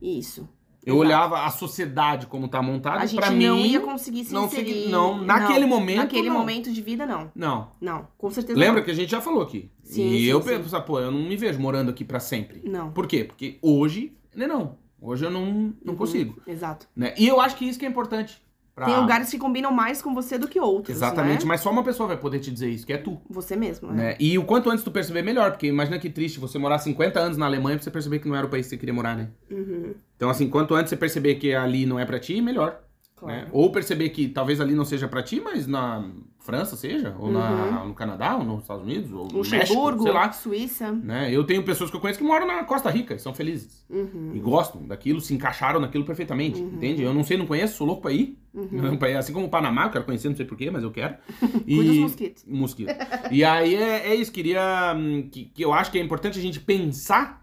[0.00, 0.48] Isso.
[0.86, 1.06] Eu Exato.
[1.06, 4.44] olhava a sociedade como tá montada, A gente pra não mim, ia conseguir se não
[4.44, 4.74] inserir.
[4.74, 6.36] segui- não, naquele momento, Naquele não.
[6.38, 7.32] momento de vida, não.
[7.34, 7.72] não.
[7.80, 8.84] Não, com certeza Lembra não.
[8.84, 9.70] que a gente já falou aqui.
[9.82, 10.48] Sim, e sim, eu sim.
[10.48, 12.60] penso, pô, eu não me vejo morando aqui pra sempre.
[12.68, 12.92] Não.
[12.92, 13.24] Por quê?
[13.24, 14.76] Porque hoje, né, não.
[15.00, 15.44] Hoje eu não,
[15.84, 16.40] não Uhum, consigo.
[16.46, 16.86] Exato.
[16.96, 17.14] Né?
[17.18, 18.42] E eu acho que isso que é importante.
[18.74, 20.96] pra- Tem lugares que combinam mais com você do que outros.
[20.96, 21.48] Exatamente, né?
[21.48, 23.20] mas só uma pessoa vai poder te dizer isso, que é tu.
[23.30, 24.02] Você mesmo, né?
[24.10, 24.16] Né?
[24.18, 25.52] E o quanto antes tu perceber, melhor.
[25.52, 28.34] Porque imagina que triste você morar 50 anos na Alemanha pra você perceber que não
[28.34, 29.28] era o país que você queria morar, né?
[29.48, 32.80] Uhum, Então, assim, quanto antes você perceber que ali não é pra ti, melhor.
[33.14, 33.42] claro.
[33.44, 33.48] né?
[33.52, 36.10] Ou perceber que talvez ali não seja pra ti, mas na
[36.44, 40.12] França seja, ou na, no Canadá, ou nos Estados Unidos, ou no México, Luxemburgo, sei
[40.12, 40.30] lá.
[40.30, 40.92] Suíça.
[40.92, 41.32] Né?
[41.32, 43.82] Eu tenho pessoas que eu conheço que moram na Costa Rica e são felizes.
[43.88, 47.02] Uhum, E gostam daquilo, se encaixaram naquilo perfeitamente, entende?
[47.02, 48.38] Eu não sei, não conheço, sou louco pra ir.
[48.52, 48.98] uhum.
[49.18, 51.16] Assim como o Panamá, eu quero conhecer, não sei porquê, mas eu quero.
[51.66, 51.76] E...
[51.76, 52.44] Cuida dos mosquitos.
[52.46, 52.94] Mosquito.
[53.30, 54.94] E aí é, é isso, queria.
[54.94, 57.42] hum, Que, que eu acho que é importante a gente pensar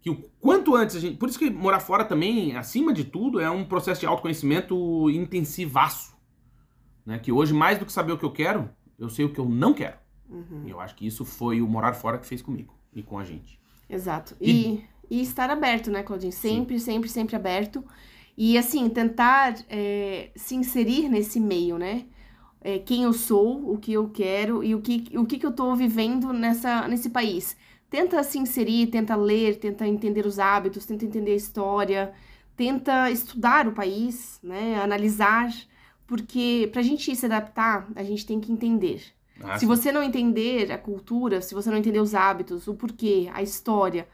[0.00, 1.18] que o quanto antes a gente.
[1.18, 6.18] Por isso que morar fora também, acima de tudo, é um processo de autoconhecimento intensivaço.
[7.10, 7.18] Né?
[7.18, 9.48] Que hoje, mais do que saber o que eu quero, eu sei o que eu
[9.48, 9.96] não quero.
[10.28, 10.62] Uhum.
[10.66, 13.24] E eu acho que isso foi o morar fora que fez comigo e com a
[13.24, 13.58] gente.
[13.88, 14.36] Exato.
[14.40, 16.32] E- E, e estar aberto, né, Claudinho?
[16.32, 17.84] Sempre, sempre, sempre aberto.
[18.36, 22.06] E, assim, tentar é, se inserir nesse meio, né?
[22.62, 25.52] É, quem eu sou, o que eu quero e o que, o que, que eu
[25.52, 27.56] tô vivendo nessa, nesse país.
[27.88, 32.12] Tenta se inserir, tenta ler, tenta entender os hábitos, tenta entender a história,
[32.56, 34.76] tenta estudar o país, né?
[34.80, 35.50] Analisar.
[36.10, 39.00] Porque pra gente se adaptar, a gente tem que entender.
[39.42, 39.66] Ah, Se sim.
[39.66, 44.08] você não entender a cultura, se você não entender os hábitos, o porquê, a história,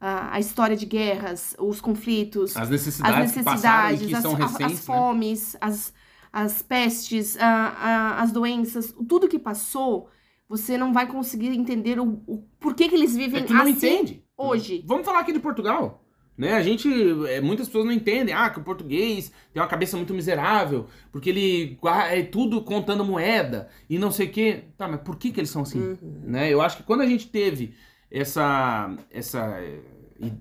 [0.00, 2.70] a, a história de guerras, os conflitos, As
[3.02, 4.94] as necessidades, que necessidades, que as, são a- recentes, as né?
[4.94, 5.94] fomes, as,
[6.32, 7.46] as pestes, a-
[7.88, 10.08] a- as doenças, tudo que passou,
[10.48, 13.70] você não vai conseguir entender o, o porquê que eles vivem É que não assim
[13.72, 14.24] entende.
[14.36, 14.84] hoje.
[14.86, 16.04] Vamos falar aqui de Portugal.
[16.38, 16.52] Né?
[16.52, 16.88] A gente,
[17.28, 21.30] é, muitas pessoas não entendem, ah, que o português tem uma cabeça muito miserável, porque
[21.30, 21.76] ele
[22.12, 24.62] é tudo contando moeda e não sei o quê.
[24.76, 25.80] Tá, mas por que que eles são assim?
[25.80, 25.98] Uhum.
[26.22, 26.48] Né?
[26.48, 27.74] Eu acho que quando a gente teve
[28.08, 29.60] essa, essa,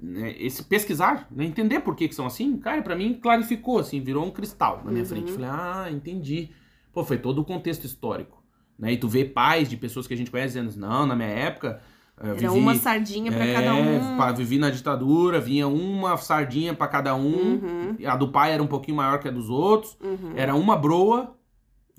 [0.01, 3.99] né, esse pesquisar, né, entender por que que são assim, cara, pra mim clarificou, assim,
[3.99, 5.09] virou um cristal na minha Uhum.
[5.09, 5.31] frente.
[5.31, 6.49] Falei, ah, entendi.
[6.93, 8.43] Pô, foi todo o contexto histórico.
[8.77, 8.93] Né?
[8.93, 11.81] E tu vê pais de pessoas que a gente conhece dizendo, não, na minha época,
[12.19, 12.47] Era vivi...
[12.47, 14.17] uma sardinha pra É, cada um.
[14.17, 17.53] pá, vivi na ditadura, vinha uma sardinha pra cada um.
[17.61, 19.95] Uhum, A do pai era um pouquinho maior que a dos outros.
[20.01, 20.33] uhum.
[20.35, 21.35] Era uma broa.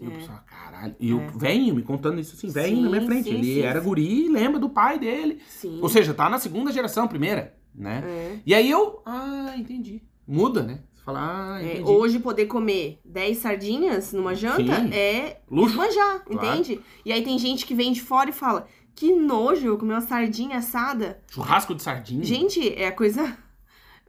[0.00, 0.14] E eu É.
[0.14, 0.94] pensava, caralho.
[0.98, 1.26] E É.
[1.36, 3.28] venho me contando isso assim, Sim, na minha frente.
[3.28, 3.86] sim, Ele sim, era sim.
[3.86, 5.40] guri e lembra do pai dele.
[5.48, 5.78] Sim.
[5.82, 8.02] Ou seja, tá na segunda geração, primeira, né?
[8.04, 8.38] É.
[8.44, 10.02] E aí eu, ah, entendi.
[10.26, 10.80] Muda, né?
[10.94, 11.90] Você fala, ah, É, entendi.
[11.90, 15.76] hoje poder comer 10 sardinhas numa janta é Luxo.
[15.76, 16.46] manjar, Claro.
[16.48, 16.80] entende?
[17.04, 18.66] E aí tem gente que vem de fora e fala:
[18.98, 21.20] que nojo eu comer uma sardinha assada.
[21.30, 22.24] Churrasco de sardinha.
[22.24, 23.36] Gente, é a coisa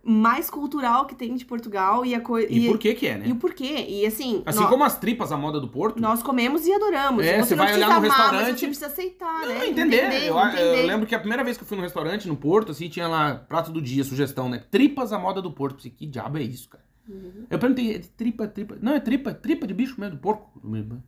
[0.03, 2.51] mais cultural que tem de Portugal e a coisa.
[2.51, 3.27] E, por que que é, né?
[3.27, 3.85] E o porquê?
[3.87, 6.01] E assim, Assim nó- como as tripas à moda do Porto.
[6.01, 7.23] nós comemos e adoramos.
[7.23, 9.67] É, você vai olhar no restaurante- Você precisa aceitar, Não, né?
[9.67, 10.23] entender.
[10.27, 10.85] eu, eu entender.
[10.87, 13.35] lembro que a primeira vez que eu fui num restaurante no Porto, assim, tinha lá
[13.35, 14.63] prato do dia, sugestão, né?
[14.71, 15.73] Tripas à moda do Porto.
[15.73, 16.83] Eu pensei, que diabo é isso, cara?
[17.07, 17.45] Uhum.
[17.49, 18.77] Eu perguntei, é tripa, tripa.
[18.81, 20.49] Não, é tripa, tripa de bicho mesmo, do porco.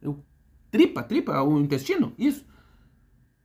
[0.01, 0.19] Eu,
[0.69, 2.13] tripa, tripa, o intestino?
[2.19, 2.45] Isso.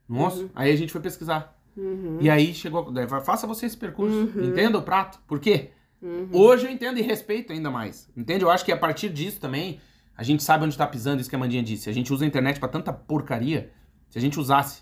[0.07, 0.49] Nossa, Uhum.
[0.55, 1.55] aí a gente foi pesquisar.
[1.75, 2.17] Uhum.
[2.21, 2.91] E aí chegou,
[3.23, 4.45] faça você esse percurso, Uhum.
[4.49, 5.19] entenda o prato.
[5.27, 5.71] Por quê?
[6.01, 6.29] Uhum.
[6.31, 8.09] Hoje eu entendo e respeito ainda mais.
[8.15, 8.43] Entende?
[8.43, 9.79] Eu acho que a partir disso também,
[10.15, 11.89] a gente sabe onde tá pisando, isso que a Mandinha disse.
[11.89, 13.71] A gente usa a internet pra tanta porcaria.
[14.09, 14.81] Se a gente usasse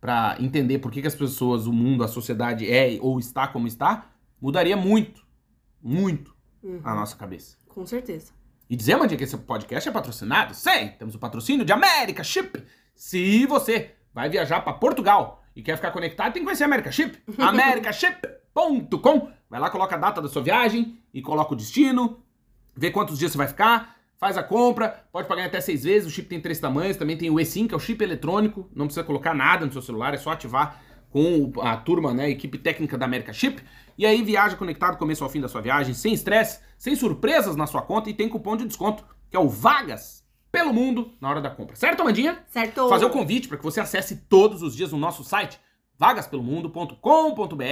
[0.00, 3.66] pra entender por que, que as pessoas, o mundo, a sociedade é ou está como
[3.68, 4.10] está,
[4.40, 5.22] mudaria muito,
[5.80, 6.80] muito Uhum.
[6.84, 7.56] a nossa cabeça.
[7.68, 8.32] Com certeza.
[8.70, 10.54] E dizer, Mandinha, que esse podcast é patrocinado?
[10.54, 12.62] Sim, temos o patrocínio de América Chip.
[12.94, 16.90] Se você vai viajar para Portugal e quer ficar conectado, tem que conhecer a America
[16.90, 17.18] Chip.
[17.38, 19.28] americaship.com.
[19.48, 22.22] Vai lá, coloca a data da sua viagem e coloca o destino,
[22.74, 26.08] vê quantos dias você vai ficar, faz a compra, pode pagar até seis vezes.
[26.08, 28.86] O chip tem três tamanhos, também tem o eSIM, que é o chip eletrônico, não
[28.86, 32.56] precisa colocar nada no seu celular, é só ativar com a turma, né, a equipe
[32.56, 33.62] técnica da America Chip.
[33.98, 37.66] E aí viaja conectado começo ao fim da sua viagem, sem estresse, sem surpresas na
[37.66, 40.21] sua conta e tem cupom de desconto, que é o VAGAS
[40.52, 41.74] pelo mundo na hora da compra.
[41.74, 42.44] Certo, Amandinha?
[42.48, 42.88] Certo.
[42.90, 45.58] Fazer o convite para que você acesse todos os dias no nosso site
[45.98, 47.64] vagaspelomundo.com.br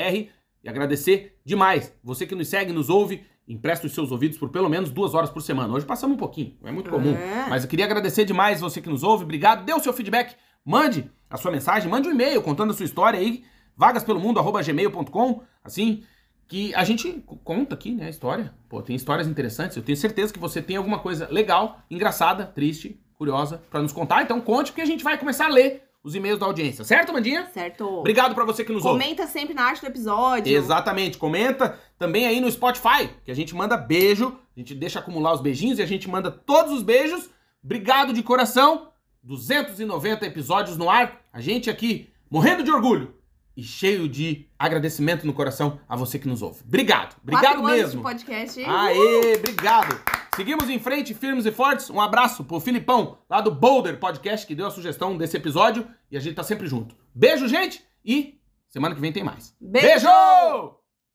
[0.63, 1.95] e agradecer demais.
[2.03, 5.29] Você que nos segue, nos ouve, empresta os seus ouvidos por pelo menos duas horas
[5.29, 5.75] por semana.
[5.75, 7.15] Hoje passamos um pouquinho, é muito comum.
[7.15, 7.47] É.
[7.49, 9.25] Mas eu queria agradecer demais você que nos ouve.
[9.25, 9.65] Obrigado.
[9.65, 10.35] Dê o seu feedback.
[10.65, 13.45] Mande a sua mensagem, mande um e-mail contando a sua história aí,
[13.77, 16.03] vagaspelomundo.gmail.com, assim,
[16.51, 18.53] que a gente conta aqui, né, a história.
[18.69, 19.77] Pô, tem histórias interessantes.
[19.77, 24.23] Eu tenho certeza que você tem alguma coisa legal, engraçada, triste, curiosa pra nos contar.
[24.23, 26.83] Então conte, porque a gente vai começar a ler os e-mails da audiência.
[26.83, 27.49] Certo, Mandinha?
[27.55, 27.85] Certo.
[28.01, 28.99] Obrigado pra você que nos ouve.
[28.99, 30.53] Comenta sempre na arte do episódio.
[30.53, 31.19] Exatamente.
[31.19, 35.41] Comenta também aí no Spotify, que a gente manda beijo, a gente deixa acumular os
[35.41, 37.31] beijinhos e a gente manda todos os beijos.
[37.63, 38.91] Obrigado de coração.
[39.23, 41.21] 290 episódios no ar.
[41.33, 43.20] A gente aqui morrendo de orgulho
[43.57, 46.63] e cheio de agradecimento no coração a você que nos ouve.
[46.67, 47.17] Obrigado.
[47.23, 47.97] Obrigado Quatro anos mesmo.
[47.97, 48.65] de podcast.
[48.65, 50.01] Aê, obrigado.
[50.35, 51.91] Seguimos em frente, firmes e fortes.
[51.91, 55.87] Um abraço pro Filipão, lá do Boulder Podcast, que deu a sugestão desse episódio.
[56.11, 56.95] E a gente tá sempre junto.
[57.15, 59.55] Beijo, gente, e semana que vem tem mais.
[59.61, 59.87] Beijo!
[59.87, 60.80] Beijo!